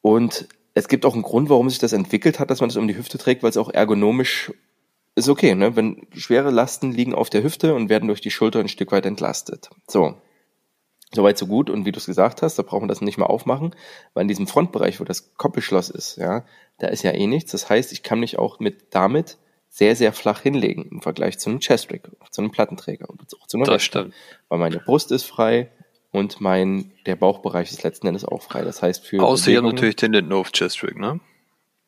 Und 0.00 0.48
es 0.74 0.88
gibt 0.88 1.04
auch 1.04 1.14
einen 1.14 1.22
Grund, 1.22 1.50
warum 1.50 1.68
sich 1.68 1.78
das 1.78 1.92
entwickelt 1.92 2.38
hat, 2.38 2.50
dass 2.50 2.60
man 2.60 2.68
das 2.68 2.76
um 2.76 2.88
die 2.88 2.96
Hüfte 2.96 3.18
trägt, 3.18 3.42
weil 3.42 3.50
es 3.50 3.56
auch 3.56 3.70
ergonomisch 3.70 4.52
ist 5.16 5.28
okay, 5.28 5.54
ne? 5.54 5.76
Wenn 5.76 6.06
schwere 6.12 6.50
Lasten 6.50 6.92
liegen 6.92 7.14
auf 7.14 7.30
der 7.30 7.42
Hüfte 7.42 7.74
und 7.74 7.88
werden 7.88 8.06
durch 8.06 8.20
die 8.20 8.30
Schulter 8.30 8.60
ein 8.60 8.68
Stück 8.68 8.92
weit 8.92 9.06
entlastet. 9.06 9.70
So. 9.86 10.14
Soweit 11.12 11.36
so 11.36 11.48
gut. 11.48 11.68
Und 11.68 11.84
wie 11.84 11.92
du 11.92 11.98
es 11.98 12.06
gesagt 12.06 12.40
hast, 12.40 12.56
da 12.56 12.62
brauchen 12.62 12.84
wir 12.84 12.88
das 12.88 13.00
nicht 13.00 13.18
mehr 13.18 13.28
aufmachen, 13.28 13.74
weil 14.14 14.22
in 14.22 14.28
diesem 14.28 14.46
Frontbereich, 14.46 15.00
wo 15.00 15.04
das 15.04 15.34
Koppelschloss 15.34 15.90
ist, 15.90 16.16
ja, 16.16 16.44
da 16.78 16.86
ist 16.86 17.02
ja 17.02 17.10
eh 17.10 17.26
nichts. 17.26 17.50
Das 17.50 17.68
heißt, 17.68 17.90
ich 17.90 18.04
kann 18.04 18.20
mich 18.20 18.38
auch 18.38 18.60
mit 18.60 18.94
damit 18.94 19.36
sehr, 19.70 19.96
sehr 19.96 20.12
flach 20.12 20.42
hinlegen 20.42 20.88
im 20.90 21.00
Vergleich 21.00 21.38
zu 21.38 21.48
einem 21.48 21.60
Chestrig, 21.60 22.02
zu 22.30 22.42
einem 22.42 22.50
Plattenträger 22.50 23.08
und 23.08 23.22
auch 23.40 23.46
zu 23.46 23.56
einer 23.56 23.66
Das 23.66 23.82
stimmt. 23.82 24.12
Weil 24.48 24.58
meine 24.58 24.78
Brust 24.80 25.12
ist 25.12 25.24
frei 25.24 25.70
und 26.10 26.40
mein, 26.40 26.92
der 27.06 27.16
Bauchbereich 27.16 27.70
ist 27.70 27.84
letzten 27.84 28.08
Endes 28.08 28.24
auch 28.24 28.42
frei. 28.42 28.62
Das 28.62 28.82
heißt 28.82 29.06
für. 29.06 29.22
Außer 29.22 29.50
ihr 29.50 29.62
natürlich 29.62 29.96
den 29.96 30.12
Lindenhof 30.12 30.50
Chestrig, 30.52 30.98
ne? 30.98 31.20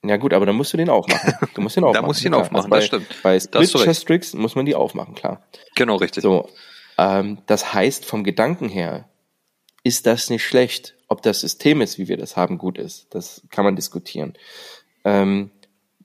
Ja 0.04 0.16
gut, 0.16 0.32
aber 0.32 0.46
dann 0.46 0.56
musst 0.56 0.72
du 0.72 0.76
den 0.76 0.90
aufmachen. 0.90 1.34
Du 1.54 1.60
musst 1.60 1.76
den 1.76 1.84
aufmachen. 1.84 2.02
da 2.02 2.06
musst 2.06 2.22
du 2.22 2.28
ihn 2.28 2.34
aufmachen, 2.34 2.56
also 2.56 2.68
bei, 2.68 2.76
das 2.78 2.86
stimmt. 2.86 3.22
Bei 3.22 3.38
Split 3.38 3.70
Chestrigs 3.70 4.34
muss 4.34 4.54
man 4.54 4.64
die 4.64 4.74
aufmachen, 4.74 5.14
klar. 5.14 5.42
Genau, 5.74 5.96
richtig. 5.96 6.22
So, 6.22 6.48
ähm, 6.98 7.38
das 7.46 7.72
heißt 7.74 8.04
vom 8.04 8.24
Gedanken 8.24 8.68
her, 8.68 9.08
ist 9.84 10.06
das 10.06 10.30
nicht 10.30 10.44
schlecht. 10.44 10.94
Ob 11.08 11.22
das 11.22 11.40
System 11.40 11.80
ist, 11.80 11.98
wie 11.98 12.08
wir 12.08 12.16
das 12.16 12.36
haben, 12.36 12.58
gut 12.58 12.78
ist, 12.78 13.06
das 13.10 13.42
kann 13.50 13.64
man 13.64 13.76
diskutieren. 13.76 14.34
Ähm, 15.04 15.50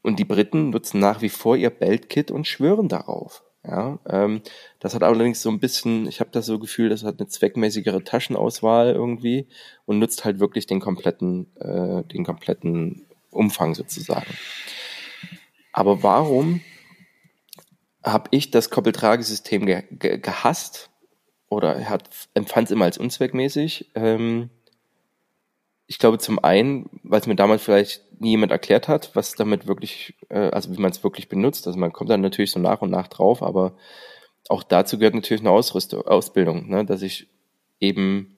und 0.08 0.17
die 0.17 0.26
Briten 0.26 0.72
nutzen 0.72 1.00
nach 1.00 1.22
wie 1.22 1.30
vor 1.30 1.56
ihr 1.56 1.70
Beltkit 1.70 2.32
und 2.32 2.48
schwören 2.48 2.88
darauf. 2.88 3.43
Ja, 3.63 4.00
ähm, 4.08 4.41
das 4.80 4.96
hat 4.96 5.04
allerdings 5.04 5.41
so 5.41 5.50
ein 5.50 5.60
bisschen, 5.60 6.08
ich 6.08 6.22
habe 6.22 6.30
das 6.32 6.46
so 6.46 6.58
Gefühl, 6.58 6.89
das 6.89 7.04
hat 7.04 7.20
eine 7.20 7.28
zweckmäßigere 7.28 8.04
Taschenauswahl 8.04 8.93
irgendwie 8.93 9.48
und 9.86 10.00
nutzt 10.00 10.24
halt 10.24 10.39
wirklich 10.39 10.67
den 10.67 10.80
kompletten, 10.80 11.54
äh, 11.58 12.04
den 12.04 12.24
kompletten 12.24 13.06
Umfang 13.30 13.76
sozusagen. 13.76 14.34
Aber 15.74 16.02
warum 16.02 16.62
habe 18.04 18.30
ich 18.32 18.52
das 18.52 18.70
Koppeltragesystem 18.70 19.65
ge 19.65 19.84
ge 19.91 20.17
gehasst? 20.17 20.89
oder 21.50 21.76
er 21.76 22.00
empfand 22.34 22.67
es 22.67 22.72
immer 22.72 22.86
als 22.86 22.98
unzweckmäßig. 22.98 23.91
Ähm, 23.96 24.50
ich 25.88 26.00
glaube 26.00 26.20
zum 26.20 26.43
einen, 26.43 26.89
weil 27.04 27.22
es 27.22 27.28
mir 27.28 27.36
damals 27.36 27.63
vielleicht 27.63 28.04
jemand 28.20 28.52
erklärt 28.52 28.88
hat, 28.88 29.12
was 29.16 29.34
damit 29.34 29.68
wirklich, 29.68 30.16
äh, 30.30 30.50
also 30.50 30.72
wie 30.76 30.82
man 30.82 30.92
es 30.92 31.04
wirklich 31.04 31.30
benutzt. 31.30 31.68
Also 31.68 31.80
man 31.80 31.94
kommt 31.94 32.10
dann 32.10 32.22
natürlich 32.22 32.52
so 32.52 32.60
nach 32.60 32.82
und 32.82 32.92
nach 32.92 33.08
drauf, 33.08 33.44
aber 33.44 33.76
auch 34.50 34.64
dazu 34.64 34.98
gehört 34.98 35.16
natürlich 35.16 35.42
eine 35.42 35.52
Ausrüstung, 35.52 36.02
Ausbildung, 36.08 36.70
ne? 36.70 36.86
dass 36.86 37.02
ich 37.02 37.28
eben 37.80 38.38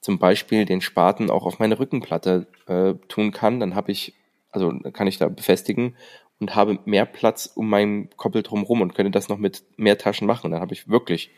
zum 0.00 0.18
Beispiel 0.18 0.64
den 0.64 0.80
Spaten 0.80 1.30
auch 1.30 1.44
auf 1.44 1.58
meine 1.58 1.78
Rückenplatte 1.78 2.46
äh, 2.66 2.94
tun 3.08 3.32
kann. 3.32 3.60
Dann 3.60 3.74
habe 3.74 3.92
ich, 3.92 4.14
also 4.50 4.72
kann 4.92 5.06
ich 5.06 5.18
da 5.18 5.28
befestigen 5.28 5.96
und 6.40 6.54
habe 6.54 6.78
mehr 6.84 7.04
Platz 7.04 7.50
um 7.54 7.68
meinen 7.68 8.10
Koppel 8.16 8.42
drumherum 8.42 8.80
und 8.80 8.94
könnte 8.94 9.10
das 9.10 9.28
noch 9.28 9.38
mit 9.38 9.64
mehr 9.76 9.98
Taschen 9.98 10.26
machen. 10.26 10.52
Dann 10.52 10.60
habe 10.60 10.74
ich 10.74 10.88
wirklich 10.88 11.30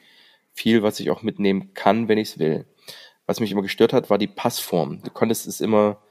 viel, 0.53 0.83
was 0.83 1.01
ich 1.01 1.11
auch 1.11 1.23
mitnehmen 1.23 1.73
kann, 1.75 2.09
wenn 2.09 2.19
ich 2.19 2.31
es 2.31 2.39
will. 2.39 2.67
Was 3.27 3.41
mich 3.41 3.53
immer 3.53 3.63
gestört 3.63 3.93
hat, 3.93 4.11
war 4.11 4.19
die 4.19 4.27
Passform. 4.27 5.03
Du 5.03 5.11
konntest 5.11 5.47
es 5.47 5.61
immer, 5.61 6.03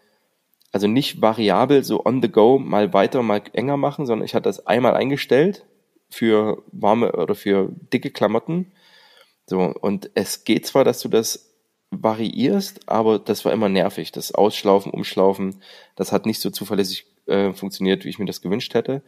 also 0.72 0.88
nicht 0.88 1.22
variabel, 1.22 1.84
so 1.84 2.06
on 2.06 2.22
the 2.22 2.30
go, 2.30 2.60
mal 2.60 2.94
weiter, 2.94 3.24
mal 3.24 3.42
enger 3.54 3.78
machen, 3.78 4.06
sondern 4.06 4.26
ich 4.26 4.36
hatte 4.36 4.50
das 4.50 4.66
einmal 4.68 4.96
eingestellt 4.96 5.66
für 6.10 6.64
warme 6.72 7.12
oder 7.14 7.36
für 7.36 7.70
dicke 7.94 8.12
Klamotten. 8.12 8.72
So, 9.46 9.60
und 9.60 10.12
es 10.14 10.44
geht 10.44 10.66
zwar, 10.66 10.84
dass 10.84 11.00
du 11.02 11.10
das 11.10 11.50
variierst, 11.92 12.88
aber 12.88 13.18
das 13.18 13.46
war 13.46 13.52
immer 13.52 13.70
nervig. 13.70 14.12
Das 14.12 14.34
Ausschlaufen, 14.34 14.92
Umschlaufen, 14.92 15.62
das 15.96 16.12
hat 16.12 16.26
nicht 16.26 16.40
so 16.40 16.52
zuverlässig 16.52 17.08
äh, 17.26 17.54
funktioniert, 17.54 18.06
wie 18.06 18.10
ich 18.10 18.20
mir 18.20 18.26
das 18.26 18.42
gewünscht 18.42 18.74
hätte. 18.76 19.02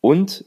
Und 0.00 0.44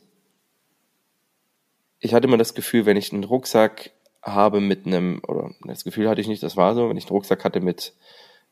ich 2.00 2.14
hatte 2.14 2.28
immer 2.28 2.38
das 2.38 2.54
Gefühl, 2.54 2.86
wenn 2.86 2.98
ich 2.98 3.12
einen 3.12 3.24
Rucksack 3.24 3.92
habe 4.22 4.62
mit 4.62 4.86
einem, 4.86 5.22
oder 5.28 5.52
das 5.66 5.84
Gefühl 5.84 6.08
hatte 6.08 6.22
ich 6.22 6.28
nicht, 6.28 6.44
das 6.44 6.58
war 6.58 6.76
so, 6.76 6.90
wenn 6.90 6.98
ich 6.98 7.06
einen 7.06 7.16
Rucksack 7.16 7.44
hatte 7.44 7.60
mit 7.60 7.94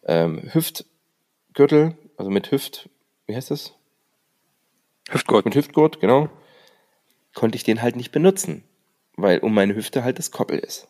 ähm, 0.06 0.50
Hüftgürtel, 1.56 1.98
also 2.18 2.30
mit 2.30 2.52
Hüft, 2.52 2.90
wie 3.28 3.36
heißt 3.36 3.50
das? 3.50 3.74
Hüftgurt. 5.10 5.46
Mit 5.46 5.56
Hüftgurt, 5.56 6.02
genau, 6.02 6.28
konnte 7.34 7.56
ich 7.56 7.64
den 7.64 7.82
halt 7.82 7.96
nicht 7.96 8.12
benutzen, 8.12 8.66
weil 9.16 9.40
um 9.40 9.54
meine 9.54 9.74
Hüfte 9.74 10.04
halt 10.04 10.20
das 10.20 10.32
Koppel 10.32 10.60
ist. 10.60 10.90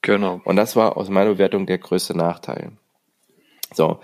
Genau. 0.00 0.40
Und 0.46 0.56
das 0.56 0.74
war 0.74 0.96
aus 0.96 1.10
meiner 1.10 1.32
Bewertung 1.32 1.66
der 1.66 1.76
größte 1.76 2.16
Nachteil. 2.16 2.72
So. 3.74 4.00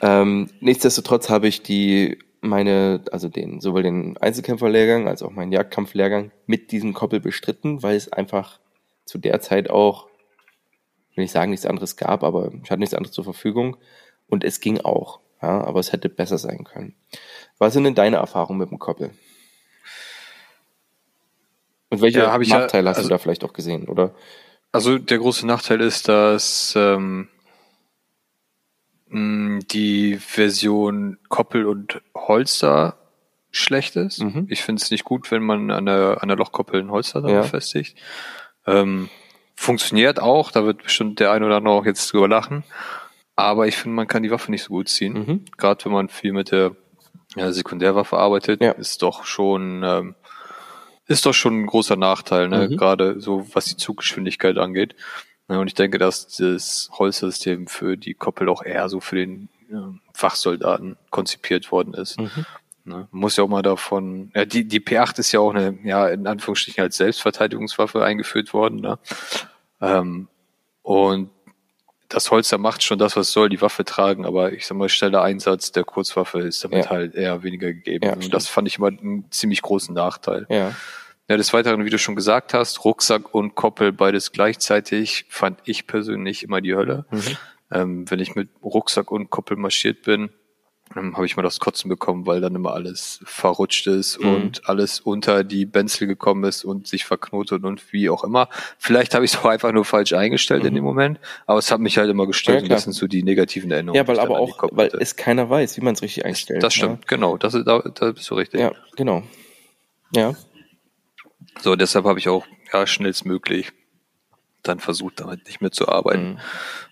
Ähm, 0.00 0.50
nichtsdestotrotz 0.58 1.30
habe 1.30 1.46
ich 1.46 1.62
die 1.62 2.18
meine, 2.40 3.04
also 3.12 3.28
den, 3.28 3.60
sowohl 3.60 3.84
den 3.84 4.18
Einzelkämpferlehrgang 4.18 5.06
als 5.06 5.22
auch 5.22 5.30
meinen 5.30 5.52
Jagdkampflehrgang 5.52 6.32
mit 6.46 6.72
diesem 6.72 6.92
Koppel 6.92 7.20
bestritten, 7.20 7.84
weil 7.84 7.94
es 7.94 8.12
einfach 8.12 8.58
zu 9.04 9.18
der 9.18 9.40
Zeit 9.40 9.70
auch, 9.70 10.08
will 11.14 11.22
ich 11.22 11.30
sagen, 11.30 11.52
nichts 11.52 11.66
anderes 11.66 11.96
gab, 11.96 12.24
aber 12.24 12.50
ich 12.64 12.70
hatte 12.72 12.80
nichts 12.80 12.94
anderes 12.94 13.14
zur 13.14 13.22
Verfügung 13.22 13.76
und 14.32 14.44
es 14.44 14.60
ging 14.60 14.80
auch. 14.80 15.20
Ja, 15.42 15.62
aber 15.62 15.80
es 15.80 15.92
hätte 15.92 16.08
besser 16.08 16.38
sein 16.38 16.64
können. 16.64 16.94
Was 17.58 17.74
sind 17.74 17.84
denn 17.84 17.94
deine 17.94 18.16
Erfahrungen 18.16 18.58
mit 18.58 18.70
dem 18.70 18.78
Koppel? 18.78 19.10
Und 21.90 22.00
welche 22.00 22.20
ja, 22.20 22.38
Nachteile 22.38 22.84
ja, 22.84 22.90
hast 22.90 22.96
also, 22.96 23.08
du 23.08 23.14
da 23.14 23.18
vielleicht 23.18 23.44
auch 23.44 23.52
gesehen, 23.52 23.88
oder? 23.88 24.14
Also 24.70 24.96
der 24.96 25.18
große 25.18 25.46
Nachteil 25.46 25.82
ist, 25.82 26.08
dass 26.08 26.72
ähm, 26.76 27.28
die 29.10 30.16
Version 30.16 31.18
Koppel 31.28 31.66
und 31.66 32.00
Holster 32.14 32.96
schlecht 33.50 33.96
ist. 33.96 34.22
Mhm. 34.22 34.46
Ich 34.48 34.62
finde 34.62 34.80
es 34.80 34.90
nicht 34.90 35.04
gut, 35.04 35.30
wenn 35.30 35.42
man 35.42 35.70
an 35.70 35.84
der, 35.84 36.22
an 36.22 36.28
der 36.28 36.38
Lochkoppel 36.38 36.80
ein 36.80 36.90
Holster 36.90 37.20
dann 37.20 37.32
ja. 37.32 37.42
befestigt. 37.42 37.98
Ähm, 38.66 39.10
funktioniert 39.54 40.20
auch, 40.20 40.50
da 40.52 40.64
wird 40.64 40.84
bestimmt 40.84 41.20
der 41.20 41.32
ein 41.32 41.44
oder 41.44 41.56
andere 41.56 41.74
auch 41.74 41.84
jetzt 41.84 42.10
drüber 42.10 42.28
lachen. 42.28 42.64
Aber 43.36 43.66
ich 43.66 43.76
finde, 43.76 43.96
man 43.96 44.06
kann 44.06 44.22
die 44.22 44.30
Waffe 44.30 44.50
nicht 44.50 44.64
so 44.64 44.68
gut 44.70 44.88
ziehen. 44.88 45.12
Mhm. 45.14 45.44
Gerade 45.56 45.84
wenn 45.84 45.92
man 45.92 46.08
viel 46.08 46.32
mit 46.32 46.50
der 46.52 46.76
ja, 47.34 47.50
Sekundärwaffe 47.52 48.18
arbeitet, 48.18 48.60
Ja. 48.62 48.72
ist 48.72 49.02
doch 49.02 49.24
schon 49.24 49.82
ähm, 49.84 50.14
ist 51.06 51.26
doch 51.26 51.34
schon 51.34 51.62
ein 51.62 51.66
großer 51.66 51.96
Nachteil, 51.96 52.48
ne? 52.48 52.68
Mhm. 52.68 52.76
gerade 52.76 53.20
so 53.20 53.46
was 53.54 53.64
die 53.66 53.76
Zuggeschwindigkeit 53.76 54.58
angeht. 54.58 54.94
Ja, 55.48 55.58
und 55.58 55.66
ich 55.66 55.74
denke, 55.74 55.98
dass 55.98 56.28
das 56.36 56.90
Holstersystem 56.92 57.66
für 57.66 57.96
die 57.96 58.14
Koppel 58.14 58.48
auch 58.48 58.62
eher 58.62 58.88
so 58.88 59.00
für 59.00 59.16
den 59.16 59.48
ähm, 59.70 60.00
Fachsoldaten 60.14 60.96
konzipiert 61.10 61.72
worden 61.72 61.94
ist. 61.94 62.20
Mhm. 62.20 62.30
Ne? 62.84 63.08
Man 63.10 63.20
muss 63.20 63.36
ja 63.36 63.44
auch 63.44 63.48
mal 63.48 63.62
davon, 63.62 64.30
ja, 64.34 64.44
die, 64.44 64.66
die 64.66 64.80
P8 64.80 65.18
ist 65.18 65.32
ja 65.32 65.40
auch 65.40 65.54
eine, 65.54 65.78
ja, 65.84 66.08
in 66.08 66.26
Anführungsstrichen 66.26 66.82
als 66.82 66.96
Selbstverteidigungswaffe 66.96 68.02
eingeführt 68.04 68.52
worden. 68.54 68.80
Ne? 68.80 68.98
Ähm, 69.80 70.28
und 70.82 71.30
das 72.12 72.30
Holster 72.30 72.58
macht 72.58 72.82
schon 72.82 72.98
das, 72.98 73.16
was 73.16 73.32
soll, 73.32 73.48
die 73.48 73.60
Waffe 73.60 73.84
tragen, 73.84 74.24
aber 74.26 74.52
ich 74.52 74.66
sag 74.66 74.76
mal, 74.76 74.88
schneller 74.88 75.22
Einsatz 75.22 75.72
der 75.72 75.84
Kurzwaffe 75.84 76.40
ist 76.40 76.62
damit 76.64 76.84
Ja. 76.84 76.90
halt 76.90 77.14
eher 77.14 77.42
weniger 77.42 77.72
gegeben. 77.72 78.04
Ja, 78.06 78.12
und 78.14 78.32
das 78.34 78.48
fand 78.48 78.68
ich 78.68 78.78
immer 78.78 78.88
einen 78.88 79.24
ziemlich 79.30 79.62
großen 79.62 79.94
Nachteil. 79.94 80.46
Ja. 80.48 80.74
Ja, 81.28 81.36
des 81.36 81.52
Weiteren, 81.52 81.84
wie 81.84 81.90
du 81.90 81.98
schon 81.98 82.16
gesagt 82.16 82.52
hast, 82.52 82.84
Rucksack 82.84 83.32
und 83.34 83.54
Koppel 83.54 83.92
beides 83.92 84.32
gleichzeitig 84.32 85.24
fand 85.28 85.60
ich 85.64 85.86
persönlich 85.86 86.42
immer 86.42 86.60
die 86.60 86.74
Hölle. 86.74 87.06
Mhm. 87.10 87.22
Ähm, 87.70 88.10
wenn 88.10 88.18
ich 88.20 88.34
mit 88.34 88.50
Rucksack 88.62 89.10
und 89.10 89.30
Koppel 89.30 89.56
marschiert 89.56 90.02
bin, 90.02 90.30
ähm, 90.96 91.16
habe 91.16 91.26
ich 91.26 91.36
mal 91.36 91.42
das 91.42 91.60
Kotzen 91.60 91.88
bekommen, 91.88 92.26
weil 92.26 92.40
dann 92.40 92.54
immer 92.54 92.72
alles 92.74 93.20
verrutscht 93.24 93.86
ist 93.86 94.18
Mhm. 94.20 94.34
und 94.34 94.68
alles 94.68 95.00
unter 95.00 95.44
die 95.44 95.66
Benzel 95.66 96.06
gekommen 96.06 96.44
ist 96.44 96.64
und 96.64 96.86
sich 96.86 97.04
verknotet 97.04 97.64
und 97.64 97.92
wie 97.92 98.08
auch 98.10 98.24
immer. 98.24 98.48
Vielleicht 98.78 99.14
habe 99.14 99.24
ich 99.24 99.32
es 99.34 99.38
auch 99.38 99.46
einfach 99.46 99.72
nur 99.72 99.84
falsch 99.84 100.12
eingestellt 100.12 100.64
in 100.64 100.74
dem 100.74 100.84
Moment, 100.84 101.18
aber 101.46 101.58
es 101.58 101.70
hat 101.70 101.80
mich 101.80 101.98
halt 101.98 102.10
immer 102.10 102.26
gestört 102.26 102.62
Mhm. 102.62 102.68
Ja, 102.68 102.74
das 102.74 102.84
sind 102.84 102.92
so 102.92 103.06
die 103.06 103.22
negativen 103.22 103.70
Erinnerungen. 103.70 103.96
Ja, 104.02 104.06
weil 104.08 104.16
dann 104.16 104.26
aber 104.26 104.38
auch, 104.38 104.62
weil 104.72 104.86
hatte. 104.86 104.98
es 105.00 105.16
keiner 105.16 105.48
weiß, 105.48 105.76
wie 105.76 105.80
man 105.80 105.94
es 105.94 106.02
richtig 106.02 106.24
einstellt. 106.24 106.62
das 106.62 106.74
stimmt, 106.74 107.06
genau, 107.08 107.36
das, 107.36 107.52
da, 107.52 107.78
da 107.80 108.12
bist 108.12 108.28
du 108.30 108.34
richtig. 108.34 108.60
Ja, 108.60 108.68
ja 108.72 108.76
genau. 108.96 109.22
Ja. 110.14 110.34
So, 111.60 111.76
deshalb 111.76 112.04
habe 112.04 112.18
ich 112.18 112.28
auch 112.28 112.44
ja, 112.72 112.86
schnellstmöglich 112.86 113.72
dann 114.62 114.78
versucht, 114.78 115.20
damit 115.20 115.46
nicht 115.46 115.60
mehr 115.60 115.72
zu 115.72 115.88
arbeiten, 115.88 116.38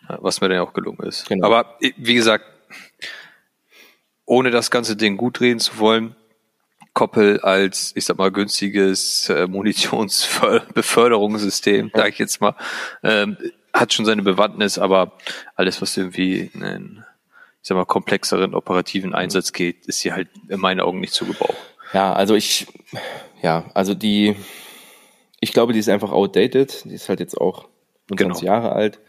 ja, 0.09 0.19
was 0.21 0.41
mir 0.41 0.49
dann 0.49 0.59
auch 0.59 0.73
gelungen 0.73 1.01
ist. 1.07 1.31
Mhm. 1.31 1.35
Genau. 1.35 1.47
Aber 1.47 1.77
wie 1.81 2.15
gesagt, 2.15 2.45
ohne 4.31 4.53
das 4.53 4.71
ganze 4.71 4.95
Ding 4.95 5.17
gut 5.17 5.41
reden 5.41 5.59
zu 5.59 5.79
wollen, 5.79 6.15
Koppel 6.93 7.41
als, 7.41 7.91
ich 7.97 8.05
sag 8.05 8.19
mal, 8.19 8.31
günstiges 8.31 9.29
äh, 9.29 9.49
Munitionsbeförderungssystem, 9.49 11.91
sage 11.93 12.11
ich 12.11 12.19
jetzt 12.19 12.41
mal, 12.41 12.55
ähm, 13.03 13.37
hat 13.73 13.93
schon 13.93 14.05
seine 14.05 14.23
Bewandtnis, 14.23 14.79
aber 14.79 15.15
alles, 15.57 15.83
was 15.83 15.97
irgendwie 15.97 16.49
einen, 16.55 17.05
ich 17.61 17.67
sag 17.69 17.75
mal, 17.75 17.87
komplexeren 17.87 18.55
operativen 18.55 19.17
Einsatz 19.17 19.53
geht, 19.53 19.87
ist 19.87 20.01
hier 20.01 20.15
halt 20.15 20.29
in 20.49 20.61
meinen 20.61 20.79
Augen 20.79 21.01
nicht 21.01 21.13
zu 21.13 21.27
gebrauchen. 21.27 21.57
Ja, 21.93 22.13
also 22.13 22.37
ich, 22.37 22.69
ja, 23.43 23.65
also 23.75 23.95
die, 23.95 24.37
ich 25.41 25.53
glaube, 25.53 25.73
die 25.73 25.81
ist 25.81 25.89
einfach 25.89 26.13
outdated. 26.13 26.85
Die 26.85 26.95
ist 26.95 27.09
halt 27.09 27.19
jetzt 27.19 27.37
auch 27.37 27.67
25 28.09 28.43
Genau. 28.43 28.53
Jahre 28.55 28.71
alt. 28.73 29.01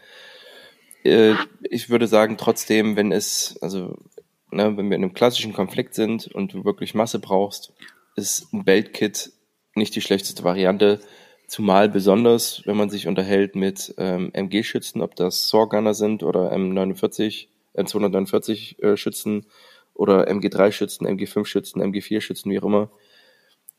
Äh, 1.04 1.34
ich 1.62 1.90
würde 1.90 2.08
sagen, 2.08 2.38
trotzdem, 2.38 2.96
wenn 2.96 3.12
es, 3.12 3.56
also, 3.60 3.98
ne, 4.52 4.76
wenn 4.76 4.90
wir 4.90 4.96
in 4.96 5.04
einem 5.04 5.14
klassischen 5.14 5.52
Konflikt 5.52 5.94
sind 5.94 6.26
und 6.28 6.52
du 6.52 6.64
wirklich 6.64 6.94
Masse 6.94 7.18
brauchst, 7.18 7.72
ist 8.16 8.52
ein 8.52 8.64
Beltkit 8.64 9.32
nicht 9.74 9.94
die 9.94 10.00
schlechteste 10.00 10.44
Variante. 10.44 11.00
Zumal 11.46 11.88
besonders, 11.88 12.62
wenn 12.66 12.76
man 12.76 12.90
sich 12.90 13.06
unterhält 13.06 13.56
mit 13.56 13.94
ähm, 13.98 14.30
MG-Schützen, 14.32 15.02
ob 15.02 15.16
das 15.16 15.48
Saw-Gunner 15.48 15.94
sind 15.94 16.22
oder 16.22 16.52
M49, 16.52 17.48
M249 17.74 18.82
äh, 18.82 18.96
Schützen 18.96 19.46
oder 19.94 20.28
MG3-Schützen, 20.28 21.06
MG5-Schützen, 21.06 21.82
MG4-Schützen, 21.82 22.50
wie 22.50 22.58
auch 22.58 22.64
immer, 22.64 22.90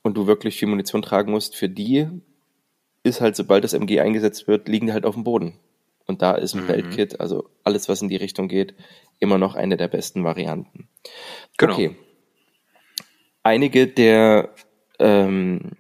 und 0.04 0.18
du 0.18 0.28
wirklich 0.28 0.58
viel 0.58 0.68
Munition 0.68 1.02
tragen 1.02 1.32
musst, 1.32 1.56
für 1.56 1.70
die 1.70 2.08
ist 3.04 3.22
halt, 3.22 3.36
sobald 3.36 3.64
das 3.64 3.74
MG 3.74 4.00
eingesetzt 4.00 4.48
wird, 4.48 4.68
liegen 4.68 4.88
die 4.88 4.94
halt 4.94 5.06
auf 5.06 5.16
dem 5.16 5.24
Boden. 5.24 5.60
Und 6.06 6.22
da 6.22 6.34
ist 6.34 6.54
ein 6.54 6.64
Mhm. 6.64 6.68
Beltkit, 6.68 7.20
also 7.20 7.50
alles, 7.64 7.88
was 7.90 8.02
in 8.02 8.10
die 8.10 8.18
Richtung 8.18 8.48
geht, 8.48 8.76
immer 9.20 9.38
noch 9.38 9.56
eine 9.56 9.78
der 9.78 9.88
besten 9.88 10.24
Varianten. 10.24 10.90
Genau. 11.58 11.74
Okay. 11.74 11.96
Einige 13.44 13.88
der 13.88 14.54
ähm, 15.00 15.72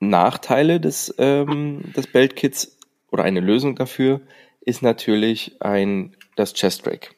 Nachteile 0.00 0.80
des, 0.80 1.14
ähm, 1.18 1.92
des 1.96 2.06
Beltkits 2.06 2.78
oder 3.10 3.24
eine 3.24 3.40
Lösung 3.40 3.76
dafür 3.76 4.20
ist 4.60 4.82
natürlich 4.82 5.56
ein, 5.60 6.16
das 6.36 6.54
Chest 6.54 6.86
Rig. 6.86 7.14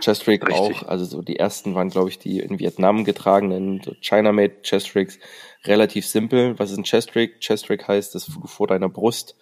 Chest 0.00 0.26
Rig 0.26 0.46
Richtig. 0.46 0.58
auch, 0.58 0.82
also 0.84 1.04
so 1.04 1.22
die 1.22 1.38
ersten 1.38 1.74
waren, 1.74 1.88
glaube 1.88 2.10
ich, 2.10 2.18
die 2.18 2.40
in 2.40 2.58
Vietnam 2.58 3.04
getragenen, 3.04 3.80
so 3.82 3.94
China-made 4.00 4.62
Chest 4.62 4.94
Rigs, 4.94 5.18
relativ 5.64 6.06
simpel. 6.06 6.58
Was 6.58 6.70
ist 6.70 6.78
ein 6.78 6.84
Chest 6.84 7.14
Rig? 7.14 7.40
Chest 7.40 7.70
Rig 7.70 7.86
heißt, 7.86 8.14
dass 8.14 8.26
du 8.26 8.46
vor 8.46 8.66
deiner 8.66 8.88
Brust 8.88 9.36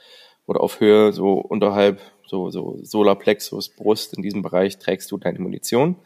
oder 0.47 0.61
auf 0.61 0.80
Höhe, 0.80 1.12
so 1.12 1.34
unterhalb, 1.34 2.01
so, 2.26 2.51
so 2.51 2.78
Solarplexus, 2.82 3.68
Brust, 3.70 4.14
in 4.14 4.22
diesem 4.22 4.42
Bereich 4.42 4.78
trägst 4.78 5.11
du 5.11 5.18
deine 5.18 5.38
Munition. 5.38 5.97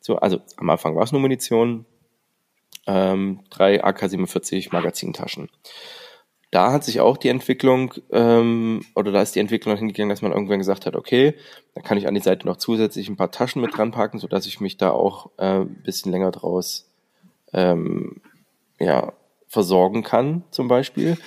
So, 0.00 0.16
also 0.16 0.40
am 0.56 0.70
Anfang 0.70 0.96
war 0.96 1.04
es 1.04 1.12
nur 1.12 1.20
Munition, 1.20 1.84
ähm, 2.86 3.40
drei 3.50 3.84
AK-47 3.84 4.72
Magazintaschen. 4.72 5.50
Da 6.50 6.72
hat 6.72 6.82
sich 6.82 7.00
auch 7.00 7.16
die 7.16 7.28
Entwicklung, 7.28 7.94
ähm, 8.10 8.80
oder 8.96 9.12
da 9.12 9.22
ist 9.22 9.36
die 9.36 9.40
Entwicklung 9.40 9.76
hingegangen, 9.76 10.08
dass 10.08 10.22
man 10.22 10.32
irgendwann 10.32 10.58
gesagt 10.58 10.84
hat, 10.84 10.96
okay, 10.96 11.34
da 11.74 11.80
kann 11.80 11.96
ich 11.96 12.08
an 12.08 12.14
die 12.14 12.20
Seite 12.20 12.46
noch 12.46 12.56
zusätzlich 12.56 13.08
ein 13.08 13.16
paar 13.16 13.30
Taschen 13.30 13.62
mit 13.62 13.76
dran 13.76 13.92
packen, 13.92 14.18
sodass 14.18 14.46
ich 14.46 14.60
mich 14.60 14.76
da 14.76 14.90
auch 14.90 15.30
äh, 15.36 15.60
ein 15.60 15.82
bisschen 15.84 16.10
länger 16.10 16.32
draus 16.32 16.90
ähm, 17.52 18.20
ja, 18.78 19.12
versorgen 19.50 20.04
kann, 20.04 20.44
zum 20.52 20.68
Beispiel. 20.68 21.18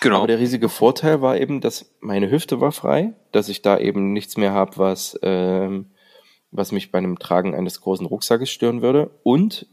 Genau. 0.00 0.18
Aber 0.18 0.28
der 0.28 0.38
riesige 0.38 0.68
Vorteil 0.68 1.22
war 1.22 1.36
eben, 1.40 1.60
dass 1.60 1.92
meine 2.00 2.30
Hüfte 2.30 2.60
war 2.60 2.70
frei, 2.70 3.14
dass 3.32 3.48
ich 3.48 3.62
da 3.62 3.78
eben 3.78 4.12
nichts 4.12 4.36
mehr 4.36 4.52
habe, 4.52 4.78
was, 4.78 5.18
ähm, 5.22 5.90
was 6.52 6.70
mich 6.70 6.92
bei 6.92 6.98
einem 6.98 7.18
Tragen 7.18 7.52
eines 7.52 7.80
großen 7.80 8.06
Rucksackes 8.06 8.48
stören 8.48 8.80
würde. 8.80 9.10
Und 9.24 9.66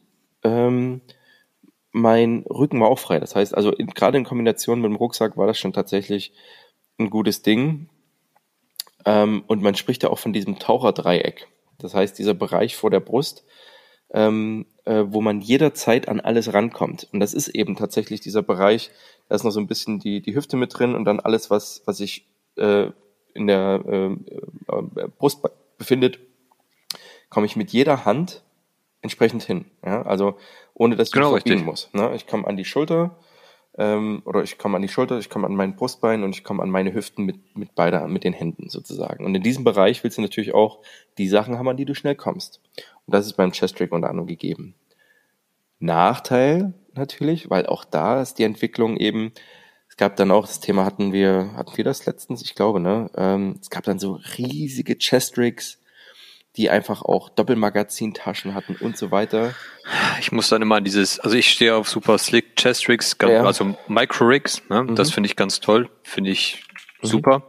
ähm, 0.43 1.01
mein 1.91 2.43
Rücken 2.49 2.81
war 2.81 2.87
auch 2.87 2.97
frei. 2.97 3.19
Das 3.19 3.35
heißt, 3.35 3.53
also 3.55 3.71
in, 3.71 3.87
gerade 3.87 4.17
in 4.17 4.23
Kombination 4.23 4.81
mit 4.81 4.89
dem 4.89 4.95
Rucksack 4.95 5.37
war 5.37 5.45
das 5.45 5.59
schon 5.59 5.73
tatsächlich 5.73 6.33
ein 6.97 7.11
gutes 7.11 7.43
Ding. 7.43 7.87
Ähm, 9.05 9.43
und 9.45 9.61
man 9.61 9.75
spricht 9.75 10.01
ja 10.01 10.09
auch 10.09 10.19
von 10.19 10.33
diesem 10.33 10.57
Taucherdreieck. 10.57 11.47
Das 11.77 11.93
heißt, 11.93 12.17
dieser 12.17 12.33
Bereich 12.33 12.75
vor 12.75 12.89
der 12.89 12.99
Brust, 12.99 13.45
ähm, 14.11 14.65
äh, 14.86 15.03
wo 15.07 15.21
man 15.21 15.41
jederzeit 15.41 16.07
an 16.07 16.19
alles 16.19 16.53
rankommt. 16.53 17.07
Und 17.11 17.19
das 17.19 17.34
ist 17.34 17.49
eben 17.49 17.75
tatsächlich 17.75 18.21
dieser 18.21 18.41
Bereich, 18.43 18.91
da 19.29 19.36
ist 19.36 19.43
noch 19.43 19.51
so 19.51 19.59
ein 19.59 19.67
bisschen 19.67 19.99
die, 19.99 20.21
die 20.21 20.36
Hüfte 20.36 20.57
mit 20.57 20.77
drin 20.77 20.95
und 20.95 21.05
dann 21.05 21.19
alles, 21.19 21.49
was, 21.49 21.82
was 21.86 21.97
sich 21.97 22.25
äh, 22.57 22.88
in 23.34 23.47
der 23.47 23.84
äh, 23.88 24.11
äh, 24.11 25.07
Brust 25.17 25.41
be- 25.41 25.51
befindet, 25.77 26.19
komme 27.29 27.45
ich 27.45 27.55
mit 27.55 27.71
jeder 27.71 28.05
Hand 28.05 28.43
entsprechend 29.01 29.43
hin. 29.43 29.65
Ja? 29.86 30.01
Also 30.03 30.38
ohne 30.73 30.95
dass 30.95 31.09
ich 31.09 31.13
Genau, 31.13 31.32
mich 31.32 31.41
verbiegen 31.43 31.65
richtig. 31.65 31.65
muss. 31.65 31.89
Ne? 31.93 32.13
Ich 32.15 32.27
komme 32.27 32.47
an 32.47 32.57
die 32.57 32.65
Schulter 32.65 33.17
ähm, 33.78 34.22
oder 34.26 34.43
ich 34.43 34.57
komme 34.57 34.76
an 34.76 34.82
die 34.82 34.89
Schulter, 34.89 35.17
ich 35.17 35.30
komme 35.30 35.47
an 35.47 35.55
mein 35.55 35.76
Brustbein 35.76 36.24
und 36.24 36.36
ich 36.36 36.43
komme 36.43 36.61
an 36.61 36.69
meine 36.69 36.93
Hüften 36.93 37.26
mit, 37.26 37.55
mit 37.55 37.76
beider, 37.76 38.07
mit 38.07 38.24
den 38.24 38.34
Händen 38.34 38.69
sozusagen. 38.69 39.26
Und 39.26 39.34
in 39.36 39.43
diesem 39.43 39.63
Bereich 39.63 40.03
willst 40.03 40.17
du 40.17 40.22
natürlich 40.22 40.53
auch 40.53 40.80
die 41.17 41.28
Sachen 41.28 41.57
haben, 41.57 41.69
an 41.69 41.78
die 41.78 41.86
du 41.86 41.95
schnell 41.95 42.15
kommst. 42.15 42.61
Und 43.05 43.15
das 43.15 43.26
ist 43.26 43.34
beim 43.34 43.51
Chest 43.51 43.80
Rig 43.80 43.91
unter 43.91 44.09
anderem 44.09 44.28
gegeben. 44.28 44.76
Nachteil 45.80 46.74
natürlich, 46.93 47.49
weil 47.49 47.65
auch 47.65 47.86
da 47.86 48.22
ist 48.22 48.39
die 48.39 48.43
Entwicklung 48.43 48.97
eben, 48.97 49.32
es 49.89 49.97
gab 49.97 50.15
dann 50.15 50.32
auch, 50.32 50.47
das 50.47 50.61
Thema 50.61 50.86
hatten 50.86 51.11
wir, 51.11 51.51
hatten 51.55 51.76
wir 51.76 51.84
das 51.84 52.05
letztens, 52.05 52.41
ich 52.43 52.55
glaube, 52.55 52.80
ne? 52.80 53.09
Ähm, 53.15 53.57
es 53.61 53.69
gab 53.69 53.84
dann 53.84 53.99
so 53.99 54.19
riesige 54.38 54.97
Chest 54.97 55.38
Rigs, 55.38 55.80
die 56.57 56.69
einfach 56.69 57.01
auch 57.01 57.29
Doppelmagazintaschen 57.29 58.53
hatten 58.55 58.75
und 58.79 58.97
so 58.97 59.09
weiter. 59.11 59.53
Ich 60.19 60.31
muss 60.31 60.49
dann 60.49 60.61
immer 60.61 60.75
an 60.75 60.83
dieses, 60.83 61.19
also 61.19 61.35
ich 61.37 61.49
stehe 61.49 61.75
auf 61.75 61.87
super 61.87 62.17
slick 62.17 62.55
Chest 62.57 62.89
Rigs, 62.89 63.15
Ja. 63.21 63.43
also 63.43 63.75
Micro 63.87 64.25
Rigs, 64.25 64.61
ne? 64.69 64.83
Mhm. 64.83 64.95
das 64.95 65.11
finde 65.11 65.27
ich 65.27 65.35
ganz 65.35 65.59
toll, 65.61 65.89
finde 66.03 66.29
ich 66.31 66.63
super. 67.01 67.43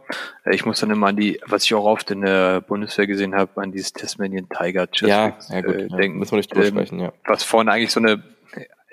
Äh, 0.45 0.55
Ich 0.55 0.65
muss 0.65 0.79
dann 0.79 0.89
immer 0.89 1.07
an 1.07 1.17
die, 1.17 1.39
was 1.45 1.65
ich 1.65 1.73
auch 1.75 1.83
oft 1.85 2.09
in 2.11 2.21
der 2.21 2.61
Bundeswehr 2.61 3.05
gesehen 3.05 3.35
habe, 3.35 3.61
an 3.61 3.71
dieses 3.71 3.91
Tasmanian 3.93 4.47
Tiger 4.49 4.87
Chest 4.87 5.09
Ja, 5.09 5.25
Rigs 5.25 5.49
ja 5.49 5.61
gut, 5.61 5.75
äh, 5.75 5.87
ja, 5.87 5.97
denken. 5.97 6.19
müssen 6.19 6.31
wir 6.31 6.37
nicht 6.37 6.53
drüber 6.53 6.65
Ähm, 6.65 6.71
sprechen, 6.73 6.99
ja. 6.99 7.11
Was 7.25 7.43
vorne 7.43 7.71
eigentlich 7.71 7.91
so 7.91 7.99
eine, 7.99 8.23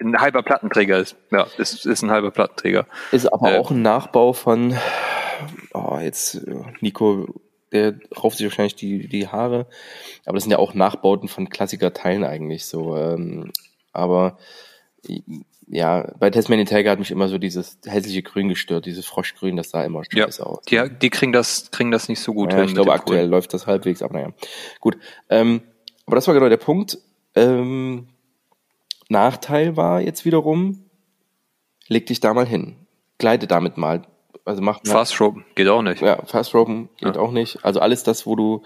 ein 0.01 0.17
halber 0.21 0.43
Plattenträger 0.43 0.99
ist. 0.99 1.15
Ja, 1.31 1.47
ist, 1.57 1.87
ist 1.87 2.03
ein 2.03 2.11
halber 2.11 2.31
Plattenträger. 2.33 2.87
Ist 3.13 3.33
aber 3.33 3.53
Äh, 3.55 3.59
auch 3.59 3.71
ein 3.71 3.83
Nachbau 3.83 4.33
von, 4.33 4.77
oh, 5.73 5.99
jetzt, 6.01 6.41
Nico, 6.81 7.41
der 7.73 7.95
rauft 8.17 8.39
sich 8.39 8.47
wahrscheinlich 8.47 8.75
die, 8.75 9.09
die 9.09 9.29
Haare, 9.29 9.67
aber 10.25 10.35
das 10.35 10.45
sind 10.45 10.51
ja 10.53 10.59
auch 10.59 10.75
Nachbauten 10.75 11.29
von 11.29 11.49
Klassiker-Teilen 11.49 12.25
eigentlich 12.25 12.67
so. 12.67 12.97
Ähm, 12.97 13.53
aber 13.93 14.39
ja, 15.73 16.13
bei 16.19 16.31
Tasmanian 16.31 16.67
Tiger 16.67 16.91
hat 16.91 16.99
mich 16.99 17.11
immer 17.13 17.29
so 17.29 17.39
dieses 17.39 17.79
hässliche 17.87 18.23
Grün 18.23 18.49
gestört, 18.49 18.87
dieses 18.87 19.07
Froschgrün, 19.07 19.57
das 19.57 19.71
sah 19.71 19.85
immer 19.85 20.03
Ja, 20.13 20.25
scheiße 20.25 20.45
aus. 20.45 20.63
die, 20.69 20.83
die 21.01 21.11
kriegen 21.11 21.33
das, 21.33 21.71
kriegen 21.71 21.91
das 21.93 22.09
nicht 22.09 22.21
so 22.21 22.35
gut 22.35 22.53
Ja, 22.53 22.59
hin 22.59 22.67
ich 22.69 22.75
glaube, 22.75 22.93
aktuell 22.93 23.23
Grün. 23.23 23.31
läuft 23.31 23.55
das 23.55 23.67
halbwegs, 23.67 24.03
aber 24.03 24.15
naja. 24.15 24.33
Gut. 24.81 24.99
Ähm, 25.29 25.63
aber 26.07 26.17
das 26.17 26.27
war 26.27 26.35
genau 26.35 26.49
der 26.49 26.57
Punkt. 26.57 26.99
Ähm, 27.37 28.09
Nachteil 29.09 29.77
war 29.77 30.01
jetzt 30.01 30.25
wiederum, 30.25 30.85
leg 31.87 32.07
dich 32.07 32.19
da 32.21 32.35
mal 32.35 32.47
hin. 32.47 32.87
Gleite 33.19 33.47
damit 33.47 33.77
mal. 33.77 34.03
Also 34.45 34.63
mach 34.63 34.83
mal, 34.85 34.91
Fast 34.93 35.21
Rope 35.21 35.43
geht 35.55 35.69
auch 35.69 35.83
nicht. 35.83 36.01
ja, 36.03 36.23
Fast 36.27 36.55
Ropen 36.55 36.89
geht 36.99 37.17
Ja. 37.17 37.21
auch 37.21 37.31
nicht. 37.33 37.65
Also 37.65 37.81
alles 37.81 38.03
das, 38.03 38.27
wo 38.27 38.37
du 38.37 38.63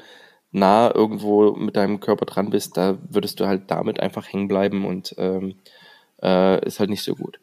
nah 0.53 0.93
irgendwo 0.95 1.53
mit 1.53 1.77
deinem 1.77 1.99
Körper 2.01 2.27
dran 2.27 2.51
bist, 2.51 2.77
da 2.77 2.97
würdest 3.09 3.41
du 3.41 3.47
halt 3.47 3.71
damit 3.71 3.99
einfach 4.01 4.27
hängen 4.33 4.47
bleiben 4.49 4.85
und 4.87 5.15
ähm, 5.19 5.57
äh, 6.23 6.65
ist 6.65 6.79
halt 6.81 6.91
nicht 6.91 7.03
so 7.03 7.15
gut. 7.17 7.41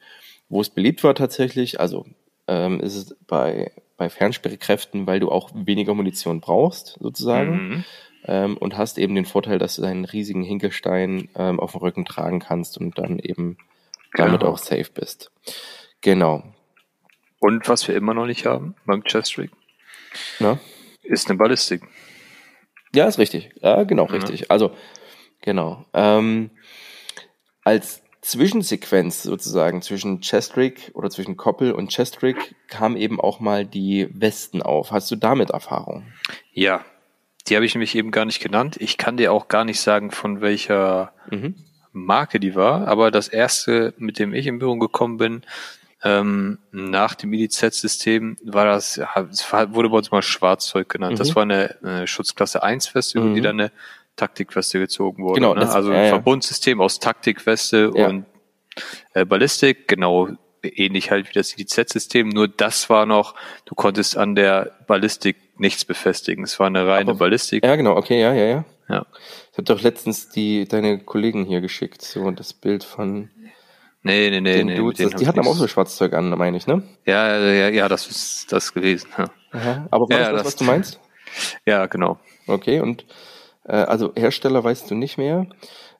Wo 0.50 0.62
es 0.62 0.70
beliebt 0.70 1.04
war 1.04 1.14
tatsächlich, 1.16 1.80
also 1.80 2.06
ähm, 2.48 2.80
ist 2.80 2.96
es 2.96 3.16
bei, 3.28 3.72
bei 3.98 4.10
Fernsperrkräften, 4.10 5.08
weil 5.08 5.20
du 5.20 5.30
auch 5.30 5.50
weniger 5.54 5.94
Munition 5.94 6.40
brauchst, 6.42 6.98
sozusagen. 7.00 7.68
Mhm. 7.70 7.84
Ähm, 8.26 8.58
und 8.58 8.78
hast 8.78 8.98
eben 9.00 9.16
den 9.16 9.26
Vorteil, 9.26 9.58
dass 9.60 9.76
du 9.76 9.82
deinen 9.82 10.06
riesigen 10.06 10.44
Hinkelstein 10.44 11.30
ähm, 11.36 11.60
auf 11.60 11.72
dem 11.72 11.82
Rücken 11.82 12.06
tragen 12.06 12.40
kannst 12.40 12.78
und 12.78 12.98
dann 13.00 13.18
eben 13.20 13.58
damit 14.16 14.42
Genau. 14.42 14.52
auch 14.54 14.58
safe 14.60 14.90
bist. 14.94 15.32
Genau. 16.02 16.44
Und 17.42 17.68
was 17.68 17.88
wir 17.88 17.96
immer 17.96 18.14
noch 18.14 18.28
nicht 18.28 18.46
haben 18.46 18.76
beim 18.86 19.04
Chest 19.04 19.38
Rig, 19.38 19.52
Na? 20.40 20.60
ist 21.04 21.28
eine 21.30 21.38
Ballistik. 21.38 21.82
Ja, 22.94 23.08
ist 23.08 23.18
richtig. 23.18 23.50
Ja, 23.62 23.84
genau, 23.84 24.06
Mhm. 24.06 24.12
richtig. 24.14 24.52
Also, 24.52 24.72
genau. 25.42 25.86
Ähm, 25.94 26.52
als 27.64 28.04
Zwischensequenz 28.22 29.24
sozusagen 29.24 29.82
zwischen 29.82 30.22
Chestrig 30.22 30.92
oder 30.94 31.10
zwischen 31.10 31.36
Koppel 31.38 31.72
und 31.72 31.90
Chestrig 31.92 32.56
kam 32.68 32.96
eben 32.96 33.20
auch 33.20 33.40
mal 33.40 33.66
die 33.66 34.08
Westen 34.14 34.62
auf. 34.62 34.92
Hast 34.92 35.10
du 35.10 35.16
damit 35.16 35.50
Erfahrung? 35.50 36.06
Ja, 36.54 36.86
die 37.48 37.56
habe 37.56 37.66
ich 37.66 37.74
nämlich 37.74 37.96
eben 37.96 38.12
gar 38.12 38.26
nicht 38.26 38.40
genannt. 38.40 38.78
Ich 38.80 38.98
kann 39.00 39.18
dir 39.18 39.34
auch 39.34 39.48
gar 39.48 39.66
nicht 39.66 39.80
sagen, 39.82 40.12
von 40.12 40.42
welcher 40.42 41.14
Mhm. 41.32 41.56
Marke 41.94 42.40
die 42.40 42.54
war, 42.56 42.88
aber 42.88 43.10
das 43.10 43.28
erste, 43.28 43.94
mit 43.98 44.20
dem 44.20 44.34
ich 44.36 44.46
in 44.48 44.60
Berührung 44.60 44.80
gekommen 44.80 45.18
bin, 45.18 45.42
ähm, 46.04 46.60
nach 46.72 47.16
dem 47.16 47.32
IDZ-System, 47.34 48.38
war 48.44 48.66
das, 48.66 49.00
wurde 49.00 49.90
bei 49.90 49.98
uns 49.98 50.12
mal 50.12 50.22
Schwarzzeug 50.22 50.90
genannt. 50.90 51.14
Mhm. 51.14 51.18
Das 51.18 51.36
war 51.36 51.44
eine, 51.44 51.76
eine 51.84 52.08
Schutzklasse 52.08 52.64
1 52.64 52.94
Weste, 52.96 53.20
über 53.20 53.28
Mhm. 53.28 53.36
die 53.36 53.42
dann 53.42 53.60
eine 53.60 53.72
Taktikweste 54.16 54.80
gezogen 54.80 55.24
wurde. 55.24 55.36
Genau, 55.40 55.54
ne? 55.54 55.62
das- 55.62 55.74
also 55.76 55.92
ein 55.92 56.04
ja. 56.04 56.10
Verbundsystem 56.10 56.82
aus 56.82 57.00
Taktikweste 57.00 57.92
Ja. 57.96 58.08
und 58.08 58.26
äh, 59.14 59.26
Ballistik, 59.26 59.88
genau 59.88 60.30
ähnlich 60.64 61.10
halt 61.12 61.28
wie 61.30 61.34
das 61.34 61.58
IDZ-System, 61.58 62.30
nur 62.30 62.48
das 62.48 62.90
war 62.90 63.06
noch, 63.08 63.34
du 63.66 63.74
konntest 63.76 64.16
an 64.18 64.36
der 64.36 64.72
Ballistik 64.88 65.36
nichts 65.58 65.86
befestigen. 65.86 66.44
Es 66.44 66.60
war 66.60 66.68
eine 66.68 66.86
reine 66.88 67.12
Aber- 67.12 67.20
Ballistik. 67.20 67.64
Ja, 67.66 67.76
genau, 67.76 67.96
okay, 67.96 68.22
ja, 68.22 68.34
ja, 68.34 68.46
ja. 68.46 68.66
Ja. 68.90 69.06
Ich 69.52 69.58
habe 69.58 69.64
doch 69.64 69.82
letztens 69.82 70.30
die 70.30 70.68
deine 70.68 71.00
Kollegen 71.00 71.46
hier 71.46 71.62
geschickt, 71.62 72.02
so 72.02 72.30
das 72.32 72.54
Bild 72.54 72.84
von 72.84 73.30
Nee, 74.04 74.30
nee, 74.32 74.42
nee, 74.42 74.54
den 74.58 74.68
nee. 74.68 74.76
Dudes. 74.76 75.12
Das, 75.12 75.20
die 75.20 75.28
hatten 75.28 75.40
aber 75.40 75.50
auch 75.50 75.56
so 75.56 75.68
Schwarzzeug 75.68 76.14
an, 76.14 76.30
meine 76.30 76.58
ich, 76.58 76.66
ne? 76.66 76.82
Ja, 77.06 77.38
ja, 77.38 77.70
ja, 77.70 77.88
das 77.88 78.08
ist 78.08 78.52
das 78.52 78.74
gewesen. 78.74 79.10
Ja, 79.18 79.26
Aha. 79.52 79.88
Aber 79.92 80.10
war 80.10 80.20
Ja, 80.20 80.32
das, 80.32 80.44
das, 80.44 80.46
was 80.46 80.56
du 80.56 80.64
meinst? 80.64 81.00
ja 81.66 81.86
genau. 81.86 82.20
Okay, 82.48 82.80
und 82.80 83.06
äh, 83.66 83.74
also 83.74 84.12
Hersteller 84.16 84.64
weißt 84.64 84.90
du 84.90 84.96
nicht 84.96 85.18
mehr. 85.18 85.48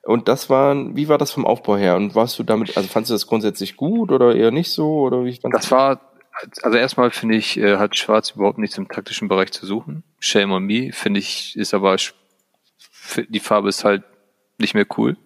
Und 0.04 0.28
das 0.28 0.50
war, 0.50 0.76
wie 0.96 1.10
war 1.10 1.20
das 1.20 1.32
vom 1.32 1.46
Aufbau 1.46 1.78
her? 1.78 1.96
Und 1.96 2.16
warst 2.16 2.40
du 2.40 2.44
damit, 2.44 2.76
also 2.76 2.90
fandst 2.90 3.12
du 3.12 3.14
das 3.14 3.28
grundsätzlich 3.28 3.78
gut 3.78 4.12
oder 4.12 4.36
eher 4.36 4.50
nicht 4.50 4.72
so? 4.72 5.02
Oder 5.02 5.24
wie 5.24 5.36
fandst 5.36 5.56
Das 5.56 5.72
war, 5.72 6.02
also 6.64 6.78
erstmal 6.78 7.12
finde 7.12 7.36
ich, 7.36 7.58
äh, 7.58 7.78
hat 7.78 7.96
Schwarz 7.96 8.32
überhaupt 8.32 8.58
nichts 8.58 8.80
im 8.80 8.88
taktischen 8.88 9.28
Bereich 9.28 9.52
zu 9.52 9.68
suchen. 9.68 10.04
Shame 10.20 10.54
on 10.54 10.64
me, 10.64 10.92
finde 10.92 11.20
ich, 11.20 11.56
ist 11.56 11.76
aber, 11.76 11.98
die 13.30 13.40
Farbe 13.40 13.70
ist 13.70 13.84
halt 13.84 14.04
nicht 14.58 14.74
mehr 14.74 14.88
cool. 14.98 15.18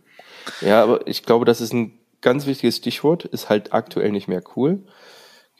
Ja, 0.59 0.83
aber 0.83 1.07
ich 1.07 1.23
glaube, 1.23 1.45
das 1.45 1.61
ist 1.61 1.73
ein 1.73 1.97
ganz 2.25 2.45
wichtiges 2.45 2.75
Stichwort, 2.77 3.23
ist 3.23 3.47
halt 3.49 3.71
aktuell 3.73 4.11
nicht 4.11 4.27
mehr 4.27 4.41
cool. 4.57 4.79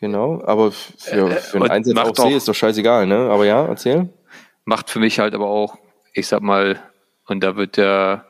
Genau, 0.01 0.43
aber 0.45 0.73
für, 0.73 1.29
Äh, 1.29 1.35
für 1.37 1.55
einen 1.55 1.63
und 1.63 1.71
Einsatz 1.71 1.97
auf 1.97 2.17
See 2.17 2.35
ist 2.35 2.47
doch 2.49 2.53
scheißegal, 2.53 3.07
ne? 3.07 3.29
Aber 3.31 3.45
ja, 3.45 3.65
erzähl. 3.65 4.09
Macht 4.65 4.89
für 4.89 4.99
mich 4.99 5.19
halt 5.19 5.33
aber 5.33 5.47
auch, 5.47 5.77
ich 6.13 6.27
sag 6.27 6.41
mal, 6.41 6.77
und 7.27 7.41
da 7.41 7.55
wird 7.55 7.77
der, 7.77 8.25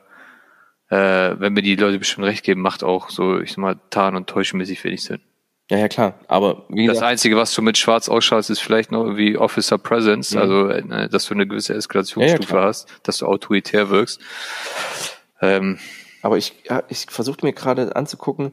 äh, 0.90 0.96
wenn 1.40 1.54
mir 1.54 1.62
die 1.62 1.74
Leute 1.74 1.98
bestimmt 1.98 2.26
recht 2.26 2.44
geben, 2.44 2.60
macht 2.60 2.84
auch 2.84 3.10
so, 3.10 3.40
ich 3.40 3.50
sag 3.50 3.58
mal, 3.58 3.80
tarn- 3.90 4.14
und 4.14 4.28
täuschenmäßig 4.28 4.84
wenig 4.84 5.02
Sinn. 5.02 5.20
Ja, 5.68 5.78
ja, 5.78 5.88
klar. 5.88 6.14
Aber 6.28 6.64
wie 6.68 6.86
Das 6.86 6.94
gesagt, 6.94 7.10
Einzige, 7.10 7.36
was 7.36 7.52
du 7.52 7.60
mit 7.62 7.76
Schwarz 7.76 8.08
ausschaust, 8.08 8.50
ist 8.50 8.60
vielleicht 8.60 8.92
noch 8.92 9.02
irgendwie 9.02 9.36
Officer 9.36 9.78
Presence, 9.78 10.32
Mhm. 10.32 10.40
also 10.40 10.68
äh, 10.68 11.08
dass 11.08 11.26
du 11.26 11.34
eine 11.34 11.48
gewisse 11.48 11.74
Eskalationsstufe 11.74 12.54
Ja, 12.54 12.60
ja, 12.60 12.66
hast, 12.68 12.88
dass 13.02 13.18
du 13.18 13.26
autoritär 13.26 13.90
wirkst. 13.90 14.20
Ähm, 15.40 15.78
aber 16.26 16.36
ich, 16.36 16.54
ja, 16.68 16.82
ich 16.88 17.06
versuchte 17.08 17.46
mir 17.46 17.52
gerade 17.52 17.96
anzugucken, 17.96 18.52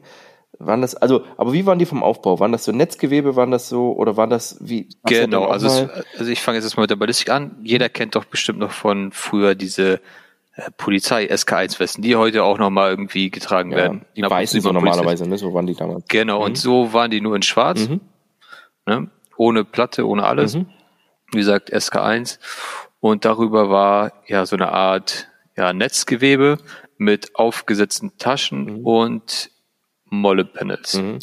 waren 0.58 0.80
das, 0.82 0.94
also, 0.94 1.24
aber 1.36 1.52
wie 1.52 1.66
waren 1.66 1.78
die 1.80 1.86
vom 1.86 2.02
Aufbau? 2.04 2.38
Waren 2.38 2.52
das 2.52 2.64
so 2.64 2.70
Netzgewebe, 2.72 3.34
waren 3.36 3.50
das 3.50 3.68
so, 3.68 3.92
oder 3.92 4.16
waren 4.16 4.30
das 4.30 4.56
wie? 4.60 4.88
genau, 5.04 5.46
also, 5.46 5.66
mal- 5.66 6.04
es, 6.12 6.20
also 6.20 6.30
ich 6.30 6.40
fange 6.40 6.56
jetzt 6.58 6.64
erstmal 6.64 6.84
mit 6.84 6.90
der 6.90 6.96
Ballistik 6.96 7.30
an. 7.30 7.56
Jeder 7.64 7.88
kennt 7.88 8.14
doch 8.14 8.24
bestimmt 8.24 8.60
noch 8.60 8.70
von 8.70 9.10
früher 9.10 9.56
diese 9.56 9.94
äh, 10.54 10.70
Polizei 10.76 11.24
SK1-Westen, 11.26 12.02
die 12.02 12.14
heute 12.14 12.44
auch 12.44 12.58
nochmal 12.58 12.90
irgendwie 12.90 13.30
getragen 13.30 13.72
ja, 13.72 13.76
werden. 13.78 14.04
die 14.16 14.22
weißen 14.22 14.60
so 14.60 14.68
mal 14.72 14.74
normalerweise, 14.80 15.28
ne? 15.28 15.36
So 15.38 15.52
waren 15.52 15.66
die 15.66 15.74
damals. 15.74 16.04
Genau, 16.08 16.44
und 16.44 16.56
so 16.56 16.92
waren 16.92 17.10
die 17.10 17.20
nur 17.20 17.34
in 17.34 17.42
schwarz, 17.42 17.88
Mhm. 17.88 18.00
ne? 18.86 19.10
ohne 19.36 19.64
Platte, 19.64 20.06
ohne 20.06 20.22
alles. 20.24 20.54
Mhm. 20.54 20.66
Wie 21.32 21.38
gesagt, 21.38 21.72
SK1. 21.72 22.38
Und 23.00 23.24
darüber 23.24 23.68
war 23.70 24.12
ja 24.28 24.46
so 24.46 24.54
eine 24.54 24.68
Art 24.70 25.26
ja, 25.56 25.72
Netzgewebe 25.72 26.58
mit 26.96 27.34
aufgesetzten 27.36 28.16
Taschen 28.18 28.82
und 28.84 29.50
Molle-Panels. 30.06 30.94
Mhm. 30.94 31.18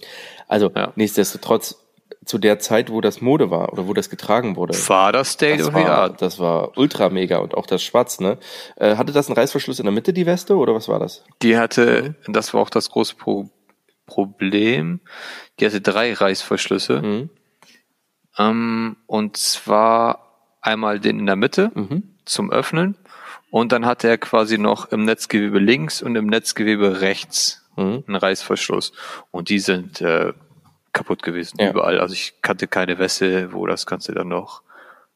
Also, 0.48 0.72
Ja. 0.76 0.92
nichtsdestotrotz, 0.96 1.78
zu 2.24 2.38
der 2.38 2.60
Zeit, 2.60 2.92
wo 2.92 3.02
das 3.02 3.20
Mode 3.20 3.50
war 3.50 3.74
oder 3.74 3.88
wo 3.88 3.94
das 3.96 4.10
getragen 4.12 4.56
wurde, 4.56 4.74
War 4.90 5.12
das 5.12 5.32
State 5.32 5.58
das 5.58 5.68
of 5.70 5.74
the 5.74 5.80
war, 5.84 5.90
Art? 5.98 6.22
das 6.22 6.38
war 6.40 6.78
ultra 6.78 7.10
mega 7.10 7.40
und 7.40 7.56
auch 7.56 7.66
das 7.66 7.82
Schwarz, 7.82 8.20
ne? 8.20 8.38
Äh, 8.76 8.96
hatte 8.96 9.12
das 9.12 9.28
einen 9.28 9.38
Reißverschluss 9.38 9.80
in 9.80 9.86
der 9.86 9.92
Mitte, 9.94 10.14
die 10.14 10.28
Weste, 10.28 10.56
oder 10.56 10.76
was 10.76 10.88
war 10.88 11.00
das? 11.00 11.24
Die 11.42 11.58
hatte, 11.58 12.14
das 12.28 12.54
war 12.54 12.62
auch 12.62 12.70
das 12.70 12.90
große 12.92 13.16
Pro 13.16 13.50
Problem, 14.06 15.00
die 15.60 15.66
hatte 15.66 15.80
drei 15.82 16.14
Reißverschlüsse. 16.14 17.02
Mhm. 17.02 17.30
Ähm, 18.38 18.98
und 19.08 19.38
zwar 19.38 20.58
einmal 20.62 21.00
den 21.00 21.18
in 21.20 21.26
der 21.26 21.36
Mitte 21.38 21.72
Mhm. 21.74 22.18
zum 22.26 22.52
Öffnen 22.52 22.98
und 23.52 23.72
dann 23.72 23.86
hatte 23.86 24.08
er 24.08 24.18
quasi 24.18 24.58
noch 24.58 24.92
im 24.92 25.06
Netzgewebe 25.06 25.60
links 25.60 26.02
und 26.02 26.16
im 26.16 26.26
Netzgewebe 26.26 27.02
rechts 27.02 27.60
Mhm. 27.78 28.04
einen 28.08 28.16
Reißverschluss. 28.18 28.92
Und 29.32 29.48
die 29.50 29.60
sind 29.60 30.02
äh, 30.02 30.34
kaputt 30.92 31.24
gewesen, 31.24 31.58
Ja. 31.60 31.70
überall. 31.70 32.00
Also 32.02 32.14
ich 32.14 32.42
kannte 32.42 32.68
keine 32.68 32.98
Weste, 33.00 33.54
wo 33.54 33.66
das 33.66 33.86
Ganze 33.86 34.14
dann 34.14 34.28
noch 34.28 34.62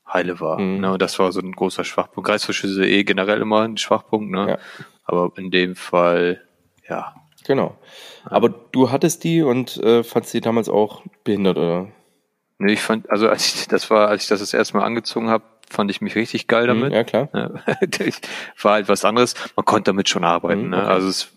heile 0.07 0.39
war. 0.39 0.57
Mhm. 0.59 0.79
Ne, 0.79 0.93
und 0.93 1.01
das 1.01 1.19
war 1.19 1.31
so 1.33 1.41
ein 1.41 1.51
großer 1.51 1.83
Schwachpunkt. 1.83 2.29
Reißverschlüsse 2.29 2.87
eh 2.87 3.03
generell 3.03 3.41
immer 3.41 3.63
ein 3.63 3.75
Schwachpunkt, 3.77 4.31
ne? 4.31 4.51
Ja. 4.51 4.57
Aber 5.03 5.33
in 5.37 5.51
dem 5.51 5.75
Fall, 5.75 6.41
ja, 6.87 7.15
Genau. 7.47 7.77
Aber 8.23 8.49
du 8.49 8.89
hattest 8.89 9.23
die 9.23 9.43
und 9.43 9.77
äh, 9.83 10.03
fandst 10.03 10.33
die 10.33 10.41
damals 10.41 10.67
auch 10.67 11.03
behindert, 11.23 11.57
oder? 11.57 11.87
Nee, 12.57 12.73
ich 12.73 12.81
fand, 12.81 13.07
also 13.11 13.29
als 13.29 13.53
ich 13.53 13.67
das 13.67 13.89
war, 13.91 14.07
als 14.07 14.23
ich 14.23 14.29
das 14.29 14.39
das 14.39 14.51
erste 14.53 14.77
Mal 14.77 14.83
angezogen 14.83 15.29
habe, 15.29 15.43
fand 15.69 15.91
ich 15.91 16.01
mich 16.01 16.15
richtig 16.15 16.47
geil 16.47 16.67
damit. 16.67 16.89
Mhm, 16.89 16.95
ja, 16.95 17.03
klar. 17.03 17.29
War 18.61 18.71
halt 18.73 18.89
was 18.89 19.05
anderes. 19.05 19.35
Man 19.55 19.65
konnte 19.65 19.89
damit 19.91 20.09
schon 20.09 20.23
arbeiten. 20.23 20.63
Mhm, 20.65 20.69
ne? 20.69 20.77
okay. 20.83 20.87
Also 20.91 21.07
es, 21.09 21.27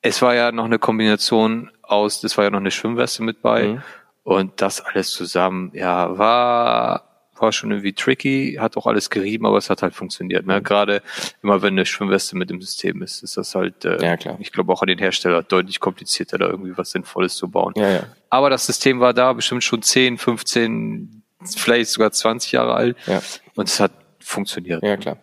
es 0.00 0.22
war 0.22 0.34
ja 0.34 0.52
noch 0.52 0.64
eine 0.64 0.78
Kombination 0.78 1.70
aus, 1.82 2.20
das 2.20 2.36
war 2.36 2.44
ja 2.44 2.50
noch 2.50 2.58
eine 2.60 2.70
Schwimmweste 2.70 3.22
mit 3.22 3.42
bei 3.42 3.64
Mhm. 3.68 3.82
und 4.24 4.60
das 4.60 4.80
alles 4.80 5.10
zusammen, 5.10 5.70
ja, 5.74 6.16
war 6.18 7.08
war 7.38 7.50
schon 7.50 7.72
irgendwie 7.72 7.92
tricky, 7.92 8.56
hat 8.60 8.76
auch 8.76 8.86
alles 8.86 9.10
gerieben, 9.10 9.46
aber 9.46 9.56
es 9.58 9.68
hat 9.68 9.82
halt 9.82 9.94
funktioniert. 9.94 10.46
Mhm. 10.46 10.52
Ne? 10.52 10.62
Gerade 10.62 11.02
immer 11.42 11.60
wenn 11.60 11.74
eine 11.74 11.84
Schwimmweste 11.86 12.36
mit 12.36 12.52
im 12.52 12.60
System 12.62 13.02
ist, 13.02 13.24
ist 13.24 13.36
das 13.36 13.56
halt, 13.56 13.84
äh, 13.84 14.00
Ja, 14.00 14.16
klar. 14.16 14.36
ich 14.38 14.52
glaube 14.52 14.72
auch 14.72 14.80
an 14.82 14.86
den 14.86 14.98
Hersteller 14.98 15.42
deutlich 15.42 15.80
komplizierter, 15.80 16.38
da 16.38 16.46
irgendwie 16.46 16.76
was 16.78 16.92
Sinnvolles 16.92 17.34
zu 17.34 17.48
bauen. 17.48 17.72
Ja, 17.76 17.88
ja. 17.90 18.02
Aber 18.30 18.48
das 18.48 18.66
System 18.66 19.00
war 19.00 19.12
da 19.12 19.32
bestimmt 19.32 19.64
schon 19.64 19.82
10, 19.82 20.18
15, 20.18 21.21
vielleicht 21.46 21.90
sogar 21.90 22.12
20 22.12 22.52
Jahre 22.52 22.74
alt. 22.74 22.96
Ja. 23.06 23.22
Und 23.54 23.68
es 23.68 23.80
hat 23.80 23.92
funktioniert. 24.18 24.82
Ja, 24.82 24.96
klar. 24.96 25.18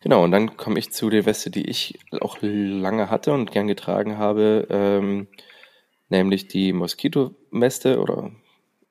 Genau, 0.00 0.24
und 0.24 0.30
dann 0.30 0.56
komme 0.56 0.78
ich 0.78 0.92
zu 0.92 1.10
der 1.10 1.26
Weste, 1.26 1.50
die 1.50 1.68
ich 1.68 1.98
auch 2.20 2.38
lange 2.40 3.10
hatte 3.10 3.32
und 3.32 3.50
gern 3.50 3.66
getragen 3.66 4.16
habe, 4.16 4.66
ähm, 4.70 5.28
nämlich 6.08 6.48
die 6.48 6.72
Moskito-Weste 6.72 8.00
oder 8.00 8.30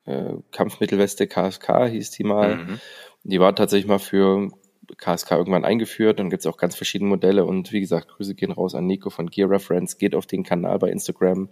äh, 0.04 0.34
Kampfmittelweste 0.52 1.26
KSK 1.26 1.88
hieß 1.88 2.12
die 2.12 2.24
mal. 2.24 2.56
Mhm. 2.56 2.80
Die 3.24 3.40
war 3.40 3.54
tatsächlich 3.54 3.88
mal 3.88 3.98
für 3.98 4.50
KSK 4.96 5.32
irgendwann 5.32 5.64
eingeführt. 5.64 6.20
Dann 6.20 6.30
gibt's 6.30 6.46
auch 6.46 6.56
ganz 6.56 6.76
verschiedene 6.76 7.10
Modelle 7.10 7.44
und 7.44 7.72
wie 7.72 7.80
gesagt, 7.80 8.08
Grüße 8.08 8.34
gehen 8.36 8.52
raus 8.52 8.74
an 8.74 8.86
Nico 8.86 9.10
von 9.10 9.28
Gear 9.28 9.50
Reference. 9.50 9.98
Geht 9.98 10.14
auf 10.14 10.26
den 10.26 10.44
Kanal 10.44 10.78
bei 10.78 10.90
Instagram, 10.90 11.48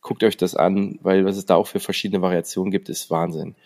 guckt 0.00 0.22
euch 0.22 0.36
das 0.36 0.54
an, 0.54 0.98
weil 1.02 1.24
was 1.24 1.36
es 1.36 1.46
da 1.46 1.56
auch 1.56 1.66
für 1.66 1.80
verschiedene 1.80 2.22
Variationen 2.22 2.70
gibt, 2.70 2.88
ist 2.88 3.10
Wahnsinn. 3.10 3.56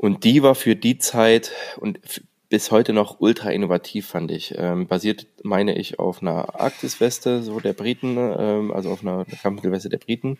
Und 0.00 0.24
die 0.24 0.42
war 0.42 0.54
für 0.54 0.76
die 0.76 0.96
Zeit 0.96 1.52
und 1.76 2.00
bis 2.48 2.70
heute 2.70 2.94
noch 2.94 3.20
ultra 3.20 3.50
innovativ, 3.50 4.06
fand 4.06 4.30
ich. 4.30 4.54
Ähm, 4.56 4.86
basiert, 4.86 5.26
meine 5.42 5.76
ich, 5.76 5.98
auf 5.98 6.22
einer 6.22 6.58
Arktisweste, 6.58 7.42
so 7.42 7.60
der 7.60 7.74
Briten, 7.74 8.16
ähm, 8.16 8.72
also 8.72 8.90
auf 8.90 9.02
einer, 9.02 9.26
einer 9.28 9.36
Kampfmittelweste 9.42 9.90
der 9.90 9.98
Briten. 9.98 10.38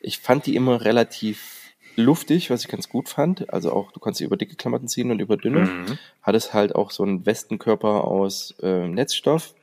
Ich 0.00 0.18
fand 0.18 0.46
die 0.46 0.56
immer 0.56 0.82
relativ 0.82 1.74
luftig, 1.94 2.48
was 2.48 2.62
ich 2.62 2.68
ganz 2.68 2.88
gut 2.88 3.10
fand. 3.10 3.52
Also 3.52 3.70
auch, 3.70 3.92
du 3.92 4.00
kannst 4.00 4.16
sie 4.16 4.24
über 4.24 4.38
dicke 4.38 4.56
Klamotten 4.56 4.88
ziehen 4.88 5.10
und 5.10 5.20
über 5.20 5.36
dünne. 5.36 5.66
Mhm. 5.66 5.98
Hat 6.22 6.34
es 6.34 6.54
halt 6.54 6.74
auch 6.74 6.90
so 6.90 7.02
einen 7.02 7.26
Westenkörper 7.26 8.04
aus 8.04 8.54
äh, 8.62 8.88
Netzstoff, 8.88 9.54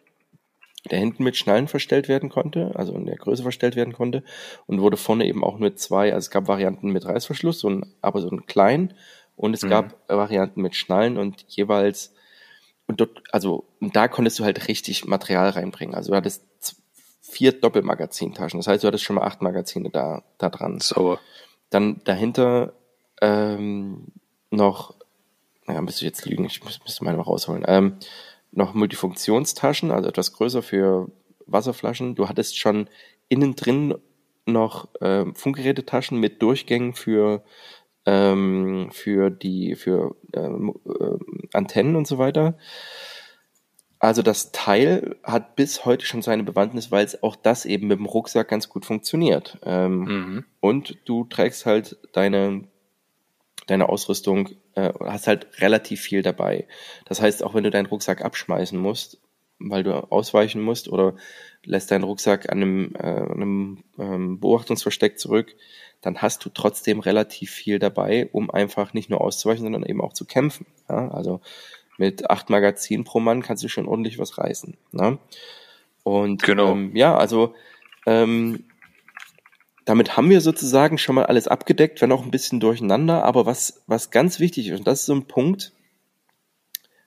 der 0.90 1.00
hinten 1.00 1.24
mit 1.24 1.36
Schnallen 1.36 1.68
verstellt 1.68 2.08
werden 2.08 2.30
konnte, 2.30 2.72
also 2.76 2.94
in 2.94 3.06
der 3.06 3.18
Größe 3.18 3.44
verstellt 3.44 3.76
werden 3.76 3.94
konnte 3.94 4.24
und 4.68 4.82
wurde 4.82 4.98
vorne 4.98 5.26
eben 5.26 5.44
auch 5.44 5.58
mit 5.58 5.80
zwei, 5.80 6.14
also 6.14 6.26
es 6.26 6.32
gab 6.32 6.48
Varianten 6.48 6.92
mit 6.92 7.06
Reißverschluss, 7.06 7.60
so 7.60 7.70
ein, 7.70 7.94
aber 8.02 8.22
so 8.22 8.30
ein 8.30 8.46
klein 8.46 8.94
und 9.36 9.54
es 9.54 9.64
mhm. 9.64 9.70
gab 9.70 9.96
Varianten 10.08 10.62
mit 10.62 10.76
Schnallen 10.76 11.18
und 11.18 11.46
jeweils 11.48 12.14
und 12.88 13.02
dort, 13.02 13.22
also 13.32 13.66
und 13.82 13.96
da 13.96 14.08
konntest 14.08 14.40
du 14.40 14.44
halt 14.44 14.68
richtig 14.68 15.06
Material 15.06 15.50
reinbringen. 15.50 15.94
Also 15.94 16.12
du 16.12 16.18
hattest 16.18 16.44
vier 17.22 17.52
Doppelmagazintaschen, 17.52 18.60
das 18.60 18.68
heißt, 18.68 18.84
du 18.84 18.88
hattest 18.88 19.04
schon 19.04 19.18
mal 19.18 19.26
acht 19.26 19.42
Magazine 19.42 19.90
da, 19.90 20.24
da 20.38 20.50
dran. 20.50 20.80
Sauber. 20.80 21.20
Dann 21.70 22.00
dahinter 22.06 22.74
ähm, 23.22 24.08
noch, 24.50 24.96
naja, 25.66 25.82
müsste 25.82 26.06
ich 26.06 26.10
jetzt 26.10 26.26
lügen, 26.26 26.46
ich 26.46 26.64
müsste 26.64 27.04
meine 27.04 27.18
mal 27.18 27.24
rausholen. 27.24 27.66
Ähm, 27.68 27.98
noch 28.58 28.74
Multifunktionstaschen, 28.74 29.92
also 29.92 30.10
etwas 30.10 30.34
größer 30.34 30.64
für 30.64 31.10
Wasserflaschen. 31.46 32.16
Du 32.16 32.28
hattest 32.28 32.58
schon 32.58 32.90
innen 33.30 33.56
drin 33.56 33.96
noch 34.46 34.90
äh, 35.00 35.26
Funkgerätetaschen 35.34 36.20
mit 36.20 36.42
Durchgängen 36.42 36.94
für 36.94 37.44
ähm, 38.06 38.90
für 38.92 39.30
die 39.30 39.76
für 39.76 40.16
ähm, 40.34 40.74
äh, 40.88 41.48
Antennen 41.54 41.96
und 41.96 42.08
so 42.08 42.18
weiter. 42.18 42.58
Also 44.00 44.22
das 44.22 44.52
Teil 44.52 45.18
hat 45.24 45.56
bis 45.56 45.86
heute 45.86 46.06
schon 46.06 46.22
seine 46.22 46.44
Bewandtnis, 46.44 46.92
weil 46.92 47.06
es 47.06 47.22
auch 47.22 47.36
das 47.36 47.66
eben 47.66 47.88
mit 47.88 48.00
dem 48.00 48.06
Rucksack 48.06 48.48
ganz 48.48 48.70
gut 48.70 48.86
funktioniert. 48.86 49.60
Ähm, 49.64 50.00
mhm. 50.00 50.46
Und 50.60 50.98
du 51.06 51.26
trägst 51.26 51.66
halt 51.66 51.98
deine 52.14 52.64
deine 53.68 53.90
Ausrüstung, 53.90 54.50
äh, 54.78 54.94
hast 55.06 55.28
halt 55.28 55.48
relativ 55.60 56.02
viel 56.02 56.22
dabei. 56.22 56.68
Das 57.06 57.20
heißt, 57.20 57.44
auch 57.44 57.56
wenn 57.56 57.64
du 57.64 57.72
deinen 57.72 57.88
Rucksack 57.88 58.24
abschmeißen 58.24 58.78
musst, 58.78 59.20
weil 59.60 59.84
du 59.84 59.92
ausweichen 60.12 60.62
musst 60.62 60.88
oder 60.88 61.16
lässt 61.64 61.90
deinen 61.90 62.04
Rucksack 62.04 62.52
an 62.52 62.62
einem, 62.62 62.96
äh, 62.96 63.02
einem 63.02 63.84
ähm, 63.98 64.40
Beobachtungsversteck 64.40 65.18
zurück, 65.18 65.56
dann 66.02 66.22
hast 66.22 66.46
du 66.46 66.50
trotzdem 66.50 67.00
relativ 67.00 67.50
viel 67.50 67.80
dabei, 67.80 68.30
um 68.32 68.52
einfach 68.52 68.94
nicht 68.94 69.10
nur 69.10 69.22
auszuweichen, 69.22 69.64
sondern 69.64 69.84
eben 69.84 70.00
auch 70.00 70.14
zu 70.14 70.26
kämpfen. 70.26 70.68
Ja? 70.88 71.10
Also 71.10 71.42
mit 71.98 72.30
acht 72.30 72.52
Magazinen 72.52 73.04
pro 73.04 73.20
Mann 73.20 73.42
kannst 73.42 73.64
du 73.64 73.70
schon 73.70 73.88
ordentlich 73.88 74.20
was 74.20 74.38
reißen. 74.38 74.78
Ne? 74.92 75.18
Und 76.04 76.44
genau. 76.44 76.74
ähm, 76.74 76.96
ja, 76.96 77.18
also 77.18 77.56
ähm, 78.06 78.66
damit 79.88 80.18
haben 80.18 80.30
wir 80.30 80.42
sozusagen 80.42 80.98
schon 80.98 81.16
mal 81.16 81.28
alles 81.28 81.48
abgedeckt, 81.48 82.02
wenn 82.02 82.12
auch 82.12 82.22
ein 82.22 82.30
bisschen 82.30 82.60
durcheinander. 82.60 83.24
Aber 83.24 83.46
was, 83.46 83.84
was 83.88 84.12
ganz 84.12 84.38
wichtig 84.42 84.68
ist, 84.68 84.80
und 84.80 84.86
das 84.86 85.00
ist 85.00 85.06
so 85.06 85.16
ein 85.16 85.28
Punkt, 85.28 85.72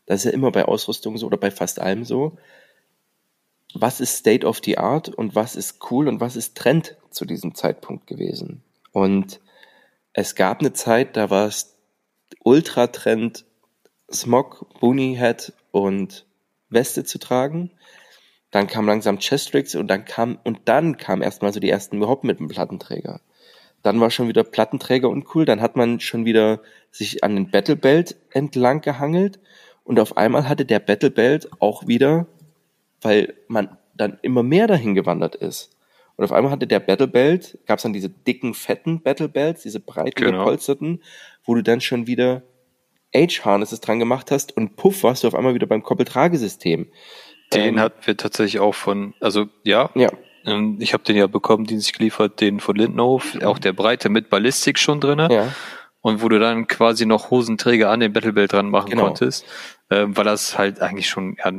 das 0.06 0.20
ist 0.20 0.24
ja 0.24 0.30
immer 0.30 0.50
bei 0.50 0.64
Ausrüstung 0.64 1.18
so 1.18 1.26
oder 1.26 1.36
bei 1.36 1.50
fast 1.50 1.78
allem 1.78 2.06
so, 2.06 2.38
was 3.74 4.00
ist 4.00 4.16
State 4.16 4.46
of 4.46 4.62
the 4.64 4.78
Art 4.78 5.10
und 5.10 5.34
was 5.34 5.56
ist 5.56 5.90
cool 5.90 6.08
und 6.08 6.20
was 6.20 6.36
ist 6.36 6.56
Trend 6.56 6.96
zu 7.10 7.26
diesem 7.26 7.54
Zeitpunkt 7.54 8.06
gewesen. 8.06 8.62
Und 8.92 9.40
es 10.14 10.34
gab 10.34 10.60
eine 10.60 10.72
Zeit, 10.72 11.18
da 11.18 11.28
war 11.28 11.48
es 11.48 11.76
Ultra-Trend, 12.44 13.44
Smog, 14.10 14.66
Boonie 14.80 15.18
Hat 15.18 15.52
und 15.70 16.24
Weste 16.70 17.04
zu 17.04 17.18
tragen. 17.18 17.72
Dann 18.50 18.66
kam 18.66 18.86
langsam 18.86 19.18
Chestrix 19.18 19.74
und 19.74 19.88
dann 19.88 20.04
kam, 20.04 20.38
und 20.44 20.60
dann 20.64 20.96
kam 20.96 21.22
erstmal 21.22 21.52
so 21.52 21.60
die 21.60 21.70
ersten 21.70 21.96
überhaupt 21.96 22.24
mit 22.24 22.40
dem 22.40 22.48
Plattenträger. 22.48 23.20
Dann 23.82 24.00
war 24.00 24.10
schon 24.10 24.28
wieder 24.28 24.44
Plattenträger 24.44 25.08
uncool, 25.08 25.44
dann 25.44 25.60
hat 25.60 25.76
man 25.76 26.00
schon 26.00 26.24
wieder 26.24 26.60
sich 26.90 27.24
an 27.24 27.36
den 27.36 27.50
Battle 27.50 27.76
Belt 27.76 28.16
entlang 28.30 28.80
gehangelt 28.80 29.38
und 29.84 29.98
auf 29.98 30.16
einmal 30.16 30.48
hatte 30.48 30.64
der 30.64 30.80
Battle 30.80 31.10
Belt 31.10 31.48
auch 31.60 31.86
wieder, 31.86 32.26
weil 33.00 33.34
man 33.48 33.78
dann 33.94 34.18
immer 34.22 34.42
mehr 34.42 34.66
dahin 34.66 34.94
gewandert 34.94 35.34
ist. 35.36 35.70
Und 36.16 36.24
auf 36.24 36.32
einmal 36.32 36.52
hatte 36.52 36.66
der 36.66 36.80
Battle 36.80 37.08
Belt, 37.08 37.58
gab 37.66 37.78
es 37.78 37.84
dann 37.84 37.94
diese 37.94 38.10
dicken, 38.10 38.52
fetten 38.52 39.00
Battle 39.00 39.28
Belts, 39.28 39.62
diese 39.62 39.80
breiten, 39.80 40.22
genau. 40.22 40.38
gepolsterten, 40.40 41.02
wo 41.44 41.54
du 41.54 41.62
dann 41.62 41.80
schon 41.80 42.06
wieder 42.06 42.42
Age-Harnesses 43.14 43.80
dran 43.80 43.98
gemacht 43.98 44.30
hast 44.30 44.56
und 44.56 44.76
puff, 44.76 45.02
warst 45.02 45.24
du 45.24 45.28
auf 45.28 45.34
einmal 45.34 45.54
wieder 45.54 45.66
beim 45.66 45.82
Koppeltragesystem. 45.82 46.88
Den 47.52 47.74
ähm, 47.74 47.80
hatten 47.80 48.06
wir 48.06 48.16
tatsächlich 48.16 48.60
auch 48.60 48.74
von, 48.74 49.14
also 49.20 49.48
ja. 49.64 49.90
Ja. 49.94 50.10
Ähm, 50.44 50.78
ich 50.80 50.92
habe 50.92 51.02
den 51.04 51.16
ja 51.16 51.26
bekommen, 51.26 51.66
den 51.66 51.80
sich 51.80 51.92
geliefert, 51.92 52.40
den 52.40 52.60
von 52.60 52.76
Lindenhof, 52.76 53.36
auch 53.42 53.58
der 53.58 53.72
Breite 53.72 54.08
mit 54.08 54.30
Ballistik 54.30 54.78
schon 54.78 55.00
drinne. 55.00 55.28
Ja. 55.30 55.52
Und 56.02 56.22
wo 56.22 56.28
du 56.28 56.38
dann 56.38 56.66
quasi 56.66 57.04
noch 57.04 57.30
Hosenträger 57.30 57.90
an 57.90 58.00
den 58.00 58.12
Battlebelt 58.12 58.52
dran 58.52 58.70
machen 58.70 58.90
genau. 58.90 59.04
konntest, 59.04 59.44
äh, 59.90 60.06
weil 60.08 60.24
das 60.24 60.56
halt 60.56 60.80
eigentlich 60.80 61.08
schon 61.08 61.36
ja, 61.44 61.52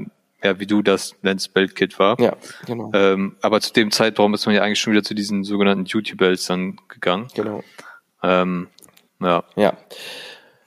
ja, 0.43 0.59
wie 0.59 0.65
du 0.65 0.81
das 0.81 1.15
nennst, 1.21 1.53
Beltkit 1.53 1.99
war. 1.99 2.19
Ja, 2.19 2.35
genau. 2.65 2.91
Ähm, 2.93 3.35
aber 3.41 3.61
zu 3.61 3.71
dem 3.73 3.91
Zeitraum 3.91 4.33
ist 4.33 4.47
man 4.47 4.55
ja 4.55 4.63
eigentlich 4.63 4.79
schon 4.79 4.93
wieder 4.93 5.03
zu 5.03 5.13
diesen 5.13 5.43
sogenannten 5.43 5.85
Duty-Belts 5.85 6.47
dann 6.47 6.77
gegangen. 6.87 7.27
Genau. 7.35 7.63
Ähm, 8.23 8.67
ja. 9.19 9.43
Ja. 9.55 9.73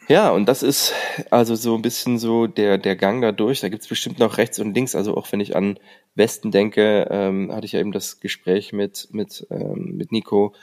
Ja, 0.09 0.31
und 0.31 0.47
das 0.47 0.63
ist 0.63 0.93
also 1.31 1.55
so 1.55 1.75
ein 1.75 1.83
bisschen 1.83 2.19
so 2.19 2.47
der, 2.47 2.79
der 2.79 2.97
Gang 2.97 3.23
da 3.23 3.33
durch. 3.33 3.61
Da 3.61 3.69
gibt's 3.69 3.89
bestimmt 3.89 4.19
noch 4.19 4.39
rechts 4.39 4.59
und 4.59 4.75
links. 4.75 4.95
Also 4.95 5.17
auch 5.17 5.31
wenn 5.33 5.41
ich 5.41 5.57
an 5.57 5.79
Westen 6.15 6.51
denke, 6.51 7.09
ähm, 7.11 7.53
hatte 7.53 7.67
ich 7.67 7.73
ja 7.73 7.81
eben 7.81 7.93
das 7.93 8.21
Gespräch 8.21 8.73
mit, 8.73 9.09
mit, 9.13 9.47
ähm, 9.51 9.97
mit 9.97 10.13
Nico. 10.13 10.55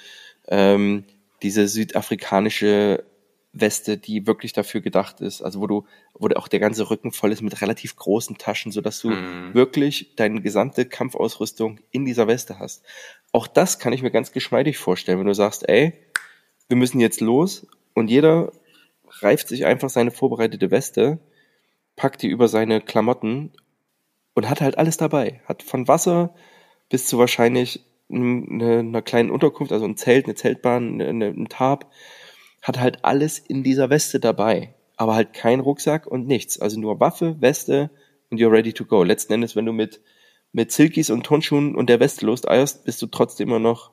Ähm, 0.48 1.06
diese 1.42 1.68
südafrikanische 1.68 3.04
Weste, 3.54 3.98
die 3.98 4.28
wirklich 4.28 4.54
dafür 4.54 4.80
gedacht 4.80 5.20
ist, 5.20 5.42
also 5.42 5.60
wo 5.60 5.68
du, 5.68 5.86
wo 6.14 6.30
auch 6.36 6.48
der 6.48 6.60
ganze 6.60 6.89
Rücken 6.89 7.12
voll 7.12 7.32
ist 7.32 7.42
mit 7.42 7.62
relativ 7.62 7.96
großen 7.98 8.38
Taschen, 8.38 8.72
so 8.72 8.80
dass 8.80 9.02
du 9.02 9.10
mhm. 9.10 9.54
wirklich 9.54 10.16
deine 10.16 10.42
gesamte 10.42 10.86
Kampfausrüstung 10.86 11.80
in 11.92 12.06
dieser 12.06 12.28
Weste 12.28 12.60
hast. 12.60 12.84
Auch 13.34 13.48
das 13.48 13.80
kann 13.80 13.92
ich 13.92 14.04
mir 14.04 14.12
ganz 14.12 14.32
geschmeidig 14.32 14.78
vorstellen, 14.78 15.20
wenn 15.20 15.28
du 15.28 15.34
sagst, 15.34 15.68
ey, 15.68 15.94
wir 16.70 16.78
müssen 16.78 17.02
jetzt 17.02 17.20
los 17.20 17.68
und 17.94 18.10
jeder 18.10 18.54
reift 19.20 19.47
sich 19.47 19.66
einfach 19.66 19.89
seine 19.89 20.12
vorbereitete 20.12 20.72
Weste, 20.72 21.20
packt 21.95 22.22
die 22.22 22.28
über 22.28 22.47
seine 22.47 22.82
Klamotten 22.82 23.51
und 24.34 24.49
hat 24.49 24.62
halt 24.62 24.78
alles 24.78 24.97
dabei. 24.97 25.41
Hat 25.45 25.64
von 25.64 25.88
Wasser 25.88 26.34
bis 26.89 27.07
zu 27.07 27.18
wahrscheinlich 27.18 27.86
eine, 28.09 28.80
einer 28.80 29.01
kleinen 29.01 29.32
Unterkunft, 29.32 29.72
also 29.72 29.86
ein 29.86 29.97
Zelt, 29.97 30.26
eine 30.26 30.36
Zeltbahn, 30.36 31.01
eine, 31.01 31.28
ein 31.28 31.49
Tarp, 31.49 31.91
hat 32.62 32.80
halt 32.80 33.03
alles 33.03 33.39
in 33.39 33.64
dieser 33.64 33.89
Weste 33.89 34.20
dabei. 34.20 34.74
Aber 34.97 35.16
halt 35.16 35.34
kein 35.34 35.59
Rucksack 35.59 36.05
und 36.05 36.28
nichts. 36.28 36.59
Also 36.59 36.80
nur 36.80 36.99
Waffe, 36.99 37.38
Weste 37.41 37.89
und 38.30 38.39
you're 38.39 38.51
ready 38.51 38.74
to 38.74 38.86
go. 38.86 39.03
Letzten 39.03 39.34
Endes, 39.34 39.55
wenn 39.55 39.66
du 39.66 39.74
mit, 39.74 40.01
mit 40.51 40.72
Silkies 40.72 41.09
und 41.09 41.24
Turnschuhen 41.24 41.76
und 41.76 41.89
der 41.89 41.99
Weste 41.99 42.26
loseierst, 42.26 42.86
bist 42.86 43.01
du 43.01 43.07
trotzdem 43.07 43.49
immer 43.49 43.59
noch, 43.59 43.91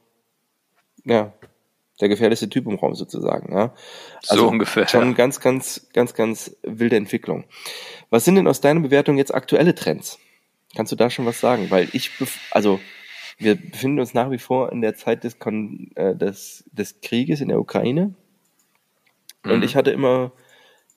ja, 1.04 1.32
der 2.00 2.08
gefährlichste 2.08 2.48
Typ 2.48 2.66
im 2.66 2.76
Raum 2.76 2.94
sozusagen. 2.94 3.52
Ja? 3.52 3.74
Also 4.28 4.44
so 4.44 4.48
ungefähr. 4.48 4.86
Schon 4.86 5.14
ganz, 5.14 5.40
ganz, 5.40 5.88
ganz, 5.92 6.14
ganz 6.14 6.56
wilde 6.62 6.96
Entwicklung. 6.96 7.44
Was 8.10 8.24
sind 8.24 8.36
denn 8.36 8.48
aus 8.48 8.60
deiner 8.60 8.80
Bewertung 8.80 9.18
jetzt 9.18 9.34
aktuelle 9.34 9.74
Trends? 9.74 10.18
Kannst 10.76 10.92
du 10.92 10.96
da 10.96 11.10
schon 11.10 11.26
was 11.26 11.40
sagen? 11.40 11.70
Weil 11.70 11.88
ich, 11.92 12.10
also 12.50 12.80
wir 13.38 13.54
befinden 13.56 14.00
uns 14.00 14.14
nach 14.14 14.30
wie 14.30 14.38
vor 14.38 14.72
in 14.72 14.80
der 14.80 14.94
Zeit 14.94 15.24
des, 15.24 15.38
Kon 15.38 15.90
äh, 15.94 16.14
des, 16.14 16.64
des 16.72 17.00
Krieges 17.00 17.40
in 17.40 17.48
der 17.48 17.60
Ukraine. 17.60 18.14
Mhm. 19.44 19.52
Und 19.52 19.64
ich 19.64 19.76
hatte 19.76 19.90
immer 19.90 20.32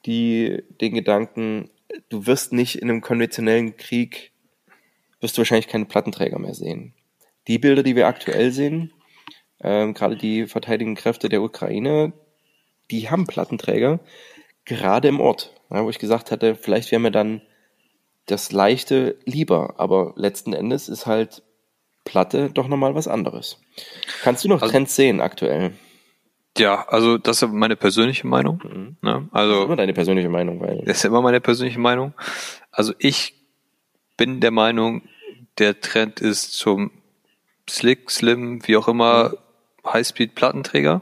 die, 0.05 0.63
den 0.81 0.93
Gedanken, 0.93 1.69
du 2.09 2.25
wirst 2.25 2.53
nicht 2.53 2.75
in 2.75 2.89
einem 2.89 3.01
konventionellen 3.01 3.77
Krieg, 3.77 4.31
wirst 5.19 5.37
du 5.37 5.39
wahrscheinlich 5.39 5.67
keine 5.67 5.85
Plattenträger 5.85 6.39
mehr 6.39 6.55
sehen. 6.55 6.93
Die 7.47 7.59
Bilder, 7.59 7.83
die 7.83 7.95
wir 7.95 8.07
aktuell 8.07 8.51
sehen, 8.51 8.91
ähm, 9.63 9.93
gerade 9.93 10.17
die 10.17 10.47
verteidigenden 10.47 11.01
Kräfte 11.01 11.29
der 11.29 11.41
Ukraine, 11.41 12.13
die 12.89 13.09
haben 13.09 13.27
Plattenträger, 13.27 13.99
gerade 14.65 15.07
im 15.07 15.19
Ort, 15.19 15.53
ja, 15.69 15.83
wo 15.83 15.89
ich 15.89 15.99
gesagt 15.99 16.31
hatte, 16.31 16.55
vielleicht 16.55 16.91
wäre 16.91 17.01
mir 17.01 17.11
dann 17.11 17.41
das 18.25 18.51
Leichte 18.51 19.17
lieber, 19.25 19.75
aber 19.77 20.13
letzten 20.15 20.53
Endes 20.53 20.89
ist 20.89 21.05
halt 21.05 21.43
Platte 22.05 22.49
doch 22.53 22.67
nochmal 22.67 22.95
was 22.95 23.07
anderes. 23.07 23.59
Kannst 24.23 24.43
du 24.43 24.49
noch 24.49 24.61
also, 24.61 24.71
Trends 24.71 24.95
sehen 24.95 25.21
aktuell? 25.21 25.73
Ja, 26.57 26.85
also 26.87 27.17
das 27.17 27.41
ist 27.41 27.49
meine 27.49 27.75
persönliche 27.75 28.27
Meinung. 28.27 28.61
Mhm. 28.63 28.95
Ne? 29.01 29.29
Also, 29.31 29.51
das 29.51 29.59
ist 29.59 29.65
immer 29.65 29.75
deine 29.75 29.93
persönliche 29.93 30.29
Meinung. 30.29 30.59
Weil 30.59 30.83
das 30.85 30.97
ist 30.97 31.05
immer 31.05 31.21
meine 31.21 31.41
persönliche 31.41 31.79
Meinung. 31.79 32.13
Also 32.71 32.93
ich 32.99 33.35
bin 34.17 34.39
der 34.39 34.51
Meinung, 34.51 35.03
der 35.57 35.79
Trend 35.79 36.19
ist 36.19 36.53
zum 36.53 36.91
Slick, 37.69 38.11
Slim, 38.11 38.67
wie 38.67 38.77
auch 38.77 38.87
immer. 38.87 39.33
Highspeed-Plattenträger. 39.85 41.01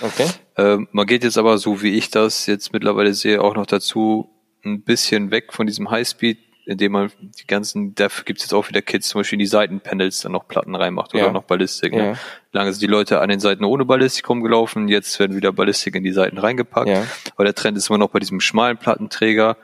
Okay. 0.00 0.26
Ähm, 0.56 0.88
man 0.92 1.06
geht 1.06 1.24
jetzt 1.24 1.38
aber, 1.38 1.58
so 1.58 1.82
wie 1.82 1.94
ich 1.94 2.10
das 2.10 2.46
jetzt 2.46 2.72
mittlerweile 2.72 3.14
sehe, 3.14 3.42
auch 3.42 3.54
noch 3.54 3.66
dazu, 3.66 4.30
ein 4.64 4.82
bisschen 4.82 5.30
weg 5.30 5.52
von 5.52 5.66
diesem 5.66 5.90
Highspeed, 5.90 6.38
indem 6.66 6.92
man 6.92 7.12
die 7.20 7.46
ganzen, 7.46 7.94
dafür 7.94 8.24
gibt 8.24 8.40
es 8.40 8.46
jetzt 8.46 8.52
auch 8.52 8.68
wieder 8.68 8.82
Kits, 8.82 9.08
zum 9.08 9.20
Beispiel 9.20 9.36
in 9.36 9.40
die 9.40 9.46
Seitenpanels 9.46 10.20
dann 10.20 10.32
noch 10.32 10.48
Platten 10.48 10.74
reinmacht 10.74 11.14
oder 11.14 11.26
Ja. 11.26 11.32
noch 11.32 11.44
Ballistik. 11.44 11.92
Ne? 11.92 12.06
Ja. 12.12 12.14
Lange 12.52 12.72
sind 12.72 12.82
die 12.82 12.88
Leute 12.88 13.20
an 13.20 13.28
den 13.28 13.38
Seiten 13.38 13.64
ohne 13.64 13.84
Ballistik 13.84 14.28
rumgelaufen, 14.28 14.88
jetzt 14.88 15.18
werden 15.20 15.36
wieder 15.36 15.52
Ballistik 15.52 15.94
in 15.94 16.02
die 16.02 16.10
Seiten 16.12 16.38
reingepackt. 16.38 16.88
Ja. 16.88 17.06
Aber 17.36 17.44
der 17.44 17.54
Trend 17.54 17.78
ist 17.78 17.88
immer 17.88 17.98
noch 17.98 18.10
bei 18.10 18.18
diesem 18.18 18.40
schmalen 18.40 18.76
Plattenträger 18.78 19.56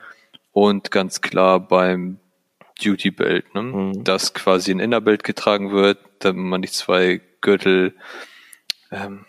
und 0.53 0.89
ganz 0.91 1.19
klar 1.21 1.59
beim 1.59 2.19
Duty 2.81 3.11
Belt, 3.11 3.53
ne? 3.53 3.61
Mhm. 3.61 4.03
dass 4.05 4.33
quasi 4.33 4.71
ein 4.71 4.79
Innerbelt 4.79 5.23
getragen 5.23 5.71
wird, 5.71 5.99
damit 6.19 6.43
man 6.43 6.61
nicht 6.61 6.73
zwei 6.73 7.21
Gürtel 7.43 7.93
ähm, 8.91 9.25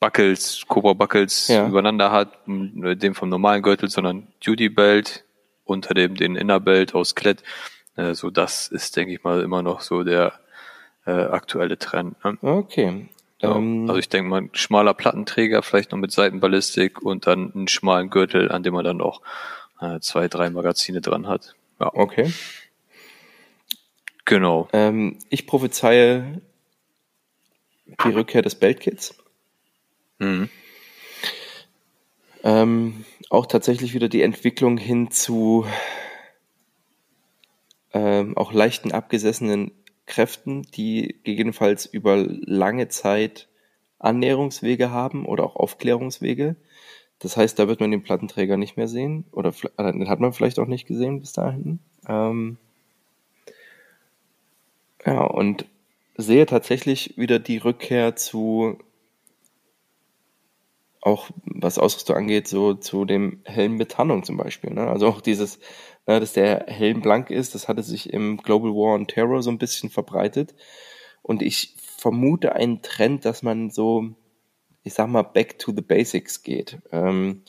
Buckles, 0.00 0.64
Cobra 0.68 0.92
Buckles 0.92 1.48
Ja. 1.48 1.66
übereinander 1.66 2.12
hat, 2.12 2.36
dem 2.46 3.14
vom 3.14 3.30
normalen 3.30 3.62
Gürtel, 3.62 3.88
sondern 3.88 4.26
Duty 4.44 4.68
Belt 4.68 5.24
unter 5.64 5.94
dem 5.94 6.14
den 6.14 6.36
Innerbelt 6.36 6.94
aus 6.94 7.14
Klett. 7.14 7.42
Äh, 7.96 8.12
so 8.12 8.28
das 8.30 8.68
ist, 8.68 8.96
denke 8.96 9.14
ich 9.14 9.24
mal, 9.24 9.40
immer 9.40 9.62
noch 9.62 9.80
so 9.80 10.02
der 10.04 10.34
äh, 11.06 11.10
aktuelle 11.12 11.78
Trend. 11.78 12.22
Ne? 12.22 12.36
Okay. 12.42 13.08
Ja, 13.40 13.56
Ähm, 13.56 13.86
also 13.88 13.98
ich 13.98 14.08
denke 14.10 14.28
mal, 14.28 14.42
ein 14.42 14.50
schmaler 14.52 14.92
Plattenträger, 14.94 15.62
vielleicht 15.62 15.92
noch 15.92 15.98
mit 15.98 16.12
Seitenballistik 16.12 17.00
und 17.00 17.26
dann 17.26 17.52
einen 17.54 17.68
schmalen 17.68 18.10
Gürtel, 18.10 18.52
an 18.52 18.62
dem 18.62 18.74
man 18.74 18.84
dann 18.84 19.00
auch 19.00 19.22
äh, 19.80 20.00
zwei, 20.00 20.28
drei 20.28 20.50
Magazine 20.50 21.00
dran 21.00 21.26
hat. 21.28 21.54
Ja, 21.80 21.90
okay. 21.94 22.32
genau. 24.24 24.68
Ähm, 24.72 25.18
ich 25.30 25.46
prophezeie 25.46 26.40
die 27.86 28.10
Rückkehr 28.10 28.42
des 28.42 28.54
Beltkits. 28.54 29.14
Mhm. 30.18 30.48
Ähm, 32.42 33.04
auch 33.30 33.46
tatsächlich 33.46 33.94
wieder 33.94 34.08
die 34.08 34.22
Entwicklung 34.22 34.76
hin 34.76 35.10
zu 35.10 35.66
ähm, 37.92 38.36
auch 38.36 38.52
leichten 38.52 38.92
abgesessenen 38.92 39.72
Kräften, 40.06 40.62
die 40.62 41.20
gegebenenfalls 41.24 41.86
über 41.86 42.16
lange 42.16 42.88
Zeit 42.88 43.48
Annäherungswege 43.98 44.90
haben 44.90 45.24
oder 45.24 45.44
auch 45.44 45.56
Aufklärungswege. 45.56 46.56
Das 47.20 47.36
heißt, 47.36 47.58
da 47.58 47.68
wird 47.68 47.80
man 47.80 47.90
den 47.90 48.02
Plattenträger 48.02 48.58
nicht 48.58 48.76
mehr 48.76 48.88
sehen 48.88 49.24
oder 49.32 49.54
äh, 49.78 49.92
den 49.92 50.08
hat 50.08 50.20
man 50.20 50.34
vielleicht 50.34 50.58
auch 50.58 50.66
nicht 50.66 50.86
gesehen 50.86 51.20
bis 51.20 51.32
dahin. 51.32 51.78
Ähm, 52.06 52.58
ja, 55.06 55.22
und 55.22 55.66
sehe 56.16 56.46
tatsächlich 56.46 57.16
wieder 57.16 57.38
die 57.38 57.58
Rückkehr 57.58 58.16
zu 58.16 58.78
auch 61.04 61.28
was 61.44 61.78
Ausrüstung 61.78 62.16
angeht, 62.16 62.48
so 62.48 62.72
zu 62.72 63.04
dem 63.04 63.40
Helm 63.44 63.76
mit 63.76 63.90
Tarnung 63.90 64.24
zum 64.24 64.38
Beispiel. 64.38 64.70
Ne? 64.70 64.88
Also 64.88 65.06
auch 65.06 65.20
dieses, 65.20 65.58
ne, 66.06 66.18
dass 66.18 66.32
der 66.32 66.64
Helm 66.66 67.02
blank 67.02 67.30
ist, 67.30 67.54
das 67.54 67.68
hatte 67.68 67.82
sich 67.82 68.10
im 68.12 68.38
Global 68.38 68.70
War 68.70 68.94
on 68.94 69.06
Terror 69.06 69.42
so 69.42 69.50
ein 69.50 69.58
bisschen 69.58 69.90
verbreitet. 69.90 70.54
Und 71.20 71.42
ich 71.42 71.76
vermute 71.98 72.54
einen 72.54 72.80
Trend, 72.80 73.26
dass 73.26 73.42
man 73.42 73.70
so, 73.70 74.14
ich 74.82 74.94
sag 74.94 75.08
mal, 75.08 75.22
back 75.22 75.58
to 75.58 75.72
the 75.76 75.82
basics 75.82 76.42
geht. 76.42 76.78
Ähm, 76.90 77.42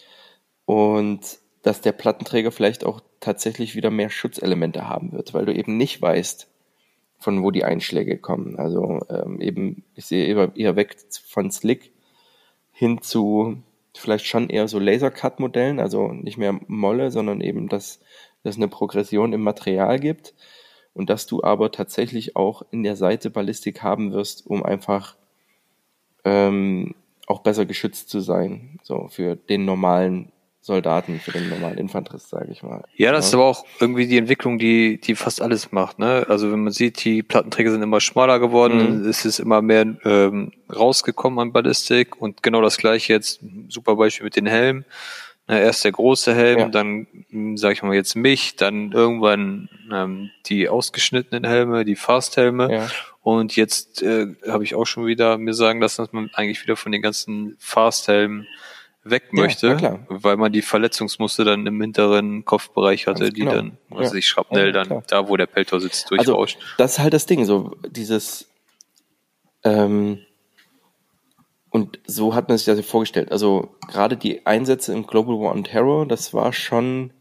und 0.66 1.39
dass 1.61 1.80
der 1.80 1.93
Plattenträger 1.93 2.51
vielleicht 2.51 2.86
auch 2.86 2.99
tatsächlich 3.22 3.76
wieder 3.76 3.89
mehr 3.89 4.09
Schutzelemente 4.09 4.89
haben 4.89 5.13
wird, 5.13 5.34
weil 5.34 5.45
du 5.45 5.53
eben 5.53 5.78
nicht 5.78 6.01
weißt, 6.01 6.49
von 7.20 7.43
wo 7.43 7.51
die 7.51 7.63
Einschläge 7.63 8.18
kommen. 8.18 8.57
Also 8.57 8.99
ähm, 9.09 9.41
eben, 9.41 9.84
ich 9.95 10.05
sehe 10.05 10.26
eher, 10.26 10.51
eher 10.55 10.76
weg 10.76 10.97
von 11.26 11.51
Slick 11.51 11.91
hin 12.72 13.01
zu 13.01 13.57
vielleicht 13.93 14.26
schon 14.26 14.49
eher 14.49 14.68
so 14.68 14.78
Laser-Cut-Modellen, 14.78 15.80
also 15.80 16.11
nicht 16.11 16.38
mehr 16.38 16.59
Molle, 16.68 17.11
sondern 17.11 17.39
eben, 17.39 17.70
dass 17.70 17.99
dass 18.45 18.57
eine 18.57 18.68
Progression 18.68 19.34
im 19.34 19.41
Material 19.41 19.99
gibt 19.99 20.36
und 20.93 21.09
dass 21.09 21.26
du 21.26 21.43
aber 21.43 21.72
tatsächlich 21.72 22.36
auch 22.36 22.61
in 22.70 22.84
der 22.84 22.95
Seite 22.95 23.32
Ballistik 23.32 23.82
haben 23.82 24.13
wirst, 24.13 24.45
um 24.45 24.63
einfach 24.63 25.18
ähm, 26.24 26.93
auch 27.26 27.39
besser 27.39 27.66
geschützt 27.66 28.09
zu 28.09 28.20
sein, 28.20 28.80
so 28.84 29.07
für 29.07 29.36
den 29.36 29.66
normalen 29.66 30.32
Soldaten, 30.66 31.20
für 31.20 31.32
den 31.32 31.47
normalen 31.47 31.78
Infanterist, 31.78 32.30
sage 32.30 32.51
ich 32.51 32.63
mal. 32.63 32.84
Ja, 32.95 33.11
das 33.11 33.28
ist 33.28 33.34
aber 33.36 33.45
auch 33.45 33.66
irgendwie 33.80 34.07
die 34.07 34.18
Entwicklung, 34.18 34.57
die, 34.57 34.99
die 34.99 35.13
fast 35.13 35.39
alles 35.39 35.72
macht. 35.72 35.99
Ne? 35.99 36.26
Also 36.28 36.51
wenn 36.51 36.63
man 36.63 36.74
sieht, 36.74 37.05
die 37.05 37.22
Plattenträger 37.22 37.70
sind 37.70 37.84
immer 37.84 38.01
schmaler 38.01 38.39
geworden, 38.39 39.01
Mhm. 39.03 39.07
es 39.07 39.26
ist 39.26 39.38
immer 39.38 39.61
mehr 39.61 39.86
ähm, 40.03 40.51
rausgekommen 40.76 41.38
an 41.38 41.53
Ballistik 41.53 42.20
und 42.20 42.41
genau 42.41 42.61
das 42.63 42.78
gleiche 42.78 43.13
jetzt, 43.13 43.41
super 43.70 43.95
Beispiel 43.95 44.24
mit 44.24 44.36
den 44.36 44.47
Helmen. 44.47 44.86
Na, 45.47 45.59
erst 45.59 45.84
der 45.84 45.91
große 45.91 46.34
Helm, 46.34 46.57
Ja. 46.59 46.68
dann 46.70 47.05
sage 47.57 47.74
ich 47.76 47.84
mal 47.84 47.93
jetzt 47.93 48.16
mich, 48.16 48.55
dann 48.55 48.91
irgendwann 48.91 49.70
ähm, 49.93 50.32
die 50.47 50.68
ausgeschnittenen 50.68 51.43
Helme, 51.47 51.86
die 51.86 51.95
Fast-Helme 51.95 52.74
Ja. 52.74 52.88
und 53.22 53.55
jetzt 53.55 54.01
äh, 54.01 54.26
habe 54.47 54.63
ich 54.63 54.74
auch 54.74 54.86
schon 54.86 55.05
wieder 55.05 55.38
mir 55.38 55.53
sagen 55.53 55.80
lassen, 55.80 56.01
dass 56.01 56.11
man 56.11 56.32
eigentlich 56.34 56.63
wieder 56.63 56.76
von 56.76 56.91
den 56.91 57.03
ganzen 57.03 57.55
Fast-Helmen 57.59 58.47
weg 59.05 59.23
Ja, 59.31 59.41
möchte, 59.43 59.75
klar. 59.77 60.05
weil 60.09 60.35
man 60.35 60.51
die 60.51 60.61
Verletzungsmuster 60.63 61.45
dann 61.45 61.65
im 61.65 61.79
hinteren 61.79 62.43
Kopfbereich 62.43 63.07
hatte, 63.07 63.23
Ganz 63.25 63.33
die 63.35 63.41
genau. 63.41 63.53
dann, 63.53 63.77
was 63.89 63.99
Ja. 63.99 64.05
weiß 64.07 64.13
ich 64.15 64.27
Schrapnell 64.27 64.73
Ja, 64.75 64.83
dann 64.83 65.03
da, 65.07 65.29
wo 65.29 65.37
der 65.37 65.45
Peltor 65.45 65.79
sitzt, 65.79 66.11
Also, 66.11 66.33
durchrauscht. 66.33 66.57
das 66.77 66.93
ist 66.93 66.99
halt 66.99 67.13
das 67.13 67.25
Ding, 67.27 67.45
so 67.45 67.75
dieses 67.87 68.49
ähm, 69.63 70.19
und 71.69 71.99
so 72.05 72.33
hat 72.35 72.47
man 72.47 72.57
sich 72.57 72.65
das 72.65 72.77
ja 72.77 72.83
vorgestellt. 72.83 73.31
Also 73.31 73.75
gerade 73.87 74.15
die 74.17 74.45
Einsätze 74.45 74.93
im 74.93 75.05
Global 75.07 75.35
War 75.39 75.51
on 75.53 75.63
Terror, 75.65 76.07
das 76.07 76.33
war 76.33 76.53
schon, 76.53 77.11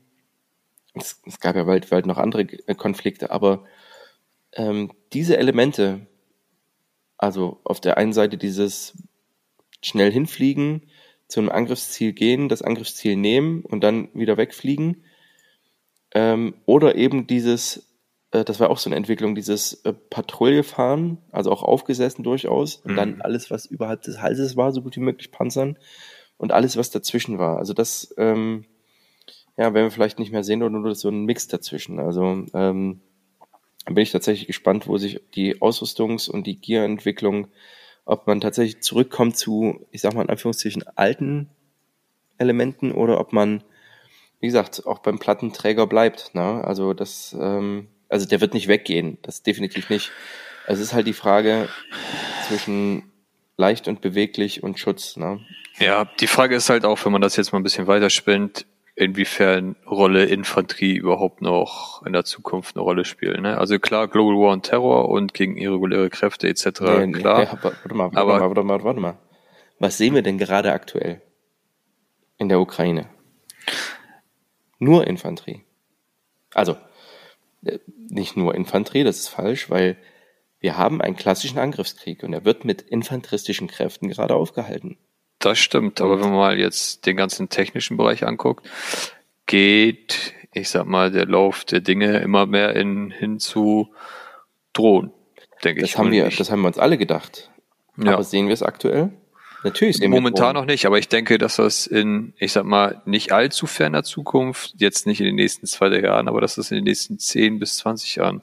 es, 0.95 1.21
es 1.27 1.41
gab 1.41 1.57
ja 1.57 1.67
weltweit 1.67 2.07
noch 2.07 2.19
andere 2.19 2.43
äh, 2.43 2.75
Konflikte, 2.75 3.31
aber 3.31 3.65
ähm, 4.53 4.93
diese 5.13 5.37
Elemente, 5.39 6.07
also 7.19 7.61
auf 7.65 7.81
der 7.81 7.97
einen 7.99 8.13
Seite 8.13 8.37
dieses 8.39 8.97
schnell 9.83 10.13
hinfliegen, 10.13 10.89
zu 11.35 11.41
einem 11.41 11.49
Angriffsziel 11.49 12.13
gehen, 12.13 12.49
das 12.49 12.63
Angriffsziel 12.63 13.17
nehmen 13.17 13.63
und 13.63 13.83
dann 13.83 14.09
wieder 14.15 14.37
wegfliegen, 14.37 15.03
ähm, 16.15 16.55
oder 16.65 16.95
eben 16.95 17.27
dieses, 17.27 17.89
äh, 18.31 18.45
das 18.45 18.61
war 18.61 18.71
auch 18.71 18.79
so 18.79 18.89
eine 18.89 18.95
Entwicklung, 18.95 19.35
dieses 19.35 19.85
äh, 19.85 19.93
Patrouille 19.93 20.63
fahren, 20.63 21.19
also 21.33 21.51
auch 21.51 21.65
aufgesessen 21.65 22.23
durchaus, 22.23 22.77
und 22.77 22.93
Mhm. 22.93 22.97
dann 22.97 23.21
alles, 23.21 23.51
was 23.51 23.67
überhalb 23.67 24.03
des 24.03 24.23
Halses 24.23 24.57
war, 24.57 24.71
so 24.71 24.81
gut 24.81 24.95
wie 24.95 25.01
möglich 25.01 25.33
panzern 25.33 25.77
und 26.37 26.53
alles, 26.53 26.77
was 26.77 26.91
dazwischen 26.91 27.41
war. 27.41 27.59
Also 27.59 27.75
das, 27.75 28.15
ähm, 28.17 28.65
ja, 29.57 29.75
werden 29.75 29.87
wir 29.87 29.91
vielleicht 29.91 30.21
nicht 30.21 30.31
mehr 30.31 30.45
sehen 30.45 30.63
oder 30.63 30.79
nur 30.79 30.95
so 30.95 31.09
ein 31.09 31.25
Mix 31.25 31.49
dazwischen. 31.49 31.99
Also 31.99 32.47
ähm, 32.55 33.01
bin 33.87 33.97
ich 33.97 34.13
tatsächlich 34.13 34.47
gespannt, 34.47 34.87
wo 34.87 34.99
sich 34.99 35.21
die 35.35 35.61
Ausrüstungs- 35.61 36.31
und 36.31 36.47
die 36.47 36.61
Gear-Entwicklung, 36.61 37.49
ob 38.05 38.27
man 38.27 38.41
tatsächlich 38.41 38.83
zurückkommt 38.83 39.37
zu, 39.37 39.87
ich 39.91 40.01
sag 40.01 40.15
mal 40.15 40.23
in 40.23 40.31
Anführungszeichen, 40.31 40.85
alten 40.97 41.49
Elementen 42.39 42.93
oder 42.93 43.21
ob 43.21 43.33
man, 43.33 43.63
wie 44.41 44.47
gesagt, 44.47 44.87
auch 44.87 44.99
beim 44.99 45.19
Plattenträger 45.19 45.87
bleibt. 45.87 46.35
Ne? 46.35 46.63
Also 46.65 46.93
das, 46.93 47.35
ähm, 47.39 47.89
also 48.09 48.27
der 48.27 48.41
wird 48.41 48.55
nicht 48.55 48.69
weggehen, 48.69 49.19
das 49.23 49.43
definitiv 49.43 49.91
nicht. 49.91 50.11
Also 50.67 50.83
es 50.83 50.89
ist 50.89 50.95
halt 50.95 51.07
die 51.07 51.13
Frage 51.13 51.69
zwischen 52.47 53.11
leicht 53.57 53.89
und 53.89 54.01
beweglich 54.01 54.63
und 54.63 54.79
Schutz. 54.79 55.17
Ne? 55.17 55.41
Ja, 55.79 56.05
die 56.21 56.27
Frage 56.27 56.57
ist 56.57 56.71
halt 56.71 56.85
auch, 56.85 57.05
wenn 57.05 57.13
man 57.13 57.23
das 57.23 57.37
jetzt 57.37 57.53
mal 57.53 57.59
ein 57.59 57.65
bisschen 57.65 57.87
weiterspinnt, 57.87 58.67
inwiefern 58.97 59.77
Rolle 59.87 60.25
Infanterie 60.27 60.95
überhaupt 60.97 61.43
noch 61.43 62.03
in 62.07 62.13
der 62.13 62.25
Zukunft 62.25 62.77
eine 62.77 62.83
Rolle 62.83 63.05
spielen. 63.05 63.43
Ne? 63.43 63.59
Also 63.59 63.79
klar, 63.79 64.09
Global 64.09 64.35
War 64.37 64.53
on 64.53 64.63
Terror 64.63 65.09
und 65.09 65.35
gegen 65.35 65.57
irreguläre 65.57 66.11
Kräfte 66.11 66.49
etc. 66.49 66.81
Nee, 66.81 67.07
nee, 67.07 67.13
klar. 67.13 67.43
ja, 67.43 67.59
warte 67.63 67.95
mal, 67.95 68.05
warte 68.05 68.17
Aber- 68.19 68.39
mal, 68.39 68.41
warte 68.49 68.63
mal, 68.63 68.85
warte 68.85 69.01
mal. 69.01 69.19
Was 69.81 69.99
sehen 69.99 70.15
wir 70.15 70.23
denn 70.23 70.39
gerade 70.39 70.73
aktuell 70.73 71.21
in 72.39 72.49
der 72.49 72.61
Ukraine? 72.61 73.09
Nur 74.79 75.07
Infanterie. 75.07 75.63
Also, 76.53 76.77
äh, 77.65 77.79
nicht 78.09 78.37
nur 78.37 78.55
Infanterie, 78.55 79.03
das 79.05 79.19
ist 79.19 79.29
falsch, 79.29 79.71
weil 79.71 79.97
wir 80.61 80.79
haben 80.79 81.03
einen 81.03 81.17
klassischen 81.17 81.59
Angriffskrieg 81.59 82.23
und 82.23 82.33
er 82.33 82.45
wird 82.45 82.65
mit 82.65 82.83
infanteristischen 82.83 83.67
Kräften 83.67 84.09
gerade 84.09 84.35
aufgehalten. 84.37 84.99
Das 85.45 85.59
stimmt, 85.59 86.01
aber 86.01 86.15
wenn 86.21 86.31
man 86.31 86.39
mal 86.39 86.59
jetzt 86.59 87.05
den 87.07 87.17
ganzen 87.17 87.49
technischen 87.49 87.97
Bereich 87.97 88.25
anguckt, 88.27 88.67
geht, 89.47 90.33
ich 90.53 90.69
sag 90.71 90.87
mal, 90.87 91.11
der 91.11 91.27
Lauf 91.27 91.65
der 91.65 91.81
Dinge 91.81 92.19
immer 92.21 92.47
mehr 92.47 92.75
in, 92.75 93.11
hin 93.11 93.39
zu 93.39 93.93
Drohnen, 94.73 95.13
denke 95.63 95.83
ich. 95.83 95.91
Das 95.91 95.99
haben 95.99 96.07
Und 96.07 96.13
wir, 96.13 96.27
ich- 96.27 96.37
das 96.37 96.51
haben 96.51 96.63
wir 96.63 96.69
uns 96.69 96.79
alle 96.79 96.97
gedacht. 96.99 97.51
Ja. 98.03 98.15
Aber 98.15 98.25
sehen 98.25 98.47
wir 98.47 98.55
es 98.55 98.63
aktuell? 98.63 99.11
Natürlich 99.63 99.97
sehen 99.97 100.11
Momentan 100.11 100.55
noch 100.55 100.67
nicht, 100.67 100.85
aber 100.85 100.99
ich 100.99 101.09
denke, 101.09 101.39
dass 101.39 101.57
das 101.57 101.87
in, 101.87 102.35
ich 102.39 102.53
sag 102.53 102.65
mal, 102.65 103.01
nicht 103.07 103.33
allzu 103.33 103.67
ferner 103.67 104.03
Zukunft, 104.03 104.75
jetzt 104.77 105.07
nicht 105.07 105.21
in 105.21 105.27
den 105.27 105.37
nächsten 105.37 105.67
zwei, 105.67 105.89
drei 105.89 106.01
Jahren, 106.01 106.29
aber 106.29 106.43
dass 106.43 106.57
das 106.57 106.71
in 106.71 106.75
den 106.77 106.85
nächsten 106.85 107.19
zehn 107.19 107.59
bis 107.59 107.79
zwanzig 107.79 108.17
Jahren, 108.17 108.43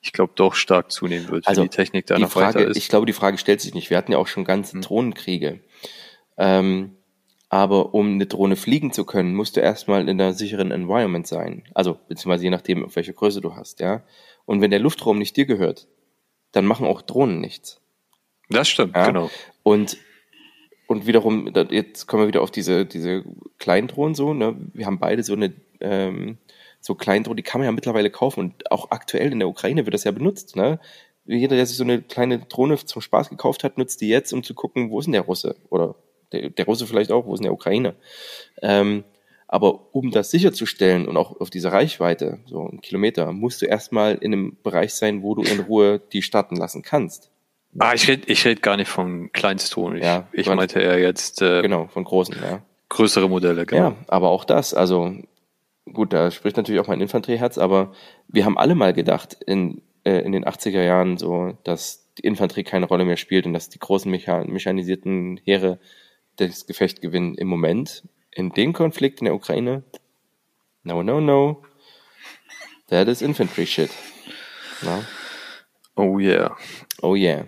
ich 0.00 0.12
glaube, 0.12 0.32
doch 0.34 0.54
stark 0.54 0.90
zunehmen 0.90 1.28
wird, 1.28 1.46
Also 1.46 1.60
wenn 1.62 1.68
die 1.68 1.76
Technik 1.76 2.06
da 2.06 2.14
die 2.16 2.22
noch 2.22 2.30
Frage, 2.30 2.60
weiter 2.60 2.68
ist. 2.70 2.76
ich 2.78 2.88
glaube, 2.88 3.04
die 3.06 3.12
Frage 3.12 3.36
stellt 3.36 3.60
sich 3.60 3.74
nicht. 3.74 3.90
Wir 3.90 3.98
hatten 3.98 4.12
ja 4.12 4.18
auch 4.18 4.28
schon 4.28 4.44
ganze 4.44 4.74
Hm. 4.74 4.82
Drohnenkriege. 4.82 5.60
Ähm, 6.38 6.92
Aber 7.48 7.94
um 7.94 8.14
eine 8.14 8.26
Drohne 8.26 8.56
fliegen 8.56 8.92
zu 8.92 9.04
können, 9.04 9.34
musst 9.34 9.56
du 9.56 9.60
erstmal 9.60 10.02
in 10.02 10.20
einer 10.20 10.32
sicheren 10.32 10.72
Environment 10.72 11.26
sein. 11.26 11.62
Also, 11.74 11.96
beziehungsweise 12.08 12.44
je 12.44 12.50
nachdem, 12.50 12.84
auf 12.84 12.96
welche 12.96 13.14
Größe 13.14 13.40
du 13.40 13.54
hast, 13.54 13.80
ja. 13.80 14.02
Und 14.46 14.60
wenn 14.60 14.70
der 14.72 14.80
Luftraum 14.80 15.18
nicht 15.18 15.36
dir 15.36 15.46
gehört, 15.46 15.86
dann 16.52 16.66
machen 16.66 16.86
auch 16.86 17.02
Drohnen 17.02 17.40
nichts. 17.40 17.80
Das 18.50 18.68
stimmt, 18.68 18.96
Ja? 18.96 19.06
genau. 19.06 19.30
Und, 19.62 19.96
und 20.88 21.06
wiederum, 21.06 21.52
jetzt 21.70 22.06
kommen 22.06 22.24
wir 22.24 22.28
wieder 22.28 22.42
auf 22.42 22.50
diese, 22.50 22.84
diese 22.84 23.24
Kleindrohnen 23.58 24.14
so, 24.14 24.34
ne? 24.34 24.56
Wir 24.74 24.86
haben 24.86 24.98
beide 24.98 25.22
so 25.22 25.32
eine, 25.34 25.52
ähm, 25.80 26.38
so 26.80 26.94
Kleindrohnen, 26.96 27.36
die 27.36 27.42
kann 27.42 27.60
man 27.60 27.66
ja 27.66 27.72
mittlerweile 27.72 28.10
kaufen 28.10 28.40
und 28.40 28.70
auch 28.72 28.90
aktuell 28.90 29.32
in 29.32 29.38
der 29.38 29.48
Ukraine 29.48 29.86
wird 29.86 29.94
das 29.94 30.04
ja 30.04 30.10
benutzt, 30.12 30.56
ne? 30.56 30.78
Jeder, 31.24 31.56
der 31.56 31.66
sich 31.66 31.76
so 31.76 31.84
eine 31.84 32.02
kleine 32.02 32.38
Drohne 32.40 32.76
zum 32.76 33.02
Spaß 33.02 33.30
gekauft 33.30 33.64
hat, 33.64 33.78
nutzt 33.78 34.00
die 34.00 34.08
jetzt, 34.08 34.32
um 34.32 34.42
zu 34.44 34.54
gucken, 34.54 34.90
wo 34.90 34.98
ist 35.00 35.06
denn 35.06 35.12
der 35.12 35.22
Russe? 35.22 35.56
Oder 35.70 35.96
der, 36.32 36.50
der 36.50 36.64
Russe 36.64 36.86
vielleicht 36.86 37.12
auch, 37.12 37.26
wo 37.26 37.34
ist 37.34 37.40
denn 37.40 37.44
der 37.44 37.52
Ukraine? 37.52 37.94
Ähm, 38.62 39.04
aber 39.48 39.94
um 39.94 40.10
das 40.10 40.30
sicherzustellen 40.30 41.06
und 41.06 41.16
auch 41.16 41.40
auf 41.40 41.50
diese 41.50 41.70
Reichweite, 41.70 42.40
so 42.46 42.66
einen 42.66 42.80
Kilometer, 42.80 43.32
musst 43.32 43.62
du 43.62 43.66
erstmal 43.66 44.16
in 44.16 44.32
einem 44.32 44.56
Bereich 44.62 44.94
sein, 44.94 45.22
wo 45.22 45.34
du 45.34 45.42
in 45.42 45.60
Ruhe 45.60 46.00
die 46.12 46.22
starten 46.22 46.56
lassen 46.56 46.82
kannst. 46.82 47.30
Ah, 47.78 47.92
ich 47.94 48.08
rede 48.08 48.22
ich 48.26 48.44
red 48.44 48.62
gar 48.62 48.76
nicht 48.76 48.88
von 48.88 49.30
Kleinstton. 49.32 49.96
Ich, 49.96 50.04
Ja, 50.04 50.26
ich 50.32 50.46
meinte 50.46 50.80
eher 50.80 50.98
jetzt 50.98 51.42
äh, 51.42 51.62
Genau, 51.62 51.86
von 51.88 52.04
großen, 52.04 52.34
ja. 52.42 52.62
größere 52.88 53.28
Modelle, 53.28 53.66
genau. 53.66 53.82
Ja, 53.90 53.96
aber 54.08 54.30
auch 54.30 54.44
das, 54.44 54.74
also 54.74 55.14
gut, 55.92 56.12
da 56.12 56.30
spricht 56.30 56.56
natürlich 56.56 56.80
auch 56.80 56.88
mein 56.88 57.00
Infanterieherz, 57.00 57.58
aber 57.58 57.92
wir 58.28 58.44
haben 58.44 58.58
alle 58.58 58.74
mal 58.74 58.92
gedacht 58.92 59.36
in, 59.46 59.82
äh, 60.04 60.20
in 60.20 60.32
den 60.32 60.44
80er 60.44 60.82
Jahren 60.82 61.18
so, 61.18 61.56
dass 61.64 62.12
die 62.18 62.26
Infanterie 62.26 62.64
keine 62.64 62.86
Rolle 62.86 63.04
mehr 63.04 63.16
spielt 63.18 63.46
und 63.46 63.52
dass 63.52 63.68
die 63.68 63.78
großen 63.78 64.10
mecha 64.10 64.42
mechanisierten 64.44 65.38
Heere 65.44 65.78
das 66.36 66.66
Gefecht 66.66 67.00
gewinnen. 67.00 67.34
Im 67.34 67.48
Moment, 67.48 68.02
in 68.30 68.50
dem 68.50 68.72
Konflikt 68.72 69.20
in 69.20 69.26
der 69.26 69.34
Ukraine, 69.34 69.82
no, 70.82 71.02
no, 71.02 71.20
no, 71.20 71.62
that 72.88 73.08
is 73.08 73.22
infantry 73.22 73.66
shit. 73.66 73.90
Na? 74.82 75.02
Oh 75.96 76.18
yeah. 76.18 76.54
Oh 77.02 77.14
yeah. 77.14 77.46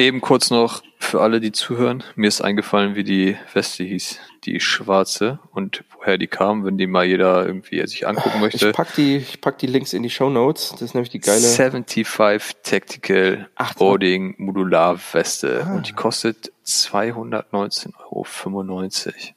Eben 0.00 0.20
kurz 0.20 0.50
noch 0.50 0.82
für 1.00 1.20
alle, 1.20 1.40
die 1.40 1.50
zuhören. 1.50 2.04
Mir 2.14 2.28
ist 2.28 2.40
eingefallen, 2.40 2.94
wie 2.94 3.02
die 3.02 3.36
Weste 3.52 3.82
hieß. 3.82 4.20
Die 4.44 4.60
schwarze 4.60 5.40
und 5.52 5.82
woher 5.92 6.18
die 6.18 6.28
kam, 6.28 6.64
wenn 6.64 6.78
die 6.78 6.86
mal 6.86 7.04
jeder 7.04 7.44
irgendwie 7.44 7.84
sich 7.88 8.06
angucken 8.06 8.40
möchte. 8.40 8.68
Ich 8.68 8.74
pack 8.74 8.94
die, 8.94 9.16
ich 9.16 9.40
pack 9.40 9.58
die 9.58 9.66
Links 9.66 9.92
in 9.92 10.04
die 10.04 10.10
Show 10.10 10.30
Notes. 10.30 10.70
Das 10.70 10.82
ist 10.82 10.94
nämlich 10.94 11.10
die 11.10 11.18
geile. 11.18 11.40
75 11.40 12.56
Tactical 12.62 13.48
Ach, 13.56 13.68
das- 13.70 13.76
Boarding 13.78 14.36
Modular 14.38 14.98
Weste 15.12 15.64
Ah. 15.66 15.74
und 15.74 15.88
die 15.88 15.92
kostet 15.94 16.52
219,95 16.64 17.96
Euro. 18.12 19.34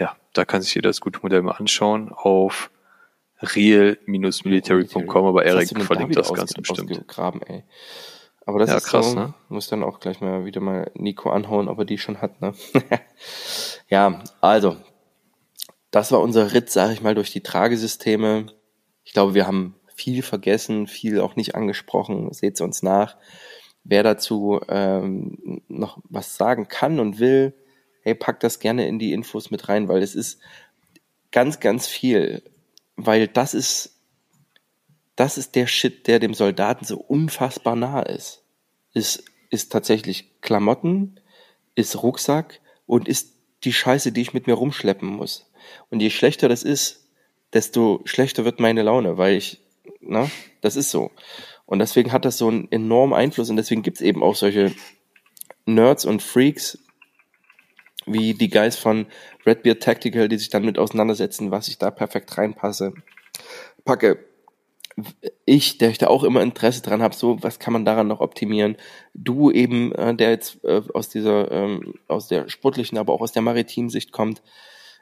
Ja, 0.00 0.16
da 0.32 0.44
kann 0.44 0.60
sich 0.62 0.74
jeder 0.74 0.88
das 0.90 1.00
gute 1.00 1.20
Modell 1.22 1.42
mal 1.42 1.52
anschauen 1.52 2.10
auf 2.12 2.70
real-military.com, 3.40 5.26
aber 5.26 5.44
denn 5.44 5.80
verlinkt 5.82 6.16
da 6.16 6.20
das 6.22 6.30
wieder 6.30 6.36
ganz 6.38 6.50
ausge- 6.52 6.60
bestimmt. 6.62 6.90
Ausgegraben, 6.90 7.42
ey. 7.42 7.62
Aber 8.48 8.60
das 8.60 8.70
Ja, 8.70 8.76
ist 8.78 8.86
krass, 8.86 9.10
so, 9.10 9.14
ne? 9.14 9.34
muss 9.50 9.68
dann 9.68 9.84
auch 9.84 10.00
gleich 10.00 10.22
mal 10.22 10.46
wieder 10.46 10.62
mal 10.62 10.90
Nico 10.94 11.28
anhauen, 11.28 11.68
ob 11.68 11.80
er 11.80 11.84
die 11.84 11.98
schon 11.98 12.22
hat, 12.22 12.40
ne? 12.40 12.54
ja, 13.90 14.24
also, 14.40 14.78
das 15.90 16.12
war 16.12 16.20
unser 16.22 16.54
Ritt, 16.54 16.70
sage 16.70 16.94
ich 16.94 17.02
mal, 17.02 17.14
durch 17.14 17.30
die 17.30 17.42
Tragesysteme. 17.42 18.46
Ich 19.04 19.12
glaube, 19.12 19.34
wir 19.34 19.46
haben 19.46 19.74
viel 19.94 20.22
vergessen, 20.22 20.86
viel 20.86 21.20
auch 21.20 21.36
nicht 21.36 21.56
angesprochen. 21.56 22.32
Seht 22.32 22.58
uns 22.62 22.82
nach. 22.82 23.18
Wer 23.84 24.02
dazu 24.02 24.60
ähm, 24.70 25.60
noch 25.68 25.98
was 26.08 26.36
sagen 26.36 26.68
kann 26.68 27.00
und 27.00 27.18
will, 27.18 27.52
hey, 28.00 28.14
packt 28.14 28.42
das 28.44 28.60
gerne 28.60 28.88
in 28.88 28.98
die 28.98 29.12
Infos 29.12 29.50
mit 29.50 29.68
rein, 29.68 29.88
weil 29.88 30.02
es 30.02 30.14
ist 30.14 30.40
ganz, 31.32 31.60
ganz 31.60 31.86
viel. 31.86 32.42
Weil 32.96 33.28
das 33.28 33.52
ist 33.52 33.97
das 35.18 35.36
ist 35.36 35.56
der 35.56 35.66
Shit, 35.66 36.06
der 36.06 36.20
dem 36.20 36.32
Soldaten 36.32 36.84
so 36.84 36.96
unfassbar 36.96 37.74
nah 37.74 38.02
ist. 38.02 38.44
Ist, 38.94 39.24
ist 39.50 39.72
tatsächlich 39.72 40.40
Klamotten, 40.42 41.18
ist 41.74 42.00
Rucksack 42.04 42.60
und 42.86 43.08
ist 43.08 43.34
die 43.64 43.72
Scheiße, 43.72 44.12
die 44.12 44.20
ich 44.20 44.32
mit 44.32 44.46
mir 44.46 44.54
rumschleppen 44.54 45.08
muss. 45.08 45.50
Und 45.90 45.98
je 45.98 46.10
schlechter 46.10 46.48
das 46.48 46.62
ist, 46.62 47.08
desto 47.52 48.00
schlechter 48.04 48.44
wird 48.44 48.60
meine 48.60 48.82
Laune, 48.82 49.18
weil 49.18 49.34
ich, 49.34 49.60
na, 50.00 50.30
das 50.60 50.76
ist 50.76 50.92
so. 50.92 51.10
Und 51.66 51.80
deswegen 51.80 52.12
hat 52.12 52.24
das 52.24 52.38
so 52.38 52.46
einen 52.46 52.70
enormen 52.70 53.14
Einfluss 53.14 53.50
und 53.50 53.56
deswegen 53.56 53.82
gibt's 53.82 54.00
eben 54.00 54.22
auch 54.22 54.36
solche 54.36 54.72
Nerds 55.66 56.04
und 56.04 56.22
Freaks, 56.22 56.78
wie 58.06 58.34
die 58.34 58.50
Guys 58.50 58.76
von 58.76 59.06
Redbeard 59.44 59.82
Tactical, 59.82 60.28
die 60.28 60.38
sich 60.38 60.48
dann 60.48 60.64
mit 60.64 60.78
auseinandersetzen, 60.78 61.50
was 61.50 61.66
ich 61.66 61.76
da 61.76 61.90
perfekt 61.90 62.38
reinpasse, 62.38 62.94
packe 63.84 64.27
ich, 65.44 65.78
der 65.78 65.90
ich 65.90 65.98
da 65.98 66.08
auch 66.08 66.24
immer 66.24 66.42
Interesse 66.42 66.82
dran 66.82 67.02
habe, 67.02 67.14
so 67.14 67.42
was 67.42 67.58
kann 67.58 67.72
man 67.72 67.84
daran 67.84 68.08
noch 68.08 68.20
optimieren? 68.20 68.76
Du 69.14 69.50
eben, 69.50 69.92
äh, 69.92 70.14
der 70.14 70.30
jetzt 70.30 70.64
äh, 70.64 70.82
aus 70.94 71.08
dieser, 71.08 71.50
ähm, 71.50 71.94
aus 72.08 72.28
der 72.28 72.48
sportlichen, 72.48 72.98
aber 72.98 73.12
auch 73.12 73.20
aus 73.20 73.32
der 73.32 73.42
maritimen 73.42 73.90
Sicht 73.90 74.12
kommt, 74.12 74.42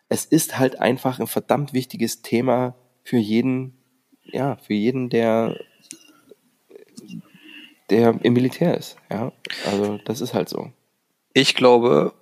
es 0.08 0.24
ist 0.24 0.58
halt 0.58 0.80
einfach 0.80 1.18
ein 1.18 1.26
verdammt 1.26 1.72
wichtiges 1.72 2.22
Thema 2.22 2.76
für 3.02 3.18
jeden, 3.18 3.78
ja, 4.24 4.56
für 4.56 4.74
jeden, 4.74 5.08
der, 5.08 5.56
der 7.90 8.18
im 8.22 8.32
Militär 8.32 8.76
ist. 8.76 8.96
Ja, 9.10 9.32
also 9.66 9.98
das 10.04 10.20
ist 10.20 10.34
halt 10.34 10.48
so. 10.48 10.70
Ich 11.32 11.54
glaube, 11.54 12.14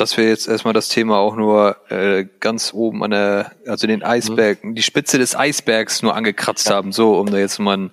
dass 0.00 0.16
wir 0.16 0.28
jetzt 0.28 0.48
erstmal 0.48 0.74
das 0.74 0.88
Thema 0.88 1.18
auch 1.18 1.36
nur 1.36 1.76
äh, 1.90 2.26
ganz 2.40 2.72
oben 2.74 3.02
an 3.04 3.10
der, 3.10 3.52
also 3.66 3.86
den 3.86 4.02
Eisberg, 4.02 4.58
die 4.62 4.82
Spitze 4.82 5.18
des 5.18 5.34
Eisbergs 5.36 6.02
nur 6.02 6.14
angekratzt 6.14 6.70
haben, 6.70 6.92
so, 6.92 7.18
um 7.18 7.30
da 7.30 7.38
jetzt 7.38 7.58
mal 7.58 7.76
ein 7.76 7.90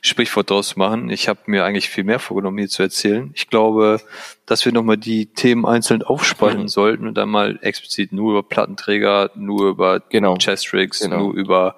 Sprichwort 0.00 0.50
draus 0.50 0.68
zu 0.68 0.78
machen. 0.78 1.10
Ich 1.10 1.28
habe 1.28 1.40
mir 1.46 1.64
eigentlich 1.64 1.88
viel 1.88 2.04
mehr 2.04 2.18
vorgenommen, 2.18 2.58
hier 2.58 2.68
zu 2.68 2.82
erzählen. 2.82 3.30
Ich 3.34 3.48
glaube, 3.48 4.00
dass 4.46 4.64
wir 4.64 4.72
nochmal 4.72 4.96
die 4.96 5.26
Themen 5.26 5.66
einzeln 5.66 6.02
aufspalten 6.02 6.62
Mhm. 6.62 6.68
sollten 6.68 7.06
und 7.08 7.14
dann 7.14 7.28
mal 7.28 7.58
explizit 7.62 8.12
nur 8.12 8.32
über 8.32 8.42
Plattenträger, 8.42 9.30
nur 9.34 9.68
über 9.70 10.00
Genau. 10.08 10.36
Chestrigs, 10.38 11.00
Genau. 11.00 11.18
nur 11.18 11.34
über 11.34 11.76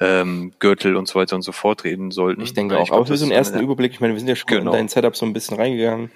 ähm, 0.00 0.52
Gürtel 0.60 0.94
und 0.96 1.08
so 1.08 1.18
weiter 1.18 1.34
und 1.34 1.42
so 1.42 1.50
fort 1.52 1.82
reden 1.84 2.10
sollten. 2.12 2.40
Ich 2.40 2.54
denke 2.54 2.78
auch. 2.78 2.86
glaub, 2.86 2.98
aber 2.98 3.06
für 3.06 3.16
so 3.16 3.24
einen 3.24 3.32
ersten 3.32 3.58
Überblick, 3.58 3.92
ich 3.92 4.00
meine, 4.00 4.12
wir 4.14 4.20
sind 4.20 4.28
ja 4.28 4.36
schon 4.36 4.46
Genau. 4.48 4.70
in 4.70 4.76
dein 4.76 4.88
Setup 4.88 5.16
so 5.16 5.26
ein 5.26 5.32
bisschen 5.32 5.56
reingegangen. 5.56 6.10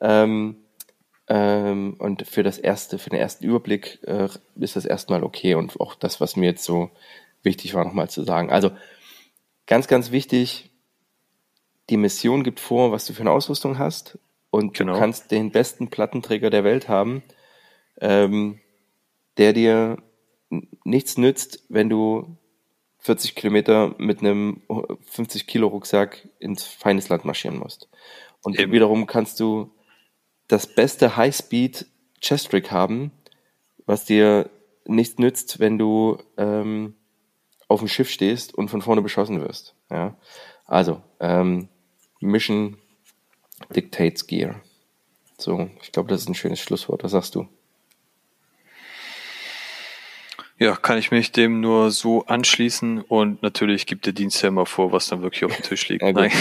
Ähm, 0.00 0.56
ähm, 1.30 1.94
und 1.98 2.26
für 2.26 2.42
das 2.42 2.58
erste, 2.58 2.98
für 2.98 3.08
den 3.08 3.20
ersten 3.20 3.44
Überblick 3.44 4.00
äh, 4.02 4.28
ist 4.56 4.74
das 4.74 4.84
erstmal 4.84 5.22
okay 5.22 5.54
und 5.54 5.80
auch 5.80 5.94
das, 5.94 6.20
was 6.20 6.34
mir 6.34 6.46
jetzt 6.46 6.64
so 6.64 6.90
wichtig 7.44 7.72
war, 7.74 7.84
nochmal 7.84 8.10
zu 8.10 8.24
sagen. 8.24 8.50
Also 8.50 8.72
ganz, 9.66 9.86
ganz 9.86 10.10
wichtig, 10.10 10.70
die 11.88 11.96
Mission 11.96 12.42
gibt 12.42 12.58
vor, 12.58 12.90
was 12.90 13.06
du 13.06 13.12
für 13.12 13.20
eine 13.20 13.30
Ausrüstung 13.30 13.78
hast 13.78 14.18
und 14.50 14.76
Genau. 14.76 14.94
du 14.94 14.98
kannst 14.98 15.30
den 15.30 15.52
besten 15.52 15.88
Plattenträger 15.88 16.50
der 16.50 16.64
Welt 16.64 16.88
haben, 16.88 17.22
ähm, 18.00 18.58
der 19.38 19.52
dir 19.52 19.98
nichts 20.82 21.16
nützt, 21.16 21.64
wenn 21.68 21.88
du 21.88 22.36
40 22.98 23.36
Kilometer 23.36 23.94
mit 23.98 24.18
einem 24.18 24.62
50 25.06 25.46
Kilo 25.46 25.68
Rucksack 25.68 26.28
ins 26.40 26.64
feines 26.64 27.08
Land 27.08 27.24
marschieren 27.24 27.58
musst. 27.58 27.88
Und 28.42 28.58
Eben. 28.58 28.72
wiederum 28.72 29.06
kannst 29.06 29.38
du 29.38 29.70
das 30.52 30.66
beste 30.66 31.16
Highspeed 31.16 31.86
Chest-Rig 32.20 32.70
haben, 32.70 33.12
was 33.86 34.04
dir 34.04 34.50
nichts 34.86 35.18
nützt, 35.18 35.60
wenn 35.60 35.78
du 35.78 36.18
ähm, 36.36 36.94
auf 37.68 37.80
dem 37.80 37.88
Schiff 37.88 38.10
stehst 38.10 38.54
und 38.54 38.68
von 38.68 38.82
vorne 38.82 39.02
beschossen 39.02 39.40
wirst. 39.40 39.74
Ja? 39.90 40.16
Also, 40.66 41.02
ähm, 41.20 41.68
Mission 42.20 42.78
dictates 43.74 44.26
Gear. 44.26 44.60
So, 45.38 45.70
ich 45.82 45.92
glaube, 45.92 46.08
das 46.08 46.22
ist 46.22 46.28
ein 46.28 46.34
schönes 46.34 46.60
Schlusswort. 46.60 47.04
Was 47.04 47.12
sagst 47.12 47.34
du? 47.34 47.48
Ja, 50.58 50.76
kann 50.76 50.98
ich 50.98 51.10
mich 51.10 51.32
dem 51.32 51.60
nur 51.60 51.90
so 51.90 52.26
anschließen 52.26 53.00
und 53.00 53.42
natürlich 53.42 53.86
gibt 53.86 54.04
der 54.04 54.12
Dienst 54.12 54.42
ja 54.42 54.48
immer 54.48 54.66
vor, 54.66 54.92
was 54.92 55.08
dann 55.08 55.22
wirklich 55.22 55.44
auf 55.46 55.56
dem 55.56 55.62
Tisch 55.64 55.88
liegt. 55.88 56.02
Ja. 56.02 56.12
Nein. 56.12 56.32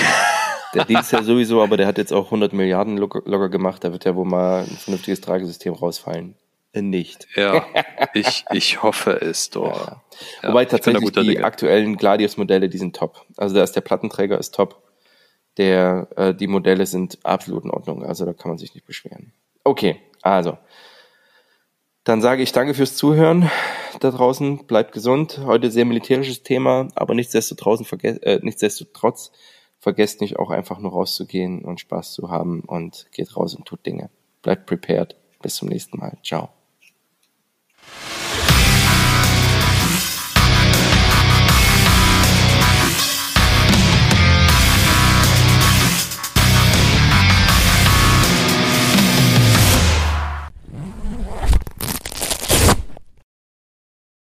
Der 0.74 0.86
Dienst 0.86 1.12
ja 1.12 1.24
sowieso, 1.24 1.62
aber 1.62 1.78
der 1.78 1.88
hat 1.88 1.98
jetzt 1.98 2.14
auch 2.14 2.26
100 2.26 2.54
Milliarden 2.54 2.98
locker, 2.98 3.50
gemacht. 3.50 3.84
Da 3.84 3.92
wird 3.92 4.06
ja 4.06 4.16
wohl 4.16 4.26
mal 4.26 4.62
ein 4.62 4.78
vernünftiges 4.78 5.22
Tragesystem 5.22 5.74
rausfallen. 5.74 6.36
Äh, 6.74 6.82
Nicht. 6.82 7.28
Ja, 7.36 7.66
ich, 8.14 8.46
ich 8.52 8.84
hoffe 8.84 9.12
es 9.22 9.50
doch. 9.50 9.88
Ja. 9.88 10.02
Ja, 10.44 10.50
Wobei 10.50 10.66
tatsächlich 10.66 11.12
die 11.12 11.28
Dinge. 11.28 11.44
aktuellen 11.44 11.98
Gladius-Modelle, 11.98 12.70
die 12.70 12.78
sind 12.78 12.96
top. 12.96 13.26
Also 13.38 13.56
da 13.56 13.64
ist 13.64 13.76
der 13.76 13.82
Plattenträger 13.82 14.38
ist 14.38 14.54
top. 14.54 14.84
Der, 15.58 16.08
äh, 16.16 16.34
die 16.34 16.48
Modelle 16.48 16.86
sind 16.86 17.18
absolut 17.24 17.66
in 17.66 17.72
Ordnung. 17.72 18.04
Also 18.04 18.26
da 18.26 18.34
kann 18.34 18.50
man 18.50 18.58
sich 18.58 18.74
nicht 18.76 18.86
beschweren. 18.86 19.34
Okay, 19.64 20.00
also. 20.22 20.58
Dann 22.04 22.22
sage 22.22 22.44
ich 22.44 22.52
danke 22.52 22.74
fürs 22.74 22.96
Zuhören 22.96 23.50
da 24.00 24.12
draußen. 24.12 24.66
Bleibt 24.66 24.94
gesund. 24.94 25.42
Heute 25.46 25.70
sehr 25.70 25.86
militärisches 25.86 26.44
Thema, 26.44 26.88
aber 26.96 27.14
nichtsdestotrotz, 27.14 27.82
äh, 28.04 28.40
nichtsdestotrotz 28.42 29.32
vergesst 29.80 30.22
nicht 30.22 30.38
auch 30.38 30.50
einfach 30.50 30.80
nur 30.80 30.92
rauszugehen 30.92 31.64
und 31.64 31.80
Spaß 31.80 32.14
zu 32.14 32.30
haben 32.30 32.62
und 32.62 33.08
geht 33.12 33.36
raus 33.36 33.56
und 33.56 33.66
tut 33.66 33.86
Dinge. 33.86 34.10
Bleibt 34.42 34.66
prepared. 34.66 35.16
Bis 35.42 35.56
zum 35.56 35.70
nächsten 35.70 35.98
Mal. 35.98 36.18
Ciao. 36.24 36.50